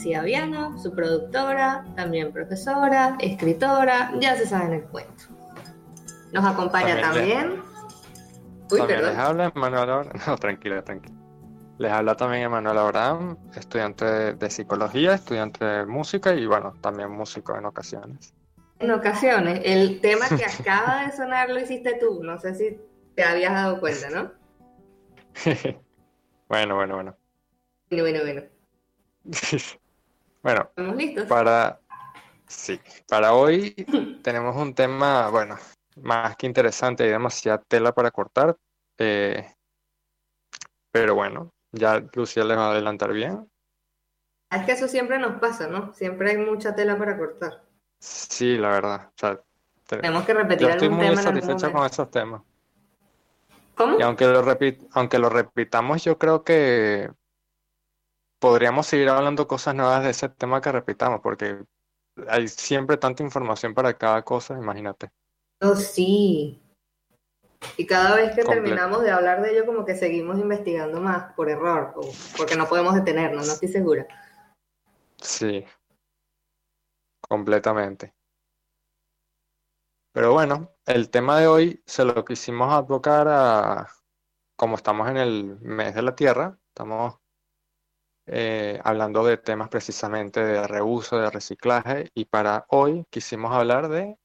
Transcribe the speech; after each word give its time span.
Lucía 0.00 0.22
Viana, 0.22 0.78
su 0.78 0.94
productora, 0.94 1.84
también 1.94 2.32
profesora, 2.32 3.18
escritora, 3.20 4.10
ya 4.18 4.34
se 4.34 4.46
saben 4.46 4.72
el 4.72 4.84
cuento. 4.84 5.24
Nos 6.32 6.42
acompaña 6.42 6.98
También 7.02 7.38
también. 7.38 7.62
Uy, 8.70 8.78
También 8.78 9.02
les 9.02 9.18
habla 9.18 9.52
Emanuel 9.54 9.90
Abraham. 9.90 10.08
No, 10.26 10.38
tranquila, 10.38 10.82
tranquila. 10.82 11.14
Les 11.76 11.92
habla 11.92 12.14
también 12.14 12.44
Emanuel 12.44 12.78
Abraham, 12.78 13.36
estudiante 13.54 14.06
de, 14.06 14.32
de 14.32 14.48
psicología, 14.48 15.12
estudiante 15.12 15.62
de 15.66 15.84
música 15.84 16.32
y 16.32 16.46
bueno, 16.46 16.72
también 16.80 17.10
músico 17.10 17.54
en 17.58 17.66
ocasiones. 17.66 18.32
En 18.78 18.92
ocasiones, 18.92 19.60
el 19.64 20.00
tema 20.00 20.30
que 20.30 20.46
acaba 20.60 21.04
de 21.04 21.12
sonar 21.12 21.50
lo 21.50 21.60
hiciste 21.60 21.98
tú. 22.00 22.24
No 22.24 22.38
sé 22.38 22.54
si 22.54 22.80
te 23.14 23.22
habías 23.22 23.52
dado 23.52 23.80
cuenta, 23.80 24.08
¿no? 24.08 24.32
Bueno, 26.48 26.74
bueno, 26.74 26.94
bueno. 26.96 27.16
Bueno, 27.90 28.02
bueno, 28.02 28.20
bueno. 28.24 29.70
Bueno, 30.42 30.62
¿Estamos 30.62 30.96
listos? 30.96 31.26
para 31.26 31.80
sí, 32.46 32.80
para 33.08 33.34
hoy 33.34 33.74
tenemos 34.22 34.56
un 34.56 34.74
tema, 34.74 35.28
bueno, 35.28 35.56
más 35.96 36.36
que 36.36 36.46
interesante, 36.46 37.04
hay 37.04 37.10
demasiada 37.10 37.62
tela 37.68 37.92
para 37.92 38.10
cortar, 38.10 38.56
eh, 38.98 39.52
pero 40.90 41.14
bueno, 41.14 41.50
ya 41.72 42.02
Lucía 42.14 42.44
les 42.44 42.56
va 42.56 42.68
a 42.68 42.70
adelantar 42.72 43.12
bien. 43.12 43.48
Es 44.50 44.66
que 44.66 44.72
eso 44.72 44.88
siempre 44.88 45.18
nos 45.18 45.40
pasa, 45.40 45.68
¿no? 45.68 45.92
Siempre 45.92 46.30
hay 46.30 46.38
mucha 46.38 46.74
tela 46.74 46.98
para 46.98 47.16
cortar. 47.16 47.62
Sí, 48.00 48.56
la 48.56 48.70
verdad. 48.70 49.08
O 49.08 49.12
sea, 49.16 49.36
te- 49.86 49.98
Tenemos 49.98 50.24
que 50.24 50.34
repetir 50.34 50.62
yo 50.66 50.68
estoy 50.70 50.88
algún 50.88 50.98
muy 51.06 51.16
tema 51.16 51.22
satisfecha 51.22 51.70
con 51.72 51.86
esos 51.86 52.10
temas. 52.10 52.42
¿Cómo? 53.76 53.98
Y 53.98 54.02
aunque 54.02 54.26
lo 54.26 54.42
repi- 54.42 54.88
aunque 54.92 55.18
lo 55.18 55.28
repitamos, 55.28 56.02
yo 56.02 56.18
creo 56.18 56.42
que 56.42 57.10
podríamos 58.40 58.86
seguir 58.86 59.08
hablando 59.08 59.46
cosas 59.46 59.74
nuevas 59.74 60.02
de 60.02 60.10
ese 60.10 60.28
tema 60.28 60.60
que 60.60 60.72
repitamos, 60.72 61.20
porque 61.20 61.64
hay 62.28 62.48
siempre 62.48 62.96
tanta 62.96 63.22
información 63.22 63.74
para 63.74 63.96
cada 63.96 64.22
cosa, 64.22 64.58
imagínate. 64.58 65.12
Oh, 65.62 65.76
sí. 65.76 66.60
Y 67.76 67.86
cada 67.86 68.16
vez 68.16 68.34
que 68.34 68.42
Comple- 68.42 68.54
terminamos 68.54 69.02
de 69.02 69.10
hablar 69.10 69.42
de 69.42 69.52
ello, 69.52 69.66
como 69.66 69.84
que 69.84 69.94
seguimos 69.94 70.38
investigando 70.38 71.00
más 71.00 71.32
por 71.34 71.48
error, 71.48 71.92
o 71.96 72.00
porque 72.36 72.56
no 72.56 72.66
podemos 72.66 72.94
detenernos, 72.94 73.46
no 73.46 73.52
estoy 73.52 73.68
segura. 73.68 74.06
Sí, 75.22 75.64
completamente. 77.28 78.14
Pero 80.12 80.32
bueno, 80.32 80.72
el 80.86 81.10
tema 81.10 81.38
de 81.38 81.46
hoy 81.46 81.82
se 81.86 82.04
lo 82.04 82.24
quisimos 82.24 82.72
advocar 82.72 83.28
a, 83.28 83.88
como 84.56 84.76
estamos 84.76 85.08
en 85.08 85.18
el 85.18 85.60
mes 85.60 85.94
de 85.94 86.02
la 86.02 86.16
Tierra, 86.16 86.58
estamos 86.68 87.20
eh, 88.32 88.80
hablando 88.84 89.24
de 89.24 89.36
temas 89.38 89.68
precisamente 89.68 90.44
de 90.44 90.66
reuso, 90.66 91.18
de 91.18 91.30
reciclaje, 91.30 92.10
y 92.14 92.26
para 92.26 92.64
hoy 92.68 93.04
quisimos 93.10 93.52
hablar 93.52 93.88
de 93.88 94.16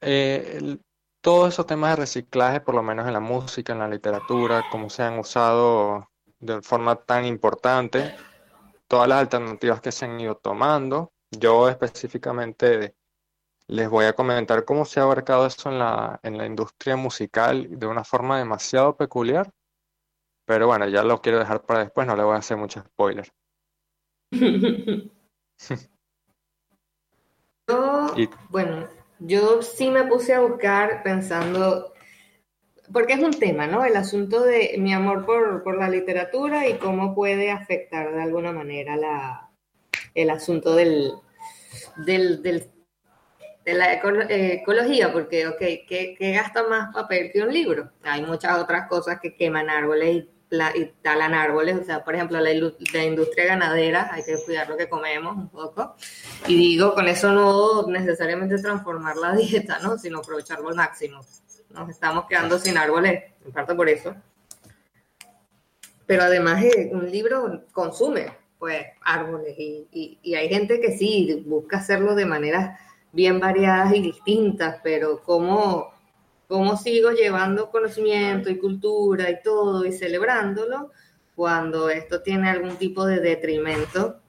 eh, 0.00 0.78
todos 1.20 1.54
esos 1.54 1.66
temas 1.66 1.90
de 1.90 1.96
reciclaje, 1.96 2.60
por 2.60 2.74
lo 2.74 2.82
menos 2.82 3.06
en 3.06 3.12
la 3.12 3.20
música, 3.20 3.72
en 3.72 3.78
la 3.78 3.88
literatura, 3.88 4.64
cómo 4.70 4.90
se 4.90 5.02
han 5.04 5.18
usado 5.18 6.08
de 6.40 6.60
forma 6.62 6.96
tan 6.96 7.24
importante, 7.24 8.16
todas 8.88 9.08
las 9.08 9.20
alternativas 9.20 9.80
que 9.80 9.92
se 9.92 10.04
han 10.04 10.20
ido 10.20 10.36
tomando. 10.36 11.12
Yo 11.30 11.68
específicamente 11.68 12.96
les 13.68 13.88
voy 13.88 14.06
a 14.06 14.12
comentar 14.12 14.64
cómo 14.64 14.84
se 14.84 15.00
ha 15.00 15.04
abarcado 15.04 15.46
eso 15.46 15.70
en 15.70 15.78
la, 15.78 16.20
en 16.22 16.38
la 16.38 16.46
industria 16.46 16.96
musical 16.96 17.68
de 17.70 17.86
una 17.86 18.04
forma 18.04 18.38
demasiado 18.38 18.96
peculiar, 18.96 19.50
pero 20.46 20.66
bueno, 20.66 20.88
ya 20.88 21.02
lo 21.04 21.20
quiero 21.20 21.38
dejar 21.38 21.62
para 21.66 21.80
después, 21.80 22.06
no 22.06 22.16
le 22.16 22.22
voy 22.24 22.34
a 22.34 22.38
hacer 22.38 22.56
mucho 22.56 22.80
spoiler. 22.80 23.28
Yo, 27.68 28.14
Y 28.16 28.28
bueno, 28.50 28.88
yo 29.18 29.62
sí 29.62 29.90
me 29.90 30.04
puse 30.04 30.34
a 30.34 30.40
buscar 30.40 31.02
pensando, 31.02 31.92
porque 32.92 33.14
es 33.14 33.20
un 33.20 33.32
tema, 33.38 33.66
¿no? 33.66 33.84
El 33.84 33.96
asunto 33.96 34.42
de 34.42 34.76
mi 34.78 34.92
amor 34.94 35.26
por, 35.26 35.62
por 35.64 35.78
la 35.78 35.88
literatura 35.88 36.68
y 36.68 36.78
cómo 36.78 37.14
puede 37.14 37.50
afectar 37.50 38.12
de 38.14 38.22
alguna 38.22 38.52
manera 38.52 38.96
la, 38.96 39.50
el 40.14 40.30
asunto 40.30 40.74
del, 40.76 41.12
del, 42.06 42.42
del- 42.42 42.70
de 43.64 43.74
la 43.74 43.92
eco- 43.94 44.10
eh, 44.30 44.54
ecología, 44.62 45.12
porque, 45.12 45.46
ok, 45.48 45.58
¿qué, 45.58 46.14
qué 46.18 46.32
gasta 46.32 46.68
más 46.68 46.94
papel 46.94 47.30
que 47.32 47.42
un 47.42 47.52
libro? 47.52 47.90
Hay 48.02 48.22
muchas 48.22 48.58
otras 48.58 48.88
cosas 48.88 49.20
que 49.20 49.36
queman 49.36 49.70
árboles 49.70 50.16
y, 50.16 50.30
pla- 50.48 50.72
y 50.76 50.86
talan 51.02 51.34
árboles, 51.34 51.76
o 51.80 51.84
sea, 51.84 52.04
por 52.04 52.14
ejemplo, 52.14 52.38
la, 52.40 52.50
la 52.52 53.04
industria 53.04 53.44
ganadera, 53.46 54.10
hay 54.12 54.22
que 54.24 54.36
cuidar 54.44 54.68
lo 54.68 54.76
que 54.76 54.88
comemos 54.88 55.36
un 55.36 55.48
poco. 55.48 55.94
Y 56.46 56.56
digo, 56.56 56.94
con 56.94 57.08
eso 57.08 57.32
no 57.32 57.86
necesariamente 57.88 58.58
transformar 58.58 59.16
la 59.16 59.32
dieta, 59.36 59.78
¿no? 59.80 59.98
Sino 59.98 60.18
aprovecharlo 60.18 60.68
al 60.68 60.74
máximo. 60.76 61.20
Nos 61.70 61.90
estamos 61.90 62.26
quedando 62.26 62.58
sin 62.58 62.78
árboles, 62.78 63.24
en 63.44 63.52
parte 63.52 63.74
por 63.74 63.88
eso. 63.88 64.14
Pero 66.06 66.22
además 66.22 66.62
eh, 66.62 66.90
un 66.92 67.10
libro 67.10 67.64
consume, 67.72 68.32
pues, 68.58 68.84
árboles. 69.02 69.54
Y, 69.58 69.88
y- 69.92 70.18
y 70.22 70.34
hay 70.36 70.48
gente 70.48 70.80
que 70.80 70.96
sí, 70.96 71.42
busca 71.46 71.78
hacerlo 71.78 72.14
de 72.14 72.26
maneras 72.26 72.78
bien 73.12 73.40
variadas 73.40 73.92
y 73.94 74.00
distintas, 74.02 74.78
pero 74.82 75.22
¿cómo, 75.24 75.92
cómo 76.48 76.76
sigo 76.76 77.10
llevando 77.10 77.70
conocimiento 77.70 78.50
y 78.50 78.58
cultura 78.58 79.30
y 79.30 79.42
todo 79.42 79.84
y 79.84 79.92
celebrándolo 79.92 80.90
cuando 81.34 81.90
esto 81.90 82.22
tiene 82.22 82.48
algún 82.48 82.76
tipo 82.76 83.04
de 83.04 83.20
detrimento 83.20 84.20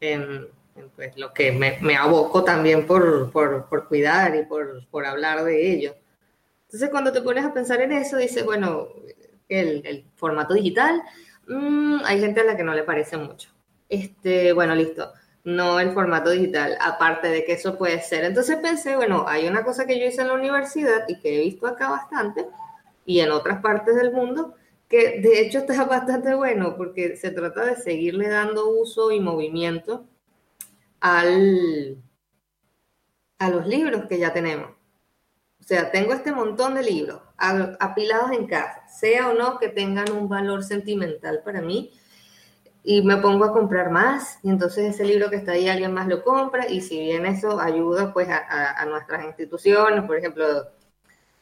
en, 0.00 0.48
en, 0.74 0.90
pues, 0.94 1.16
lo 1.16 1.32
que 1.32 1.52
me, 1.52 1.78
me 1.80 1.96
aboco 1.96 2.44
también 2.44 2.86
por, 2.86 3.30
por, 3.30 3.68
por 3.68 3.88
cuidar 3.88 4.34
y 4.36 4.44
por, 4.44 4.86
por 4.88 5.04
hablar 5.04 5.44
de 5.44 5.70
ello. 5.70 5.94
Entonces, 6.64 6.90
cuando 6.90 7.12
te 7.12 7.22
pones 7.22 7.44
a 7.44 7.54
pensar 7.54 7.80
en 7.80 7.92
eso, 7.92 8.16
dices, 8.16 8.44
bueno, 8.44 8.88
el, 9.48 9.86
el 9.86 10.04
formato 10.16 10.54
digital, 10.54 11.02
mm, 11.46 11.98
hay 12.04 12.20
gente 12.20 12.40
a 12.40 12.44
la 12.44 12.56
que 12.56 12.64
no 12.64 12.74
le 12.74 12.82
parece 12.82 13.16
mucho. 13.16 13.50
Este, 13.88 14.52
bueno, 14.52 14.74
listo. 14.74 15.12
No 15.46 15.78
el 15.78 15.92
formato 15.92 16.30
digital, 16.30 16.76
aparte 16.80 17.28
de 17.28 17.44
que 17.44 17.52
eso 17.52 17.78
puede 17.78 18.02
ser. 18.02 18.24
Entonces 18.24 18.56
pensé, 18.56 18.96
bueno, 18.96 19.24
hay 19.28 19.46
una 19.46 19.64
cosa 19.64 19.86
que 19.86 19.98
yo 19.98 20.06
hice 20.06 20.22
en 20.22 20.28
la 20.28 20.34
universidad 20.34 21.04
y 21.06 21.20
que 21.20 21.36
he 21.38 21.44
visto 21.44 21.68
acá 21.68 21.88
bastante 21.88 22.46
y 23.04 23.20
en 23.20 23.30
otras 23.30 23.62
partes 23.62 23.94
del 23.94 24.12
mundo, 24.12 24.54
que 24.88 25.20
de 25.20 25.40
hecho 25.40 25.58
está 25.58 25.84
bastante 25.86 26.34
bueno 26.34 26.76
porque 26.76 27.16
se 27.16 27.30
trata 27.30 27.64
de 27.64 27.76
seguirle 27.76 28.28
dando 28.28 28.68
uso 28.68 29.12
y 29.12 29.20
movimiento 29.20 30.04
al, 31.00 32.02
a 33.38 33.48
los 33.48 33.68
libros 33.68 34.06
que 34.08 34.18
ya 34.18 34.32
tenemos. 34.32 34.70
O 35.60 35.62
sea, 35.62 35.92
tengo 35.92 36.12
este 36.12 36.32
montón 36.32 36.74
de 36.74 36.82
libros 36.82 37.20
apilados 37.38 38.32
en 38.32 38.46
casa, 38.46 38.86
sea 38.88 39.30
o 39.30 39.34
no 39.34 39.58
que 39.58 39.68
tengan 39.68 40.10
un 40.10 40.28
valor 40.28 40.64
sentimental 40.64 41.42
para 41.44 41.62
mí. 41.62 41.92
Y 42.88 43.02
me 43.02 43.16
pongo 43.16 43.44
a 43.44 43.52
comprar 43.52 43.90
más. 43.90 44.38
Y 44.44 44.48
entonces 44.48 44.94
ese 44.94 45.04
libro 45.04 45.28
que 45.28 45.36
está 45.36 45.52
ahí 45.52 45.68
alguien 45.68 45.92
más 45.92 46.06
lo 46.06 46.22
compra. 46.22 46.70
Y 46.70 46.80
si 46.80 47.00
bien 47.00 47.26
eso 47.26 47.60
ayuda 47.60 48.12
pues 48.12 48.28
a, 48.30 48.86
nuestras 48.86 49.24
instituciones, 49.24 50.04
por 50.04 50.16
ejemplo, 50.16 50.68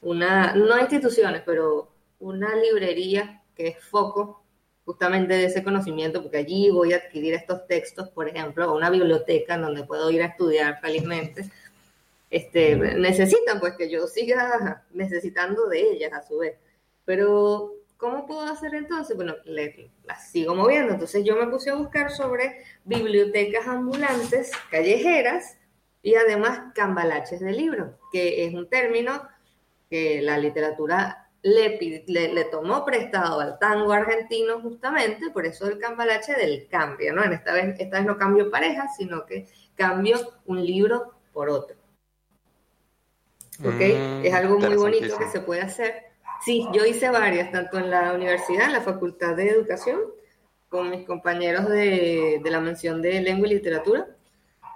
una, 0.00 0.54
no 0.54 0.78
instituciones, 0.80 1.42
pero 1.44 1.90
una 2.18 2.56
librería 2.56 3.42
que 3.54 3.68
es 3.68 3.84
foco 3.84 4.42
justamente 4.86 5.34
de 5.34 5.44
ese 5.44 5.62
conocimiento, 5.62 6.22
porque 6.22 6.38
allí 6.38 6.70
voy 6.70 6.94
a 6.94 6.96
adquirir 6.96 7.34
estos 7.34 7.66
textos, 7.66 8.08
por 8.08 8.26
ejemplo, 8.26 8.70
o 8.72 8.76
una 8.76 8.88
biblioteca 8.88 9.54
en 9.54 9.62
donde 9.62 9.84
puedo 9.84 10.10
ir 10.10 10.22
a 10.22 10.26
estudiar 10.26 10.80
felizmente, 10.80 11.50
este, 12.30 12.76
necesitan 12.76 13.60
pues 13.60 13.74
que 13.76 13.90
yo 13.90 14.06
siga 14.06 14.82
necesitando 14.92 15.68
de 15.68 15.92
ellas 15.92 16.12
a 16.14 16.26
su 16.26 16.38
vez. 16.38 16.56
Pero 17.04 17.74
¿Cómo 18.04 18.26
puedo 18.26 18.42
hacer 18.42 18.74
entonces? 18.74 19.16
Bueno, 19.16 19.34
las 19.46 20.30
sigo 20.30 20.54
moviendo. 20.54 20.92
Entonces 20.92 21.24
yo 21.24 21.36
me 21.36 21.46
puse 21.46 21.70
a 21.70 21.74
buscar 21.74 22.10
sobre 22.10 22.62
bibliotecas 22.84 23.66
ambulantes, 23.66 24.52
callejeras 24.70 25.56
y 26.02 26.14
además 26.14 26.74
cambalaches 26.74 27.40
de 27.40 27.52
libros, 27.52 27.94
que 28.12 28.44
es 28.44 28.52
un 28.52 28.68
término 28.68 29.26
que 29.88 30.20
la 30.20 30.36
literatura 30.36 31.30
le, 31.40 32.04
le, 32.06 32.44
tomó 32.44 32.84
prestado 32.84 33.40
al 33.40 33.58
tango 33.58 33.94
argentino 33.94 34.60
justamente, 34.60 35.30
por 35.30 35.46
eso 35.46 35.66
el 35.66 35.78
cambalache 35.78 36.34
del 36.34 36.68
cambio, 36.68 37.14
¿no? 37.14 37.24
En 37.24 37.32
esta 37.32 37.54
vez, 37.54 37.74
esta 37.80 37.96
vez 37.96 38.06
no 38.06 38.18
cambio 38.18 38.50
pareja, 38.50 38.86
sino 38.94 39.24
que 39.24 39.48
cambio 39.76 40.18
un 40.44 40.62
libro 40.62 41.14
por 41.32 41.48
otro. 41.48 41.76
¿Ok? 43.60 43.80
Mm, 43.80 44.24
es 44.26 44.34
algo 44.34 44.58
muy 44.58 44.76
bonito 44.76 45.16
que 45.16 45.28
se 45.28 45.40
puede 45.40 45.62
hacer 45.62 46.13
Sí, 46.44 46.66
yo 46.72 46.84
hice 46.84 47.08
varias, 47.08 47.50
tanto 47.50 47.78
en 47.78 47.90
la 47.90 48.12
universidad, 48.12 48.66
en 48.66 48.74
la 48.74 48.82
Facultad 48.82 49.34
de 49.34 49.48
Educación, 49.48 50.00
con 50.68 50.90
mis 50.90 51.06
compañeros 51.06 51.68
de, 51.68 52.40
la 52.44 52.60
mención 52.60 53.00
de 53.00 53.20
lengua 53.20 53.48
y 53.48 53.54
literatura. 53.54 54.06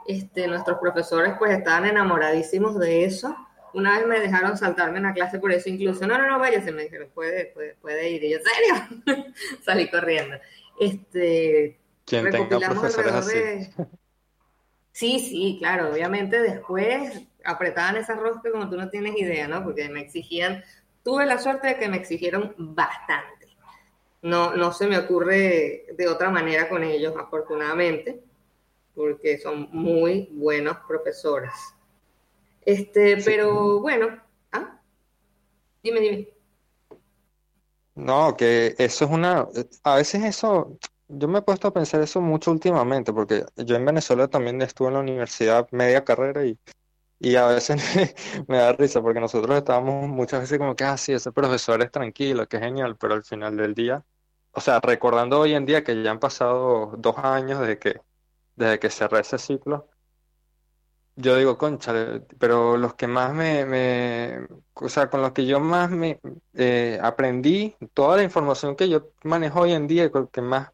Este, 0.06 0.46
nuestros 0.46 0.78
profesores 0.78 1.34
pues 1.38 1.58
estaban 1.58 1.84
enamoradísimos 1.84 2.78
de 2.78 3.04
eso. 3.04 3.36
Una 3.74 3.98
vez 3.98 4.06
me 4.06 4.18
dejaron 4.18 4.56
saltarme 4.56 4.98
una 4.98 5.12
clase 5.12 5.38
por 5.38 5.52
eso 5.52 5.68
incluso. 5.68 6.06
No, 6.06 6.16
no, 6.16 6.26
no, 6.26 6.38
váyase, 6.38 6.72
me 6.72 6.84
dijeron, 6.84 7.10
puede, 7.14 7.46
puede, 7.46 7.74
puede 7.74 8.08
ir. 8.08 8.24
Y 8.24 8.30
yo, 8.30 8.38
¿serio? 8.38 9.24
Salí 9.62 9.90
corriendo. 9.90 10.36
Este, 10.80 11.78
¿Quién 12.06 12.30
tenga 12.30 12.60
profesores 12.60 13.12
así? 13.12 13.38
Sí, 14.92 15.20
sí, 15.20 15.56
claro, 15.60 15.92
obviamente 15.92 16.40
después 16.40 17.22
apretaban 17.44 17.96
esa 17.96 18.14
rosca 18.14 18.50
como 18.50 18.68
tú 18.68 18.76
no 18.76 18.88
tienes 18.88 19.16
idea, 19.16 19.46
¿no? 19.46 19.62
Porque 19.62 19.88
me 19.88 20.00
exigían 20.00 20.64
tuve 21.02 21.26
la 21.26 21.38
suerte 21.38 21.68
de 21.68 21.78
que 21.78 21.88
me 21.88 21.96
exigieron 21.96 22.54
bastante. 22.58 23.48
No, 24.22 24.54
no 24.56 24.72
se 24.72 24.86
me 24.86 24.98
ocurre 24.98 25.86
de 25.96 26.08
otra 26.08 26.30
manera 26.30 26.68
con 26.68 26.82
ellos, 26.82 27.14
afortunadamente, 27.16 28.20
porque 28.94 29.38
son 29.38 29.68
muy 29.72 30.28
buenos 30.32 30.78
profesores. 30.88 31.52
Este, 32.64 33.16
pero 33.24 33.80
bueno, 33.80 34.20
¿ah? 34.52 34.80
Dime, 35.82 36.00
dime. 36.00 36.28
No, 37.94 38.36
que 38.36 38.74
eso 38.78 39.04
es 39.06 39.10
una, 39.10 39.48
a 39.82 39.96
veces 39.96 40.22
eso, 40.22 40.78
yo 41.08 41.26
me 41.26 41.38
he 41.38 41.42
puesto 41.42 41.68
a 41.68 41.72
pensar 41.72 42.00
eso 42.00 42.20
mucho 42.20 42.50
últimamente, 42.50 43.12
porque 43.12 43.44
yo 43.56 43.74
en 43.74 43.84
Venezuela 43.84 44.28
también 44.28 44.60
estuve 44.62 44.88
en 44.88 44.94
la 44.94 45.00
universidad 45.00 45.68
media 45.72 46.04
carrera 46.04 46.44
y 46.44 46.58
y 47.20 47.36
a 47.36 47.46
veces 47.48 47.82
me, 48.48 48.58
da 48.58 48.72
risa 48.72 49.02
porque 49.02 49.20
nosotros 49.20 49.56
estábamos 49.58 50.08
muchas 50.08 50.40
veces 50.42 50.58
como 50.58 50.76
que, 50.76 50.84
ah, 50.84 50.96
sí, 50.96 51.12
ese 51.12 51.32
profesor 51.32 51.82
es 51.82 51.90
tranquilo, 51.90 52.48
que 52.48 52.58
genial, 52.58 52.96
pero 52.96 53.14
al 53.14 53.24
final 53.24 53.56
del 53.56 53.74
día, 53.74 54.04
o 54.52 54.60
sea, 54.60 54.80
recordando 54.80 55.40
hoy 55.40 55.54
en 55.54 55.66
día 55.66 55.84
que 55.84 56.02
ya 56.02 56.10
han 56.12 56.20
pasado 56.20 56.94
dos 56.98 57.18
años 57.18 57.60
desde 57.60 57.78
que, 57.78 58.00
desde 58.56 58.78
que 58.78 58.90
cerré 58.90 59.20
ese 59.20 59.38
ciclo, 59.38 59.88
yo 61.16 61.36
digo, 61.36 61.58
concha, 61.58 62.22
pero 62.38 62.76
los 62.76 62.94
que 62.94 63.08
más 63.08 63.34
me, 63.34 64.46
o 64.74 64.88
sea, 64.88 65.10
con 65.10 65.20
los 65.20 65.32
que 65.32 65.46
yo 65.46 65.58
más 65.60 65.90
me 65.90 66.20
eh, 66.54 66.98
aprendí, 67.02 67.76
toda 67.92 68.16
la 68.16 68.22
información 68.22 68.76
que 68.76 68.88
yo 68.88 69.10
manejo 69.24 69.60
hoy 69.62 69.72
en 69.72 69.88
día, 69.88 70.10
con 70.12 70.28
que 70.28 70.40
más 70.40 70.70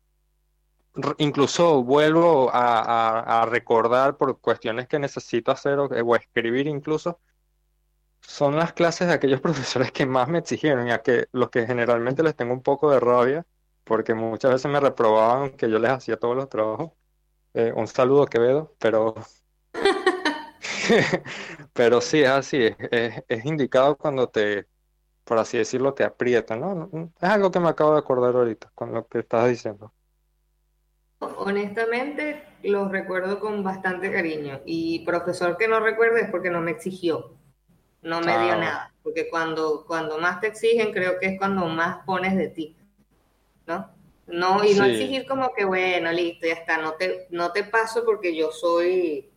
incluso 1.18 1.82
vuelvo 1.82 2.50
a, 2.52 3.46
recordar 3.48 4.16
por 4.16 4.40
cuestiones 4.40 4.88
que 4.88 4.98
necesito 4.98 5.50
hacer 5.52 5.78
o, 5.78 6.16
escribir 6.16 6.66
incluso, 6.66 7.20
son 8.20 8.56
las 8.56 8.72
clases 8.72 9.08
de 9.08 9.14
aquellos 9.14 9.40
profesores 9.40 9.92
que 9.92 10.06
más 10.06 10.28
me 10.28 10.38
exigieron 10.38 10.88
y 10.88 10.92
a 10.92 11.02
que 11.02 11.28
los 11.32 11.50
que 11.50 11.66
generalmente 11.66 12.22
les 12.22 12.36
tengo 12.36 12.52
un 12.54 12.62
poco 12.62 12.90
de 12.90 13.00
rabia, 13.00 13.46
porque 13.84 14.14
muchas 14.14 14.52
veces 14.52 14.70
me 14.70 14.80
reprobaban 14.80 15.50
que 15.56 15.70
yo 15.70 15.78
les 15.78 15.90
hacía 15.90 16.18
todos 16.18 16.36
los 16.36 16.48
trabajos. 16.48 16.92
Eh, 17.54 17.72
un 17.74 17.86
saludo, 17.86 18.26
Quevedo, 18.26 18.74
pero... 18.78 19.14
pero 21.72 22.00
sí, 22.00 22.22
es 22.22 22.28
así, 22.28 22.74
es, 22.90 23.44
indicado 23.44 23.96
cuando 23.96 24.28
te, 24.28 24.66
por 25.24 25.38
así 25.38 25.58
decirlo, 25.58 25.94
te 25.94 26.04
aprieta, 26.04 26.56
¿no? 26.56 26.90
Es 27.20 27.30
algo 27.30 27.50
que 27.50 27.60
me 27.60 27.68
acabo 27.68 27.92
de 27.92 27.98
acordar 28.00 28.34
ahorita 28.36 28.70
con 28.74 28.92
lo 28.92 29.06
que 29.08 29.20
estás 29.20 29.48
diciendo. 29.48 29.92
Honestamente, 31.18 32.44
los 32.62 32.90
recuerdo 32.90 33.40
con 33.40 33.62
bastante 33.62 34.10
cariño. 34.12 34.60
Y 34.66 35.04
profesor 35.04 35.56
que 35.56 35.68
no 35.68 35.80
recuerde 35.80 36.22
es 36.22 36.30
porque 36.30 36.50
no 36.50 36.60
me 36.60 36.72
exigió, 36.72 37.36
no 38.02 38.20
me 38.20 38.32
dio 38.32 38.56
nada. 38.56 38.92
Porque 39.02 39.28
cuando, 39.28 39.84
cuando 39.86 40.18
más 40.18 40.40
te 40.40 40.48
exigen, 40.48 40.92
creo 40.92 41.18
que 41.18 41.26
es 41.26 41.38
cuando 41.38 41.66
más 41.68 42.04
pones 42.04 42.36
de 42.36 42.48
ti, 42.48 42.76
¿no? 43.66 43.90
No, 44.26 44.64
y 44.64 44.72
no 44.74 44.84
exigir 44.84 45.26
como 45.26 45.52
que, 45.52 45.66
bueno, 45.66 46.10
listo, 46.10 46.46
ya 46.46 46.54
está, 46.54 46.78
no 46.78 46.94
te, 46.94 47.26
no 47.30 47.52
te 47.52 47.64
paso 47.64 48.04
porque 48.06 48.34
yo 48.34 48.50
soy, 48.50 49.30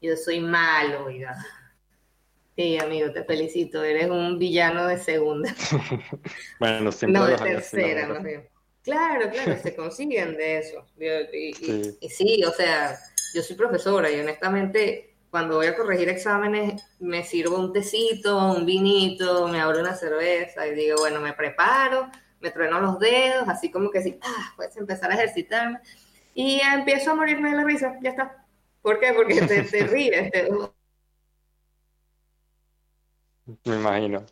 yo 0.00 0.16
soy 0.16 0.40
malo, 0.40 1.10
y 1.10 1.22
Sí, 2.56 2.78
amigo, 2.78 3.12
te 3.12 3.24
felicito, 3.24 3.82
eres 3.84 4.10
un 4.10 4.38
villano 4.38 4.86
de 4.86 4.98
segunda. 4.98 5.54
bueno, 6.60 6.90
siempre 6.90 7.20
no 7.20 7.26
de 7.26 7.36
tercera, 7.36 8.08
más 8.08 8.22
bien. 8.22 8.48
Claro, 8.82 9.30
claro, 9.30 9.56
se 9.62 9.74
consiguen 9.76 10.36
de 10.36 10.58
eso. 10.58 10.86
Y, 10.98 12.08
sí. 12.08 12.44
o 12.44 12.50
sea, 12.52 12.98
yo 13.34 13.42
soy 13.42 13.56
profesora 13.56 14.10
y 14.10 14.20
honestamente 14.20 15.06
cuando 15.30 15.56
voy 15.56 15.66
a 15.66 15.76
corregir 15.76 16.08
exámenes 16.08 16.82
me 16.98 17.22
sirvo 17.22 17.58
un 17.58 17.72
tecito, 17.72 18.52
un 18.52 18.66
vinito, 18.66 19.46
me 19.46 19.60
abro 19.60 19.80
una 19.80 19.94
cerveza 19.94 20.66
y 20.66 20.74
digo, 20.74 20.96
bueno, 20.98 21.20
me 21.20 21.32
preparo, 21.34 22.10
me 22.40 22.50
trueno 22.50 22.80
los 22.80 22.98
dedos, 22.98 23.48
así 23.48 23.70
como 23.70 23.90
que 23.90 24.02
sí, 24.02 24.18
ah, 24.22 24.52
puedes 24.56 24.76
empezar 24.76 25.10
a 25.10 25.14
ejercitarme 25.14 25.78
y 26.34 26.60
empiezo 26.60 27.12
a 27.12 27.14
morirme 27.14 27.50
de 27.50 27.56
la 27.56 27.64
risa, 27.64 27.96
ya 28.02 28.10
está. 28.10 28.44
¿Por 28.82 28.98
qué? 28.98 29.12
Porque 29.12 29.42
te, 29.42 29.62
te 29.62 29.86
ríes. 29.86 30.32
Me 33.64 33.76
imagino. 33.76 34.24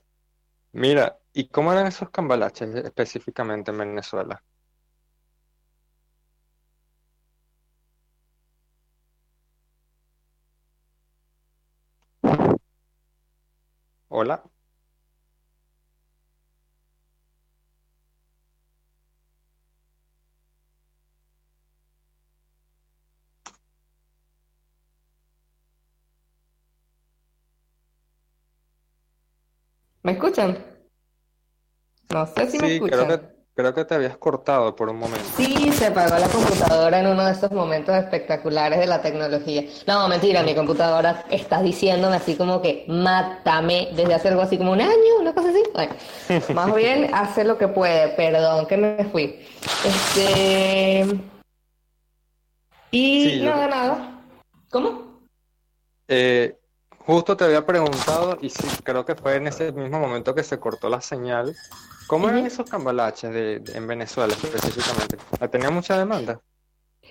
Mira, 0.72 1.17
¿Y 1.32 1.48
cómo 1.48 1.72
eran 1.72 1.86
esos 1.86 2.10
cambalaches 2.10 2.74
específicamente 2.74 3.70
en 3.70 3.78
Venezuela? 3.78 4.44
Hola. 14.08 14.42
¿Me 30.02 30.12
escuchan? 30.12 30.56
No 32.10 32.26
sé 32.26 32.50
si 32.50 32.58
me 32.58 32.74
escuchan. 32.74 33.06
Creo 33.06 33.20
que, 33.20 33.26
creo 33.54 33.74
que 33.74 33.84
te 33.84 33.94
habías 33.94 34.16
cortado 34.16 34.74
por 34.74 34.88
un 34.88 34.98
momento. 34.98 35.26
Sí, 35.36 35.72
se 35.72 35.86
apagó 35.86 36.18
la 36.18 36.28
computadora 36.28 37.00
en 37.00 37.08
uno 37.08 37.24
de 37.24 37.32
estos 37.32 37.50
momentos 37.50 37.94
espectaculares 37.96 38.78
de 38.78 38.86
la 38.86 39.02
tecnología. 39.02 39.64
No, 39.86 40.08
mentira, 40.08 40.42
mi 40.42 40.54
computadora 40.54 41.24
está 41.28 41.60
diciéndome 41.60 42.16
así 42.16 42.36
como 42.36 42.62
que 42.62 42.84
mátame 42.88 43.88
desde 43.94 44.14
hace 44.14 44.28
algo 44.28 44.42
así 44.42 44.56
como 44.56 44.72
un 44.72 44.80
año, 44.80 45.18
una 45.20 45.34
cosa 45.34 45.50
así. 45.50 45.62
Bueno, 45.74 45.92
más 46.54 46.74
bien 46.74 47.10
hace 47.12 47.44
lo 47.44 47.58
que 47.58 47.68
puede, 47.68 48.08
perdón 48.10 48.66
que 48.66 48.76
me 48.76 49.04
fui. 49.06 49.44
Este. 49.84 51.06
Y 52.90 53.40
nada, 53.42 53.68
nada. 53.68 54.22
¿Cómo? 54.70 55.20
Eh, 56.08 56.56
justo 57.00 57.36
te 57.36 57.44
había 57.44 57.66
preguntado, 57.66 58.38
y 58.40 58.48
sí, 58.48 58.66
creo 58.82 59.04
que 59.04 59.14
fue 59.14 59.36
en 59.36 59.46
ese 59.46 59.72
mismo 59.72 59.98
momento 59.98 60.34
que 60.34 60.42
se 60.42 60.58
cortó 60.58 60.88
la 60.88 61.00
señal. 61.00 61.54
¿Cómo 62.08 62.28
eran 62.28 62.44
esos 62.46 62.68
cambalaches 62.68 63.32
de, 63.32 63.62
en 63.74 63.86
Venezuela 63.86 64.32
específicamente? 64.32 65.16
¿Tenía 65.50 65.70
mucha 65.70 65.96
demanda? 65.96 66.40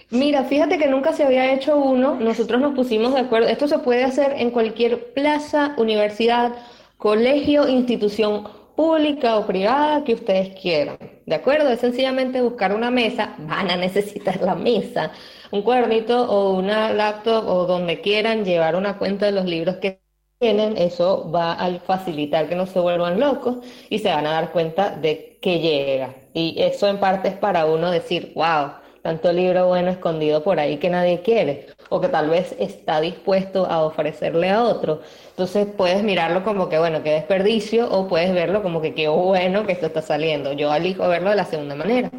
Mira, 0.09 0.43
fíjate 0.43 0.77
que 0.77 0.87
nunca 0.87 1.13
se 1.13 1.23
había 1.23 1.53
hecho 1.53 1.77
uno, 1.77 2.15
nosotros 2.15 2.59
nos 2.59 2.75
pusimos 2.75 3.13
de 3.13 3.21
acuerdo, 3.21 3.47
esto 3.47 3.67
se 3.67 3.79
puede 3.79 4.03
hacer 4.03 4.33
en 4.37 4.51
cualquier 4.51 5.13
plaza, 5.13 5.73
universidad, 5.77 6.55
colegio, 6.97 7.67
institución 7.67 8.49
pública 8.75 9.37
o 9.37 9.47
privada 9.47 10.03
que 10.03 10.15
ustedes 10.15 10.59
quieran. 10.59 10.97
¿de 11.27 11.35
acuerdo? 11.35 11.69
Es 11.69 11.81
sencillamente 11.81 12.41
buscar 12.41 12.73
una 12.73 12.89
mesa, 12.89 13.35
van 13.39 13.69
a 13.69 13.75
necesitar 13.75 14.41
la 14.41 14.55
mesa, 14.55 15.11
un 15.51 15.61
cuadernito 15.61 16.23
o 16.23 16.57
una 16.57 16.93
laptop 16.93 17.45
o 17.45 17.65
donde 17.65 17.99
quieran 17.99 18.45
llevar 18.45 18.77
una 18.77 18.97
cuenta 18.97 19.25
de 19.25 19.33
los 19.33 19.45
libros 19.45 19.75
que 19.75 20.01
tienen, 20.39 20.77
eso 20.77 21.29
va 21.31 21.53
a 21.53 21.79
facilitar 21.79 22.47
que 22.47 22.55
no 22.55 22.65
se 22.65 22.79
vuelvan 22.79 23.19
locos 23.19 23.57
y 23.89 23.99
se 23.99 24.09
van 24.09 24.27
a 24.27 24.31
dar 24.31 24.51
cuenta 24.51 24.91
de 24.91 25.37
que 25.41 25.59
llega. 25.59 26.15
Y 26.33 26.61
eso 26.61 26.87
en 26.87 26.99
parte 26.99 27.29
es 27.29 27.35
para 27.35 27.65
uno 27.65 27.89
decir, 27.91 28.33
wow, 28.35 28.71
tanto 29.01 29.31
libro 29.31 29.67
bueno 29.67 29.89
escondido 29.89 30.43
por 30.43 30.59
ahí 30.59 30.77
que 30.77 30.89
nadie 30.89 31.21
quiere 31.21 31.67
o 31.89 32.01
que 32.01 32.09
tal 32.09 32.29
vez 32.29 32.55
está 32.59 32.99
dispuesto 33.01 33.65
a 33.65 33.83
ofrecerle 33.83 34.49
a 34.49 34.63
otro. 34.63 35.01
Entonces 35.29 35.67
puedes 35.77 36.03
mirarlo 36.03 36.43
como 36.43 36.69
que, 36.69 36.77
bueno, 36.77 37.01
qué 37.03 37.11
desperdicio 37.11 37.89
o 37.91 38.07
puedes 38.07 38.33
verlo 38.33 38.61
como 38.61 38.81
que 38.81 38.93
qué 38.93 39.07
bueno 39.07 39.65
que 39.65 39.71
esto 39.73 39.87
está 39.87 40.01
saliendo. 40.01 40.53
Yo 40.53 40.73
elijo 40.73 41.07
verlo 41.07 41.29
de 41.29 41.35
la 41.37 41.45
segunda 41.45 41.75
manera. 41.75 42.11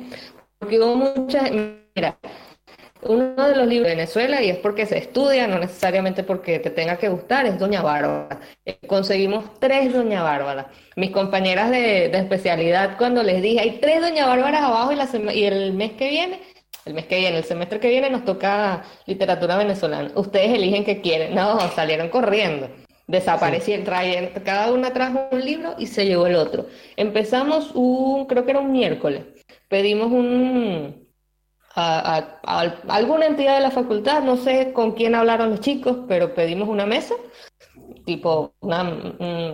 Porque 0.59 0.81
hubo 0.81 0.97
muchas, 0.97 1.51
mira, 1.95 2.19
uno 3.09 3.49
de 3.49 3.57
los 3.57 3.67
libros 3.67 3.89
de 3.89 3.97
Venezuela, 3.97 4.43
y 4.43 4.51
es 4.51 4.59
porque 4.59 4.87
se 4.87 4.99
estudia, 4.99 5.47
no 5.47 5.59
necesariamente 5.59 6.23
porque 6.23 6.59
te 6.59 6.71
tenga 6.71 6.97
que 6.97 7.09
gustar, 7.09 7.47
es 7.47 7.59
Doña 7.59 7.83
Bárbara. 7.83 8.41
Eh, 8.65 8.79
conseguimos 8.87 9.59
tres 9.59 9.93
Doña 9.93 10.23
Bárbara. 10.23 10.71
Mis 10.97 11.11
compañeras 11.11 11.71
de, 11.71 12.07
especialidad, 12.07 12.97
cuando 12.99 13.23
les 13.23 13.43
dije, 13.43 13.61
hay 13.61 13.79
tres 13.81 14.01
Doña 14.01 14.27
Bárbaras 14.27 14.63
abajo 14.63 14.93
y, 14.93 14.97
la 14.97 15.09
y 15.35 15.45
el 15.45 15.73
mes 15.73 15.93
que 15.93 16.09
viene, 16.09 16.41
el 16.85 16.95
mes 16.95 17.07
que 17.07 17.19
viene, 17.19 17.39
el 17.39 17.45
semestre 17.45 17.81
que 17.81 17.89
viene 17.89 18.11
nos 18.11 18.25
toca 18.25 18.85
literatura 19.07 19.57
venezolana. 19.57 20.11
Ustedes 20.15 20.53
eligen 20.53 20.85
qué 20.85 21.01
quieren. 21.01 21.35
No, 21.35 21.59
salieron 21.73 22.09
corriendo. 22.09 22.69
Desaparecieron, 23.07 23.87
traían, 23.87 24.29
cada 24.45 24.71
una 24.71 24.93
trajo 24.93 25.29
un 25.33 25.43
libro 25.43 25.75
y 25.79 25.87
se 25.87 26.05
llevó 26.05 26.27
el 26.27 26.37
otro. 26.37 26.67
Empezamos 26.97 27.73
un, 27.75 28.27
creo 28.27 28.45
que 28.45 28.51
era 28.51 28.61
un 28.61 28.71
miércoles. 28.71 29.25
Pedimos 29.69 30.13
un, 30.13 31.08
a, 31.79 32.79
alguna 32.89 33.27
entidad 33.27 33.55
de 33.55 33.61
la 33.61 33.71
facultad, 33.71 34.23
no 34.23 34.37
sé 34.37 34.73
con 34.73 34.93
quién 34.93 35.15
hablaron 35.15 35.51
los 35.51 35.61
chicos, 35.61 35.99
pero 36.09 36.35
pedimos 36.35 36.69
una 36.69 36.87
mesa, 36.87 37.15
tipo 38.05 38.55
una, 38.61 38.83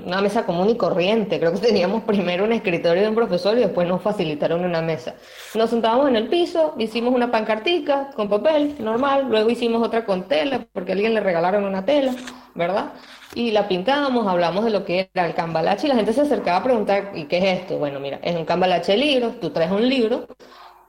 una, 0.07 0.21
mesa 0.21 0.47
común 0.47 0.71
y 0.71 0.77
corriente. 0.77 1.39
Creo 1.39 1.53
que 1.53 1.59
teníamos 1.59 2.05
primero 2.05 2.45
un 2.45 2.53
escritorio 2.53 3.03
de 3.03 3.09
un 3.09 3.15
profesor 3.15 3.57
y 3.57 3.61
después 3.61 3.87
nos 3.87 4.01
facilitaron 4.01 4.65
una 4.65 4.81
mesa. 4.81 5.15
Nos 5.55 5.71
sentábamos 5.71 6.09
en 6.09 6.17
el 6.17 6.29
piso, 6.29 6.75
hicimos 6.79 7.15
una 7.15 7.31
pancartica 7.31 8.11
con 8.15 8.29
papel 8.29 8.77
normal, 8.79 9.27
luego 9.29 9.51
hicimos 9.51 9.87
otra 9.87 10.05
con 10.05 10.25
tela, 10.25 10.67
porque 10.73 10.93
a 10.93 10.95
alguien 10.95 11.15
le 11.15 11.21
regalaron 11.21 11.65
una 11.65 11.85
tela, 11.85 12.15
¿verdad? 12.55 12.93
Y 13.35 13.51
la 13.51 13.67
pintábamos, 13.67 14.27
hablamos 14.29 14.65
de 14.65 14.71
lo 14.71 14.85
que 14.85 15.11
era 15.13 15.27
el 15.27 15.35
cambalache 15.35 15.87
y 15.87 15.91
la 15.91 15.97
gente 15.97 16.13
se 16.13 16.21
acercaba 16.21 16.59
a 16.59 16.63
preguntar, 16.63 17.11
¿y 17.15 17.25
qué 17.25 17.39
es 17.39 17.61
esto? 17.61 17.79
Bueno, 17.79 17.99
mira, 17.99 18.21
es 18.23 18.37
un 18.37 18.45
cambalache 18.45 18.93
de 18.93 18.99
libros, 18.99 19.41
tú 19.41 19.51
traes 19.51 19.73
un 19.73 19.89
libro, 19.89 20.29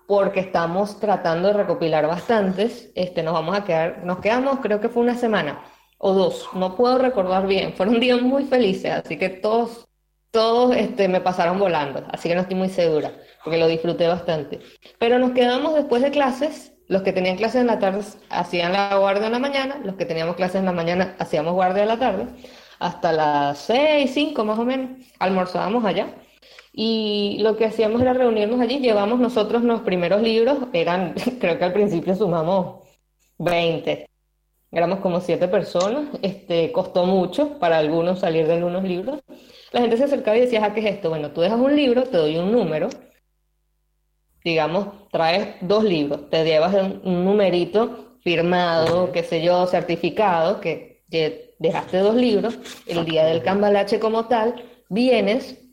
porque 0.08 0.40
estamos 0.40 1.00
tratando 1.00 1.48
de 1.48 1.54
recopilar 1.56 2.08
bastantes. 2.08 2.92
Este, 2.96 3.24
nos 3.24 3.34
vamos 3.34 3.58
a 3.58 3.64
quedar, 3.64 4.04
nos 4.04 4.20
quedamos, 4.20 4.60
creo 4.60 4.80
que 4.80 4.90
fue 4.90 5.04
una 5.04 5.16
semana 5.16 5.64
o 5.98 6.14
dos, 6.14 6.50
no 6.54 6.76
puedo 6.76 6.98
recordar 6.98 7.48
bien. 7.48 7.74
Fueron 7.78 8.00
días 8.00 8.22
muy 8.22 8.46
felices, 8.46 8.92
así 8.92 9.18
que 9.18 9.30
todos, 9.30 9.88
todos 10.32 10.76
este, 10.76 11.08
me 11.08 11.22
pasaron 11.22 11.60
volando, 11.60 12.06
así 12.12 12.30
que 12.30 12.36
no 12.36 12.42
estoy 12.42 12.58
muy 12.58 12.70
segura, 12.70 13.12
porque 13.44 13.58
lo 13.58 13.68
disfruté 13.68 14.08
bastante. 14.08 14.60
Pero 15.00 15.20
nos 15.20 15.32
quedamos 15.32 15.76
después 15.76 16.02
de 16.02 16.12
clases. 16.12 16.72
Los 16.88 17.02
que 17.02 17.14
tenían 17.14 17.36
clases 17.36 17.62
en 17.62 17.68
la 17.68 17.80
tarde 17.80 18.04
hacían 18.30 18.72
la 18.72 18.96
guardia 18.96 19.26
en 19.26 19.32
la 19.32 19.40
mañana, 19.40 19.80
los 19.84 19.96
que 19.96 20.06
teníamos 20.06 20.36
clases 20.36 20.58
en 20.58 20.66
la 20.66 20.72
mañana 20.72 21.16
hacíamos 21.18 21.54
guardia 21.54 21.82
en 21.82 21.88
la 21.90 21.98
tarde, 21.98 22.28
hasta 22.78 23.12
las 23.12 23.58
seis, 23.58 24.12
cinco 24.14 24.46
más 24.46 24.60
o 24.60 24.66
menos, 24.66 24.92
almorzábamos 25.18 25.84
allá 25.84 26.14
y 26.78 27.38
lo 27.40 27.56
que 27.56 27.64
hacíamos 27.64 28.02
era 28.02 28.12
reunirnos 28.12 28.60
allí, 28.60 28.80
llevamos 28.80 29.18
nosotros 29.22 29.64
los 29.64 29.80
primeros 29.82 30.22
libros, 30.22 30.58
eran, 30.74 31.16
creo 31.40 31.58
que 31.58 31.64
al 31.64 31.72
principio 31.72 32.14
sumamos 32.16 32.84
20, 33.38 34.06
éramos 34.74 35.00
como 35.00 35.22
siete 35.22 35.48
personas, 35.48 36.10
este, 36.22 36.74
costó 36.74 37.06
mucho 37.06 37.60
para 37.60 37.78
algunos 37.78 38.20
salir 38.20 38.46
de 38.46 38.56
algunos 38.56 38.84
libros. 38.84 39.22
La 39.72 39.80
gente 39.80 39.96
se 39.96 40.04
acercaba 40.04 40.36
y 40.36 40.42
decía, 40.42 40.66
ah, 40.66 40.74
¿qué 40.74 40.82
es 40.82 40.96
esto? 40.96 41.10
Bueno, 41.10 41.32
tú 41.32 41.40
dejas 41.40 41.60
un 41.60 41.74
libro, 41.74 42.04
te 42.04 42.18
doy 42.18 42.36
un 42.38 42.52
número, 42.52 42.90
digamos, 44.44 45.10
traes 45.12 45.56
dos 45.62 45.86
libros, 45.86 46.30
te 46.30 46.44
llevas 46.44 46.76
un, 46.76 47.24
numerito 47.24 48.18
firmado, 48.22 49.14
qué 49.14 49.24
sé 49.24 49.42
yo, 49.42 49.66
certificado, 49.68 50.60
que, 50.60 51.06
que 51.10 51.56
dejaste 51.58 52.00
dos 52.00 52.16
libros, 52.16 52.60
el 52.86 53.06
día 53.06 53.26
del 53.26 53.44
cambalache 53.44 53.98
como 53.98 54.26
tal, 54.26 54.62
vienes 54.90 55.65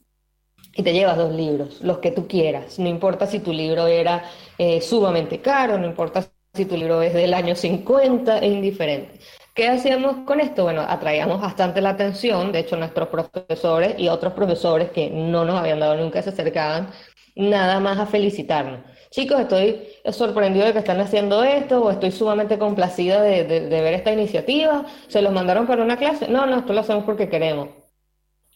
y 0.75 0.83
te 0.83 0.93
llevas 0.93 1.17
dos 1.17 1.33
libros, 1.33 1.81
los 1.83 1.99
que 1.99 2.11
tú 2.11 2.27
quieras. 2.27 2.79
No 2.79 2.89
importa 2.89 3.27
si 3.27 3.41
tu 3.41 3.53
libro 3.53 3.87
era 3.87 4.25
eh, 4.59 4.81
sumamente 4.81 5.41
caro, 5.41 5.79
no 5.79 5.87
importa 5.87 6.25
si 6.55 6.65
tu 6.67 6.77
libro 6.77 7.03
es 7.03 7.15
del 7.15 7.35
año 7.35 7.55
50, 7.55 8.39
es 8.39 8.53
indiferente. 8.53 9.21
¿Qué 9.55 9.69
hacíamos 9.69 10.25
con 10.27 10.41
esto? 10.41 10.65
Bueno, 10.65 10.83
atraíamos 10.83 11.41
bastante 11.41 11.81
la 11.83 11.91
atención, 11.91 12.53
de 12.53 12.61
hecho 12.61 12.77
nuestros 12.77 13.09
profesores 13.09 13.95
y 13.99 14.09
otros 14.09 14.33
profesores 14.33 14.91
que 14.91 15.11
no 15.11 15.45
nos 15.45 15.59
habían 15.61 15.81
dado 15.81 15.97
nunca 15.97 16.23
se 16.23 16.31
acercaban 16.31 16.91
nada 17.37 17.81
más 17.81 17.99
a 17.99 18.07
felicitarnos. 18.07 18.81
Chicos, 19.11 19.41
estoy 19.41 19.89
sorprendido 20.11 20.65
de 20.67 20.73
que 20.73 20.79
están 20.79 21.01
haciendo 21.01 21.43
esto 21.45 21.83
o 21.83 21.91
estoy 21.91 22.13
sumamente 22.13 22.59
complacida 22.59 23.21
de, 23.23 23.45
de 23.45 23.81
ver 23.83 23.95
esta 23.95 24.13
iniciativa. 24.13 24.87
¿Se 25.09 25.21
los 25.21 25.33
mandaron 25.33 25.67
para 25.67 25.83
una 25.83 25.99
clase? 25.99 26.29
No, 26.29 26.47
no, 26.47 26.59
esto 26.61 26.73
lo 26.73 26.81
hacemos 26.81 27.05
porque 27.05 27.29
queremos 27.29 27.82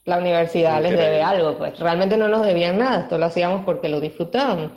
la 0.07 0.19
universidad 0.19 0.81
les 0.81 0.93
debe 0.93 1.21
algo, 1.21 1.59
pues 1.59 1.79
realmente 1.79 2.17
no 2.17 2.29
nos 2.29 2.47
debían 2.47 2.79
nada, 2.79 3.03
esto 3.03 3.19
lo 3.19 3.27
hacíamos 3.27 3.65
porque 3.65 3.89
lo 3.89 4.01
disfrutábamos, 4.01 4.71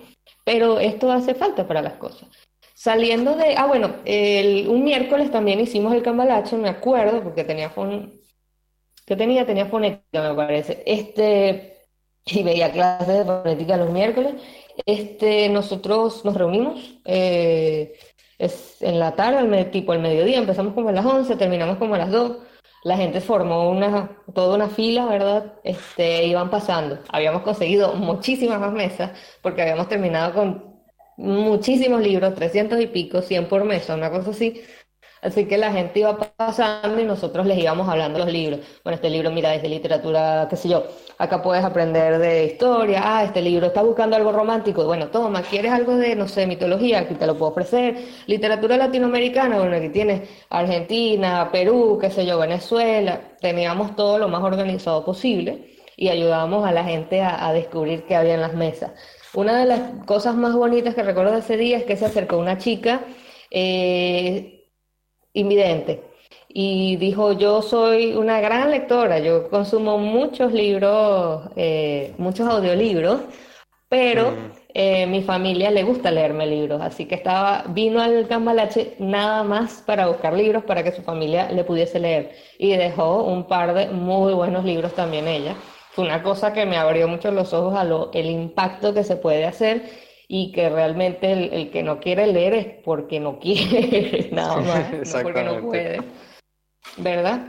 pero 0.43 0.79
esto 0.79 1.11
hace 1.11 1.35
falta 1.35 1.67
para 1.67 1.83
las 1.83 1.93
cosas. 1.93 2.27
Saliendo 2.73 3.35
de, 3.35 3.55
ah 3.55 3.67
bueno, 3.67 3.97
el, 4.05 4.67
un 4.67 4.83
miércoles 4.83 5.31
también 5.31 5.59
hicimos 5.59 5.93
el 5.93 6.01
cambalache, 6.01 6.57
me 6.57 6.69
acuerdo, 6.69 7.21
porque 7.21 7.43
tenía 7.43 7.69
fon, 7.69 8.11
que 9.05 9.15
tenía, 9.15 9.45
tenía 9.45 9.67
fonética 9.67 10.29
me 10.29 10.33
parece, 10.33 10.81
este, 10.85 11.85
y 12.25 12.41
veía 12.41 12.71
clases 12.71 13.19
de 13.19 13.25
fonética 13.25 13.77
los 13.77 13.91
miércoles, 13.91 14.33
este, 14.83 15.47
nosotros 15.49 16.25
nos 16.25 16.35
reunimos, 16.35 16.99
eh, 17.05 17.93
es 18.39 18.81
en 18.81 18.97
la 18.97 19.15
tarde, 19.15 19.65
tipo 19.65 19.93
el 19.93 19.99
mediodía, 19.99 20.39
empezamos 20.39 20.73
como 20.73 20.89
a 20.89 20.93
las 20.93 21.05
11, 21.05 21.35
terminamos 21.35 21.77
como 21.77 21.93
a 21.93 21.99
las 21.99 22.09
2, 22.09 22.37
la 22.83 22.97
gente 22.97 23.21
formó 23.21 23.69
una, 23.69 24.17
toda 24.33 24.55
una 24.55 24.69
fila, 24.69 25.05
¿verdad? 25.05 25.53
Este, 25.63 26.25
iban 26.25 26.49
pasando. 26.49 26.99
Habíamos 27.09 27.43
conseguido 27.43 27.93
muchísimas 27.95 28.59
más 28.59 28.71
mesas 28.73 29.11
porque 29.41 29.61
habíamos 29.61 29.87
terminado 29.89 30.33
con 30.33 30.69
muchísimos 31.17 32.01
libros, 32.01 32.33
300 32.35 32.79
y 32.81 32.87
pico, 32.87 33.21
100 33.21 33.47
por 33.49 33.65
mesa, 33.65 33.95
una 33.95 34.09
cosa 34.09 34.31
así. 34.31 34.61
Así 35.21 35.45
que 35.45 35.57
la 35.57 35.71
gente 35.71 35.99
iba 35.99 36.17
pasando 36.17 36.99
y 36.99 37.03
nosotros 37.03 37.45
les 37.45 37.57
íbamos 37.57 37.89
hablando 37.89 38.19
los 38.19 38.31
libros. 38.31 38.61
Bueno, 38.83 38.95
este 38.95 39.09
libro, 39.09 39.31
mira, 39.31 39.53
es 39.53 39.61
de 39.61 39.69
literatura, 39.69 40.47
qué 40.49 40.55
sé 40.55 40.69
yo, 40.69 40.83
acá 41.17 41.41
puedes 41.41 41.63
aprender 41.63 42.19
de 42.19 42.45
historia, 42.45 43.01
ah, 43.03 43.23
este 43.25 43.41
libro 43.41 43.67
está 43.67 43.81
buscando 43.81 44.15
algo 44.15 44.31
romántico, 44.31 44.85
bueno, 44.85 45.07
toma, 45.09 45.41
¿quieres 45.41 45.73
algo 45.73 45.97
de, 45.97 46.15
no 46.15 46.27
sé, 46.27 46.47
mitología? 46.47 46.99
Aquí 46.99 47.15
te 47.15 47.27
lo 47.27 47.37
puedo 47.37 47.51
ofrecer. 47.51 47.97
Literatura 48.27 48.77
latinoamericana, 48.77 49.57
bueno, 49.59 49.75
aquí 49.75 49.89
tienes 49.89 50.29
Argentina, 50.49 51.49
Perú, 51.51 51.97
qué 51.99 52.09
sé 52.09 52.25
yo, 52.25 52.39
Venezuela. 52.39 53.21
Teníamos 53.41 53.95
todo 53.95 54.17
lo 54.19 54.29
más 54.29 54.41
organizado 54.43 55.03
posible 55.03 55.75
y 55.97 56.07
ayudábamos 56.09 56.65
a 56.65 56.71
la 56.71 56.85
gente 56.85 57.21
a, 57.21 57.51
descubrir 57.51 58.03
qué 58.05 58.15
había 58.15 58.35
en 58.35 58.41
las 58.41 58.53
mesas. 58.53 58.91
Una 59.33 59.59
de 59.59 59.65
las 59.65 59.81
cosas 60.05 60.35
más 60.35 60.55
bonitas 60.55 60.95
que 60.95 61.03
recuerdo 61.03 61.33
de 61.33 61.39
ese 61.39 61.57
día 61.57 61.77
es 61.77 61.83
que 61.83 61.97
se 61.97 62.05
acercó 62.05 62.37
una 62.37 62.57
chica 62.57 63.01
eh, 63.51 64.58
invidente 65.33 66.09
y 66.51 66.97
dijo, 66.97 67.33
yo 67.33 67.61
soy 67.61 68.15
una 68.15 68.41
gran 68.41 68.71
lectora, 68.71 69.19
yo 69.19 69.49
consumo 69.49 69.97
muchos 69.99 70.51
libros, 70.51 71.43
eh, 71.55 72.13
muchos 72.17 72.47
audiolibros, 72.49 73.21
pero 73.87 74.31
mm. 74.31 74.51
eh, 74.73 75.05
mi 75.07 75.21
familia 75.21 75.69
le 75.69 75.83
gusta 75.83 76.09
leerme 76.11 76.47
libros, 76.47 76.81
así 76.81 77.05
que 77.05 77.15
estaba, 77.15 77.65
vino 77.69 78.01
al 78.01 78.27
Cambalache 78.27 78.95
nada 78.97 79.43
más 79.43 79.83
para 79.85 80.07
buscar 80.07 80.33
libros 80.33 80.63
para 80.63 80.83
que 80.83 80.91
su 80.91 81.03
familia 81.03 81.51
le 81.51 81.63
pudiese 81.63 81.99
leer 81.99 82.31
y 82.57 82.75
dejó 82.75 83.23
un 83.23 83.47
par 83.47 83.73
de 83.75 83.89
muy 83.89 84.33
buenos 84.33 84.65
libros 84.65 84.93
también 84.93 85.27
ella. 85.27 85.55
Fue 85.91 86.05
una 86.05 86.23
cosa 86.23 86.53
que 86.53 86.65
me 86.65 86.77
abrió 86.77 87.07
mucho 87.07 87.31
los 87.31 87.53
ojos 87.53 87.75
a 87.75 87.83
lo, 87.83 88.11
el 88.13 88.27
impacto 88.27 88.93
que 88.93 89.03
se 89.03 89.17
puede 89.17 89.45
hacer 89.45 90.08
y 90.31 90.51
que 90.51 90.69
realmente 90.69 91.31
el, 91.31 91.51
el 91.51 91.71
que 91.71 91.81
no 91.81 91.99
quiere 91.99 92.27
leer 92.27 92.53
es 92.53 92.65
porque 92.83 93.19
no 93.19 93.39
quiere, 93.39 94.29
nada 94.31 94.57
más, 94.57 95.13
no 95.13 95.23
porque 95.23 95.43
no 95.43 95.61
puede. 95.61 96.01
¿verdad? 96.97 97.47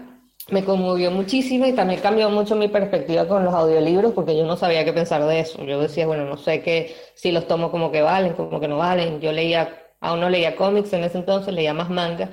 Me 0.51 0.65
conmovió 0.65 1.11
muchísimo 1.11 1.67
y 1.67 1.75
también 1.75 2.01
cambió 2.01 2.31
mucho 2.31 2.57
mi 2.57 2.69
perspectiva 2.69 3.29
con 3.29 3.45
los 3.45 3.53
audiolibros 3.53 4.15
porque 4.15 4.35
yo 4.35 4.47
no 4.47 4.57
sabía 4.57 4.85
qué 4.85 4.95
pensar 4.95 5.23
de 5.27 5.41
eso. 5.41 5.63
Yo 5.63 5.79
decía, 5.79 6.07
bueno, 6.07 6.25
no 6.25 6.39
sé 6.39 6.63
qué, 6.63 6.97
si 7.15 7.31
los 7.33 7.47
tomo 7.47 7.71
como 7.71 7.93
que 7.93 8.01
valen, 8.01 8.33
como 8.33 8.59
que 8.59 8.67
no 8.67 8.79
valen. 8.79 9.21
Yo 9.21 9.31
leía, 9.31 9.77
aún 10.01 10.21
no 10.21 10.31
leía 10.31 10.57
cómics 10.57 10.93
en 10.95 11.05
ese 11.05 11.19
entonces, 11.19 11.53
leía 11.53 11.75
más 11.75 11.91
manga 11.91 12.31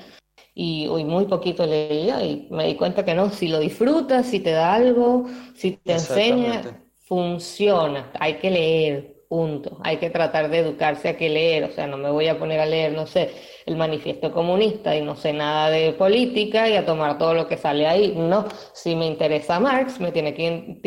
y 0.56 0.88
hoy 0.88 1.04
muy 1.04 1.25
poquito 1.25 1.66
leía 1.66 2.24
y 2.24 2.48
me 2.50 2.66
di 2.66 2.75
cuenta 2.75 3.04
que 3.06 3.13
no, 3.13 3.30
si 3.30 3.50
lo 3.50 3.60
disfrutas, 3.60 4.25
si 4.25 4.39
te 4.39 4.51
da 4.51 4.74
algo, 4.74 5.25
si 5.56 5.74
te 5.74 5.94
enseña, 5.94 6.63
funciona, 7.04 8.12
hay 8.20 8.36
que 8.36 8.50
leer. 8.50 9.16
Punto. 9.27 9.77
Hay 9.84 9.98
que 9.98 10.10
tratar 10.10 10.50
de 10.50 10.60
educarse 10.60 11.10
a 11.10 11.17
qué 11.17 11.29
leer, 11.29 11.65
o 11.65 11.72
sea, 11.72 11.88
no 11.88 11.98
me 11.98 12.10
voy 12.12 12.27
a 12.27 12.39
poner 12.39 12.60
a 12.60 12.65
leer, 12.65 12.93
no 12.93 13.07
sé, 13.07 13.31
el 13.67 13.75
manifiesto 13.75 14.31
comunista 14.31 14.95
y 14.95 15.01
no 15.01 15.15
sé 15.15 15.33
nada 15.33 15.69
de 15.69 15.91
política 15.93 16.69
y 16.69 16.75
a 16.75 16.86
tomar 16.86 17.17
todo 17.17 17.33
lo 17.33 17.47
que 17.47 17.57
sale 17.57 17.86
ahí. 17.86 18.13
No, 18.15 18.45
si 18.74 18.95
me 18.95 19.05
interesa 19.05 19.59
Marx, 19.59 20.00
me 20.00 20.12
tiene 20.12 20.33
que, 20.33 20.79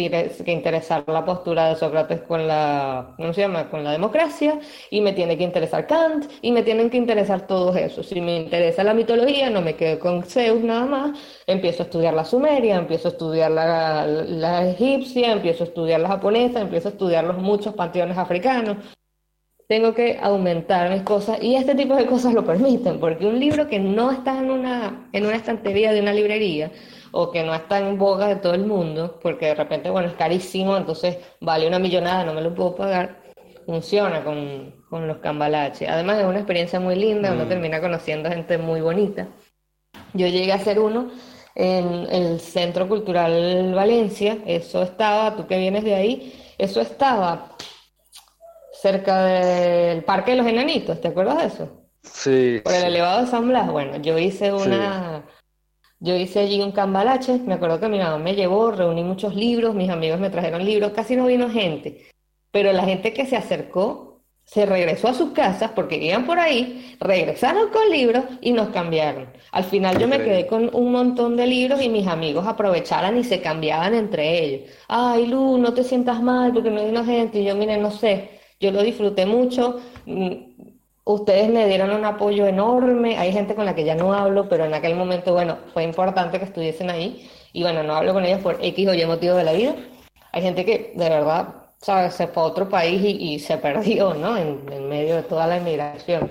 interesar 0.46 1.04
la 1.06 1.24
postura 1.24 1.68
de 1.68 1.76
Sócrates 1.76 2.22
con 2.22 2.48
la, 2.48 3.14
¿cómo 3.18 3.34
se 3.34 3.42
llama?, 3.42 3.70
con 3.70 3.84
la 3.84 3.92
democracia 3.92 4.58
y 4.90 5.02
me 5.02 5.12
tiene 5.12 5.36
que 5.36 5.44
interesar 5.44 5.86
Kant 5.86 6.24
y 6.40 6.52
me 6.52 6.62
tienen 6.62 6.88
que 6.88 6.96
interesar 6.96 7.46
todos 7.46 7.76
esos. 7.76 8.06
Si 8.08 8.20
me 8.20 8.36
interesa 8.38 8.82
la 8.82 8.94
mitología, 8.94 9.50
no 9.50 9.60
me 9.60 9.76
quedo 9.76 9.98
con 9.98 10.22
Zeus 10.22 10.62
nada 10.62 10.86
más, 10.86 11.18
empiezo 11.46 11.82
a 11.82 11.86
estudiar 11.86 12.14
la 12.14 12.24
sumeria, 12.24 12.76
empiezo 12.76 13.08
a 13.08 13.10
estudiar 13.10 13.50
la, 13.50 14.06
la 14.06 14.70
egipcia, 14.70 15.32
empiezo 15.32 15.64
a 15.64 15.66
estudiar 15.66 16.00
la 16.00 16.08
japonesa, 16.08 16.60
empiezo 16.60 16.88
a 16.88 16.92
estudiar 16.92 17.24
los 17.24 17.36
muchos 17.36 17.74
panteones 17.74 18.16
africanos. 18.16 18.78
Tengo 19.70 19.94
que 19.94 20.18
aumentar 20.20 20.90
mis 20.90 21.02
cosas 21.02 21.40
y 21.40 21.54
este 21.54 21.76
tipo 21.76 21.94
de 21.94 22.04
cosas 22.04 22.34
lo 22.34 22.44
permiten, 22.44 22.98
porque 22.98 23.24
un 23.24 23.38
libro 23.38 23.68
que 23.68 23.78
no 23.78 24.10
está 24.10 24.36
en 24.36 24.50
una, 24.50 25.08
en 25.12 25.24
una 25.24 25.36
estantería 25.36 25.92
de 25.92 26.00
una 26.00 26.12
librería 26.12 26.72
o 27.12 27.30
que 27.30 27.44
no 27.44 27.54
está 27.54 27.78
en 27.78 27.96
boga 27.96 28.26
de 28.26 28.34
todo 28.34 28.52
el 28.52 28.66
mundo, 28.66 29.20
porque 29.22 29.46
de 29.46 29.54
repente, 29.54 29.88
bueno, 29.88 30.08
es 30.08 30.14
carísimo, 30.14 30.76
entonces 30.76 31.18
vale 31.40 31.68
una 31.68 31.78
millonada, 31.78 32.24
no 32.24 32.34
me 32.34 32.40
lo 32.40 32.52
puedo 32.52 32.74
pagar, 32.74 33.20
funciona 33.64 34.24
con, 34.24 34.74
con 34.90 35.06
los 35.06 35.18
cambalaches. 35.18 35.88
Además 35.88 36.18
es 36.18 36.24
una 36.24 36.38
experiencia 36.38 36.80
muy 36.80 36.96
linda, 36.96 37.32
uno 37.32 37.44
mm. 37.44 37.48
termina 37.48 37.80
conociendo 37.80 38.28
gente 38.28 38.58
muy 38.58 38.80
bonita. 38.80 39.28
Yo 40.14 40.26
llegué 40.26 40.52
a 40.52 40.58
ser 40.58 40.80
uno 40.80 41.12
en 41.54 42.08
el 42.10 42.40
Centro 42.40 42.88
Cultural 42.88 43.72
Valencia, 43.72 44.38
eso 44.46 44.82
estaba, 44.82 45.36
tú 45.36 45.46
que 45.46 45.58
vienes 45.58 45.84
de 45.84 45.94
ahí, 45.94 46.34
eso 46.58 46.80
estaba 46.80 47.50
cerca 48.80 49.24
del 49.24 50.04
Parque 50.04 50.32
de 50.32 50.38
los 50.38 50.46
Enanitos, 50.46 51.00
¿te 51.00 51.08
acuerdas 51.08 51.38
de 51.38 51.46
eso? 51.46 51.68
Sí. 52.02 52.60
Por 52.64 52.72
el 52.72 52.84
elevado 52.84 53.22
de 53.22 53.26
San 53.26 53.46
Blas. 53.48 53.70
Bueno, 53.70 53.98
yo 53.98 54.18
hice 54.18 54.52
una, 54.52 55.24
yo 55.98 56.16
hice 56.16 56.40
allí 56.40 56.60
un 56.62 56.72
cambalache, 56.72 57.38
me 57.44 57.54
acuerdo 57.54 57.78
que 57.78 57.88
mi 57.88 57.98
mamá 57.98 58.18
me 58.18 58.34
llevó, 58.34 58.70
reuní 58.70 59.04
muchos 59.04 59.34
libros, 59.34 59.74
mis 59.74 59.90
amigos 59.90 60.18
me 60.18 60.30
trajeron 60.30 60.64
libros, 60.64 60.92
casi 60.92 61.14
no 61.14 61.26
vino 61.26 61.50
gente, 61.50 62.08
pero 62.50 62.72
la 62.72 62.84
gente 62.84 63.12
que 63.12 63.26
se 63.26 63.36
acercó 63.36 64.22
se 64.44 64.66
regresó 64.66 65.08
a 65.08 65.14
sus 65.14 65.30
casas 65.30 65.70
porque 65.76 65.96
iban 65.96 66.26
por 66.26 66.40
ahí, 66.40 66.96
regresaron 66.98 67.68
con 67.70 67.88
libros 67.88 68.24
y 68.40 68.52
nos 68.52 68.70
cambiaron. 68.70 69.28
Al 69.52 69.62
final 69.62 69.96
yo 69.98 70.08
me 70.08 70.18
quedé 70.18 70.48
con 70.48 70.74
un 70.74 70.90
montón 70.90 71.36
de 71.36 71.46
libros 71.46 71.80
y 71.80 71.88
mis 71.88 72.08
amigos 72.08 72.46
aprovecharan 72.46 73.16
y 73.16 73.22
se 73.22 73.40
cambiaban 73.40 73.94
entre 73.94 74.42
ellos. 74.42 74.70
Ay, 74.88 75.26
Lu, 75.26 75.56
no 75.58 75.72
te 75.72 75.84
sientas 75.84 76.20
mal 76.20 76.52
porque 76.52 76.70
no 76.70 76.84
vino 76.84 77.04
gente. 77.04 77.38
Y 77.38 77.44
yo, 77.44 77.54
miren, 77.54 77.80
no 77.80 77.92
sé, 77.92 78.39
yo 78.60 78.70
lo 78.70 78.82
disfruté 78.82 79.26
mucho. 79.26 79.80
Mm, 80.06 80.32
ustedes 81.04 81.48
me 81.50 81.66
dieron 81.66 81.90
un 81.90 82.04
apoyo 82.04 82.46
enorme. 82.46 83.18
Hay 83.18 83.32
gente 83.32 83.54
con 83.54 83.64
la 83.64 83.74
que 83.74 83.84
ya 83.84 83.94
no 83.94 84.12
hablo, 84.12 84.48
pero 84.48 84.64
en 84.64 84.74
aquel 84.74 84.94
momento, 84.96 85.32
bueno, 85.32 85.58
fue 85.72 85.84
importante 85.84 86.38
que 86.38 86.44
estuviesen 86.44 86.90
ahí. 86.90 87.28
Y 87.52 87.62
bueno, 87.62 87.82
no 87.82 87.94
hablo 87.94 88.12
con 88.12 88.24
ellos 88.24 88.40
por 88.40 88.58
X 88.62 88.88
o 88.88 88.94
Y 88.94 89.04
motivo 89.06 89.34
de 89.34 89.44
la 89.44 89.52
vida. 89.52 89.74
Hay 90.32 90.42
gente 90.42 90.64
que 90.64 90.92
de 90.94 91.08
verdad 91.08 91.60
¿sabes? 91.80 92.14
Se 92.14 92.26
fue 92.28 92.42
a 92.42 92.46
otro 92.46 92.68
país 92.68 93.02
y, 93.02 93.38
se 93.38 93.56
perdió, 93.58 94.14
¿no? 94.14 94.36
En, 94.36 94.88
medio 94.88 95.16
de 95.16 95.22
toda 95.22 95.46
la 95.46 95.58
inmigración. 95.58 96.30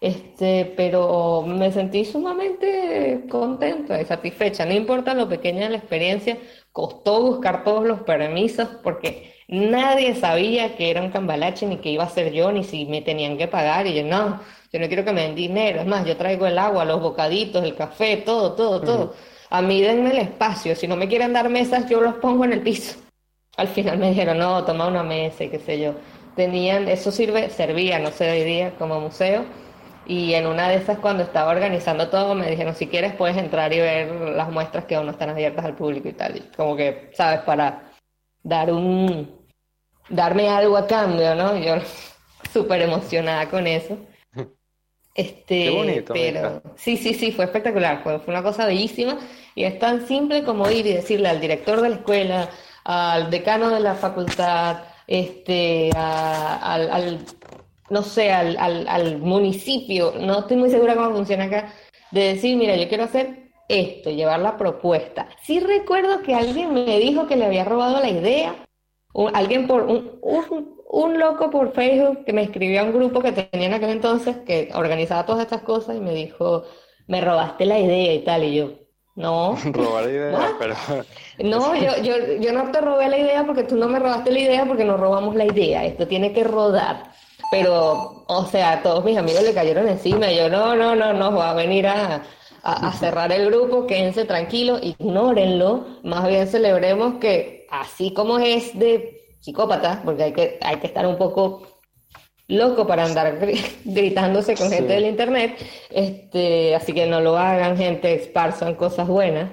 Este, 0.00 0.66
pero 0.76 1.42
me 1.42 1.72
sentí 1.72 2.04
sumamente 2.04 3.24
contenta 3.30 4.00
y 4.00 4.04
satisfecha. 4.04 4.66
No 4.66 4.74
importa 4.74 5.14
lo 5.14 5.28
pequeña 5.28 5.70
la 5.70 5.78
experiencia, 5.78 6.38
costó 6.72 7.22
buscar 7.22 7.64
todos 7.64 7.86
los 7.86 8.00
permisos 8.02 8.68
porque 8.82 9.33
nadie 9.48 10.14
sabía 10.14 10.76
que 10.76 10.90
era 10.90 11.02
un 11.02 11.10
cambalache, 11.10 11.66
ni 11.66 11.78
que 11.78 11.90
iba 11.90 12.04
a 12.04 12.08
ser 12.08 12.32
yo, 12.32 12.52
ni 12.52 12.64
si 12.64 12.86
me 12.86 13.02
tenían 13.02 13.38
que 13.38 13.48
pagar. 13.48 13.86
Y 13.86 13.94
yo, 13.94 14.04
no, 14.04 14.40
yo 14.72 14.80
no 14.80 14.86
quiero 14.88 15.04
que 15.04 15.12
me 15.12 15.22
den 15.22 15.34
dinero. 15.34 15.80
Es 15.80 15.86
más, 15.86 16.06
yo 16.06 16.16
traigo 16.16 16.46
el 16.46 16.58
agua, 16.58 16.84
los 16.84 17.00
bocaditos, 17.00 17.64
el 17.64 17.74
café, 17.74 18.18
todo, 18.18 18.54
todo, 18.54 18.80
todo. 18.80 19.14
A 19.50 19.62
mí 19.62 19.80
denme 19.80 20.10
el 20.10 20.18
espacio. 20.18 20.74
Si 20.74 20.88
no 20.88 20.96
me 20.96 21.08
quieren 21.08 21.32
dar 21.32 21.48
mesas, 21.48 21.88
yo 21.88 22.00
los 22.00 22.14
pongo 22.16 22.44
en 22.44 22.52
el 22.54 22.60
piso 22.62 22.98
al 23.56 23.68
final 23.68 23.98
me 23.98 24.10
dijeron, 24.10 24.38
no, 24.38 24.64
toma 24.64 24.88
una 24.88 25.02
mesa 25.02 25.44
y 25.44 25.48
qué 25.50 25.58
sé 25.58 25.80
yo. 25.80 25.94
Tenían, 26.36 26.88
eso 26.88 27.12
sirve, 27.12 27.50
servía, 27.50 27.98
no 27.98 28.10
sé, 28.10 28.30
hoy 28.30 28.44
día 28.44 28.72
como 28.78 29.00
museo. 29.00 29.44
Y 30.06 30.34
en 30.34 30.46
una 30.46 30.68
de 30.68 30.76
esas, 30.76 30.98
cuando 30.98 31.22
estaba 31.22 31.50
organizando 31.52 32.08
todo, 32.10 32.34
me 32.34 32.50
dijeron, 32.50 32.74
si 32.74 32.88
quieres 32.88 33.14
puedes 33.14 33.36
entrar 33.36 33.72
y 33.72 33.80
ver 33.80 34.10
las 34.10 34.50
muestras 34.50 34.84
que 34.84 34.96
aún 34.96 35.06
no 35.06 35.12
están 35.12 35.30
abiertas 35.30 35.64
al 35.64 35.74
público 35.76 36.08
y 36.08 36.12
tal. 36.12 36.50
como 36.56 36.76
que, 36.76 37.10
¿sabes? 37.14 37.40
Para 37.40 37.90
dar 38.44 38.72
un, 38.72 39.28
darme 40.08 40.48
algo 40.48 40.76
a 40.76 40.86
cambio, 40.86 41.34
¿no? 41.34 41.56
Yo 41.58 41.74
súper 42.52 42.82
emocionada 42.82 43.48
con 43.50 43.66
eso. 43.66 43.98
Este, 45.16 45.66
Qué 45.66 45.70
bonito, 45.70 46.12
pero 46.12 46.60
sí, 46.74 46.96
sí, 46.96 47.14
sí, 47.14 47.30
fue 47.30 47.44
espectacular, 47.44 48.02
fue, 48.02 48.18
fue 48.18 48.34
una 48.34 48.42
cosa 48.42 48.66
bellísima 48.66 49.16
y 49.54 49.62
es 49.62 49.78
tan 49.78 50.08
simple 50.08 50.42
como 50.42 50.68
ir 50.68 50.84
y 50.86 50.92
decirle 50.92 51.28
al 51.28 51.40
director 51.40 51.80
de 51.80 51.90
la 51.90 51.94
escuela, 51.94 52.50
al 52.82 53.30
decano 53.30 53.70
de 53.70 53.78
la 53.78 53.94
facultad, 53.94 54.82
este, 55.06 55.90
al, 55.94 57.24
no 57.90 58.02
sé, 58.02 58.32
al, 58.32 58.56
al, 58.88 59.18
municipio, 59.18 60.14
no 60.18 60.40
estoy 60.40 60.56
muy 60.56 60.70
segura 60.70 60.96
cómo 60.96 61.12
funciona 61.12 61.44
acá, 61.44 61.72
de 62.10 62.34
decir, 62.34 62.56
mira, 62.56 62.74
yo 62.74 62.88
quiero 62.88 63.04
hacer 63.04 63.43
esto, 63.68 64.10
llevar 64.10 64.40
la 64.40 64.56
propuesta. 64.56 65.28
Sí 65.42 65.60
recuerdo 65.60 66.22
que 66.22 66.34
alguien 66.34 66.72
me 66.72 66.98
dijo 66.98 67.26
que 67.26 67.36
le 67.36 67.46
había 67.46 67.64
robado 67.64 68.00
la 68.00 68.10
idea, 68.10 68.54
alguien 69.32 69.66
por, 69.66 69.84
un, 69.84 70.20
un, 70.22 71.18
loco 71.18 71.50
por 71.50 71.72
Facebook 71.72 72.24
que 72.24 72.32
me 72.32 72.42
escribió 72.42 72.80
a 72.80 72.84
un 72.84 72.92
grupo 72.92 73.20
que 73.20 73.32
tenía 73.32 73.68
en 73.68 73.74
aquel 73.74 73.90
entonces 73.90 74.38
que 74.38 74.70
organizaba 74.74 75.26
todas 75.26 75.42
estas 75.42 75.62
cosas 75.62 75.96
y 75.96 76.00
me 76.00 76.12
dijo, 76.12 76.64
me 77.06 77.20
robaste 77.20 77.66
la 77.66 77.78
idea 77.78 78.14
y 78.14 78.24
tal, 78.24 78.44
y 78.44 78.54
yo, 78.56 78.72
no. 79.16 79.56
Robar 79.72 80.04
la 80.04 80.10
idea, 80.10 80.52
pero... 80.58 80.74
No, 81.38 81.74
yo, 81.74 81.96
yo, 82.02 82.14
yo 82.40 82.52
no 82.52 82.70
te 82.70 82.80
robé 82.80 83.08
la 83.08 83.18
idea 83.18 83.44
porque 83.44 83.64
tú 83.64 83.76
no 83.76 83.88
me 83.88 83.98
robaste 83.98 84.30
la 84.30 84.38
idea 84.38 84.64
porque 84.66 84.84
nos 84.84 85.00
robamos 85.00 85.34
la 85.34 85.44
idea. 85.44 85.84
Esto 85.84 86.06
tiene 86.06 86.32
que 86.32 86.44
rodar. 86.44 87.10
Pero, 87.50 88.24
o 88.26 88.44
sea, 88.46 88.82
todos 88.82 89.04
mis 89.04 89.18
amigos 89.18 89.42
le 89.42 89.52
cayeron 89.52 89.88
encima. 89.88 90.30
Y 90.30 90.36
yo, 90.36 90.48
no, 90.48 90.76
no, 90.76 90.94
no, 90.94 91.12
no, 91.12 91.34
va 91.34 91.50
a 91.50 91.54
venir 91.54 91.88
a, 91.88 92.22
a, 92.64 92.92
cerrar 92.92 93.30
el 93.30 93.50
grupo, 93.50 93.86
quédense 93.86 94.24
tranquilos, 94.24 94.80
ignórenlo. 94.82 95.86
Más 96.02 96.26
bien 96.26 96.46
celebremos 96.48 97.14
que 97.20 97.66
así 97.70 98.12
como 98.14 98.38
es 98.38 98.76
de 98.78 99.20
psicópata, 99.40 100.00
porque 100.04 100.22
hay 100.24 100.32
que, 100.32 100.58
hay 100.62 100.76
que 100.76 100.86
estar 100.86 101.06
un 101.06 101.18
poco 101.18 101.66
loco 102.48 102.86
para 102.86 103.04
andar 103.04 103.38
gritándose 103.84 104.54
con 104.54 104.70
gente 104.70 104.94
del 104.94 105.06
internet, 105.06 105.58
este, 105.90 106.74
así 106.74 106.92
que 106.94 107.06
no 107.06 107.20
lo 107.20 107.36
hagan, 107.36 107.76
gente, 107.76 108.14
esparzan 108.14 108.74
cosas 108.74 109.08
buenas. 109.08 109.50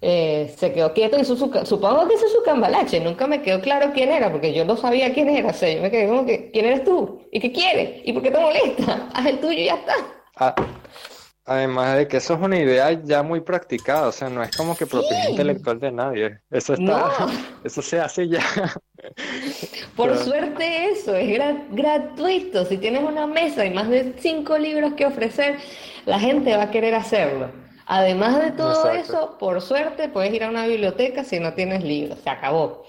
Eh, 0.00 0.52
se 0.56 0.72
quedó 0.72 0.92
quieto 0.92 1.18
y 1.18 1.24
su, 1.24 1.36
supongo 1.36 2.08
que 2.08 2.14
es 2.14 2.20
su 2.20 2.42
cambalache, 2.44 3.00
nunca 3.00 3.26
me 3.26 3.42
quedó 3.42 3.60
claro 3.60 3.92
quién 3.92 4.10
era, 4.10 4.30
porque 4.30 4.52
yo 4.52 4.64
no 4.64 4.76
sabía 4.76 5.12
quién 5.12 5.28
era, 5.28 5.50
o 5.50 5.52
sea, 5.52 5.72
yo 5.72 5.80
me 5.80 5.90
quedé 5.90 6.08
como 6.08 6.26
que, 6.26 6.50
¿quién 6.50 6.66
eres 6.66 6.84
tú? 6.84 7.20
¿Y 7.32 7.40
qué 7.40 7.52
quieres? 7.52 8.02
¿Y 8.04 8.12
por 8.12 8.22
qué 8.22 8.30
te 8.30 8.38
molesta? 8.38 9.08
Haz 9.14 9.26
el 9.26 9.40
tuyo 9.40 9.60
y 9.60 9.64
ya 9.64 9.74
está. 9.74 9.94
Ah, 10.36 10.54
además 11.46 11.96
de 11.96 12.08
que 12.08 12.16
eso 12.18 12.34
es 12.34 12.40
una 12.40 12.58
idea 12.58 12.92
ya 13.04 13.22
muy 13.22 13.40
practicada, 13.40 14.08
o 14.08 14.12
sea, 14.12 14.28
no 14.28 14.42
es 14.42 14.54
como 14.56 14.76
que 14.76 14.86
propiedad 14.86 15.28
intelectual 15.30 15.78
de 15.78 15.92
nadie, 15.92 16.40
eso 16.50 16.74
está, 16.74 17.28
eso 17.64 17.80
se 17.80 18.00
hace 18.00 18.28
ya. 18.28 18.40
Por 19.96 20.16
suerte 20.18 20.90
eso, 20.90 21.14
es 21.14 21.38
gratuito, 21.70 22.64
si 22.64 22.78
tienes 22.78 23.02
una 23.02 23.26
mesa 23.26 23.64
y 23.64 23.70
más 23.70 23.88
de 23.88 24.14
cinco 24.18 24.58
libros 24.58 24.94
que 24.94 25.06
ofrecer, 25.06 25.58
la 26.04 26.18
gente 26.18 26.56
va 26.56 26.64
a 26.64 26.70
querer 26.70 26.94
hacerlo. 26.94 27.50
Además 27.86 28.42
de 28.42 28.50
todo 28.50 28.90
eso, 28.90 29.36
por 29.38 29.62
suerte 29.62 30.08
puedes 30.08 30.34
ir 30.34 30.42
a 30.42 30.50
una 30.50 30.66
biblioteca 30.66 31.22
si 31.22 31.38
no 31.38 31.54
tienes 31.54 31.84
libros, 31.84 32.18
se 32.18 32.28
acabó. 32.28 32.84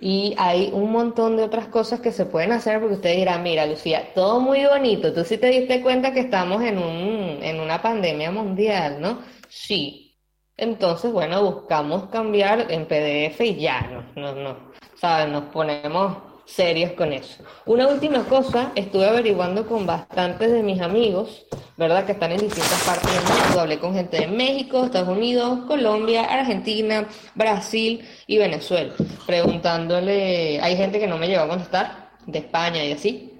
Y 0.00 0.34
hay 0.38 0.70
un 0.72 0.92
montón 0.92 1.36
de 1.36 1.42
otras 1.42 1.66
cosas 1.66 2.00
que 2.00 2.12
se 2.12 2.24
pueden 2.24 2.52
hacer 2.52 2.78
porque 2.78 2.94
ustedes 2.94 3.16
dirán, 3.16 3.42
mira 3.42 3.66
Lucía, 3.66 4.14
todo 4.14 4.38
muy 4.38 4.64
bonito, 4.64 5.12
tú 5.12 5.24
sí 5.24 5.38
te 5.38 5.48
diste 5.48 5.82
cuenta 5.82 6.12
que 6.12 6.20
estamos 6.20 6.62
en, 6.62 6.78
un, 6.78 7.42
en 7.42 7.58
una 7.58 7.82
pandemia 7.82 8.30
mundial, 8.30 9.00
¿no? 9.00 9.18
Sí. 9.48 10.16
Entonces, 10.56 11.12
bueno, 11.12 11.42
buscamos 11.42 12.08
cambiar 12.10 12.70
en 12.70 12.86
PDF 12.86 13.40
y 13.40 13.56
ya, 13.56 14.04
no, 14.14 14.34
no, 14.34 14.34
no, 14.34 14.56
¿sabes? 14.94 15.28
Nos 15.32 15.44
ponemos 15.44 16.27
serios 16.48 16.92
con 16.92 17.12
eso. 17.12 17.42
Una 17.66 17.86
última 17.86 18.24
cosa, 18.24 18.72
estuve 18.74 19.06
averiguando 19.06 19.66
con 19.66 19.86
bastantes 19.86 20.50
de 20.50 20.62
mis 20.62 20.80
amigos, 20.80 21.46
¿verdad? 21.76 22.06
Que 22.06 22.12
están 22.12 22.32
en 22.32 22.38
distintas 22.38 22.82
partes 22.84 23.12
del 23.12 23.22
mundo. 23.22 23.60
Hablé 23.60 23.78
con 23.78 23.94
gente 23.94 24.18
de 24.20 24.26
México, 24.26 24.84
Estados 24.84 25.16
Unidos, 25.16 25.60
Colombia, 25.66 26.24
Argentina, 26.24 27.06
Brasil 27.34 28.02
y 28.26 28.38
Venezuela, 28.38 28.94
preguntándole, 29.26 30.60
hay 30.60 30.76
gente 30.76 30.98
que 30.98 31.06
no 31.06 31.18
me 31.18 31.28
llegó 31.28 31.42
a 31.42 31.48
contestar, 31.48 32.08
de 32.26 32.40
España 32.40 32.84
y 32.84 32.92
así, 32.92 33.32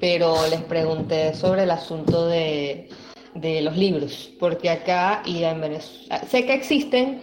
pero 0.00 0.46
les 0.48 0.62
pregunté 0.62 1.34
sobre 1.34 1.64
el 1.64 1.70
asunto 1.70 2.26
de, 2.26 2.88
de 3.34 3.62
los 3.62 3.76
libros, 3.76 4.30
porque 4.38 4.70
acá 4.70 5.22
y 5.26 5.44
en 5.44 5.60
Venezuela, 5.60 6.22
sé 6.28 6.46
que 6.46 6.54
existen 6.54 7.20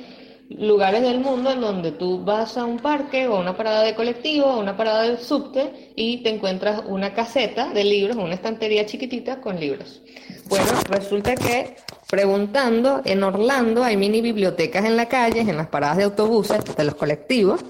lugares 0.60 1.02
del 1.02 1.20
mundo 1.20 1.52
en 1.52 1.62
donde 1.62 1.92
tú 1.92 2.24
vas 2.24 2.58
a 2.58 2.66
un 2.66 2.80
parque 2.80 3.28
o 3.28 3.36
a 3.36 3.40
una 3.40 3.56
parada 3.56 3.84
de 3.84 3.96
colectivo 3.96 4.48
o 4.48 4.60
una 4.60 4.76
parada 4.76 5.04
de 5.04 5.18
subte 5.18 5.92
y 5.96 6.18
te 6.24 6.30
encuentras 6.30 6.84
una 6.88 7.14
caseta 7.14 7.74
de 7.74 7.84
libros, 7.84 8.18
una 8.18 8.36
estantería 8.36 8.86
chiquitita 8.86 9.42
con 9.42 9.60
libros. 9.60 10.02
Bueno, 10.48 10.66
resulta 10.90 11.36
que 11.36 11.76
preguntando, 12.10 13.02
en 13.06 13.24
Orlando 13.24 13.84
hay 13.84 13.96
mini 13.96 14.22
bibliotecas 14.22 14.86
en 14.86 14.98
la 14.98 15.08
calle, 15.08 15.42
en 15.42 15.58
las 15.58 15.68
paradas 15.68 15.98
de 15.98 16.04
autobuses, 16.04 16.64
de 16.76 16.84
los 16.84 16.96
colectivos, 16.96 17.62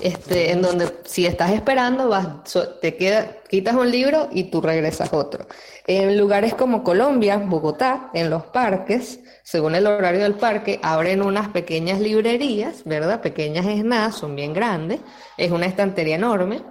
este, 0.00 0.52
en 0.52 0.62
donde 0.62 0.92
si 1.04 1.26
estás 1.26 1.50
esperando, 1.52 2.08
vas, 2.08 2.26
te 2.80 2.96
queda, 2.96 3.36
quitas 3.48 3.74
un 3.74 3.90
libro 3.90 4.28
y 4.32 4.44
tú 4.44 4.60
regresas 4.60 5.12
otro. 5.12 5.46
En 5.86 6.16
lugares 6.18 6.54
como 6.54 6.84
Colombia, 6.84 7.38
Bogotá, 7.38 8.10
en 8.14 8.30
los 8.30 8.44
parques, 8.44 9.20
según 9.42 9.74
el 9.74 9.86
horario 9.86 10.22
del 10.22 10.34
parque, 10.34 10.78
abren 10.82 11.22
unas 11.22 11.48
pequeñas 11.48 12.00
librerías, 12.00 12.84
¿verdad? 12.84 13.22
Pequeñas 13.22 13.66
es 13.66 13.84
nada, 13.84 14.12
son 14.12 14.36
bien 14.36 14.52
grandes, 14.52 15.00
es 15.36 15.50
una 15.50 15.66
estantería 15.66 16.16
enorme, 16.16 16.62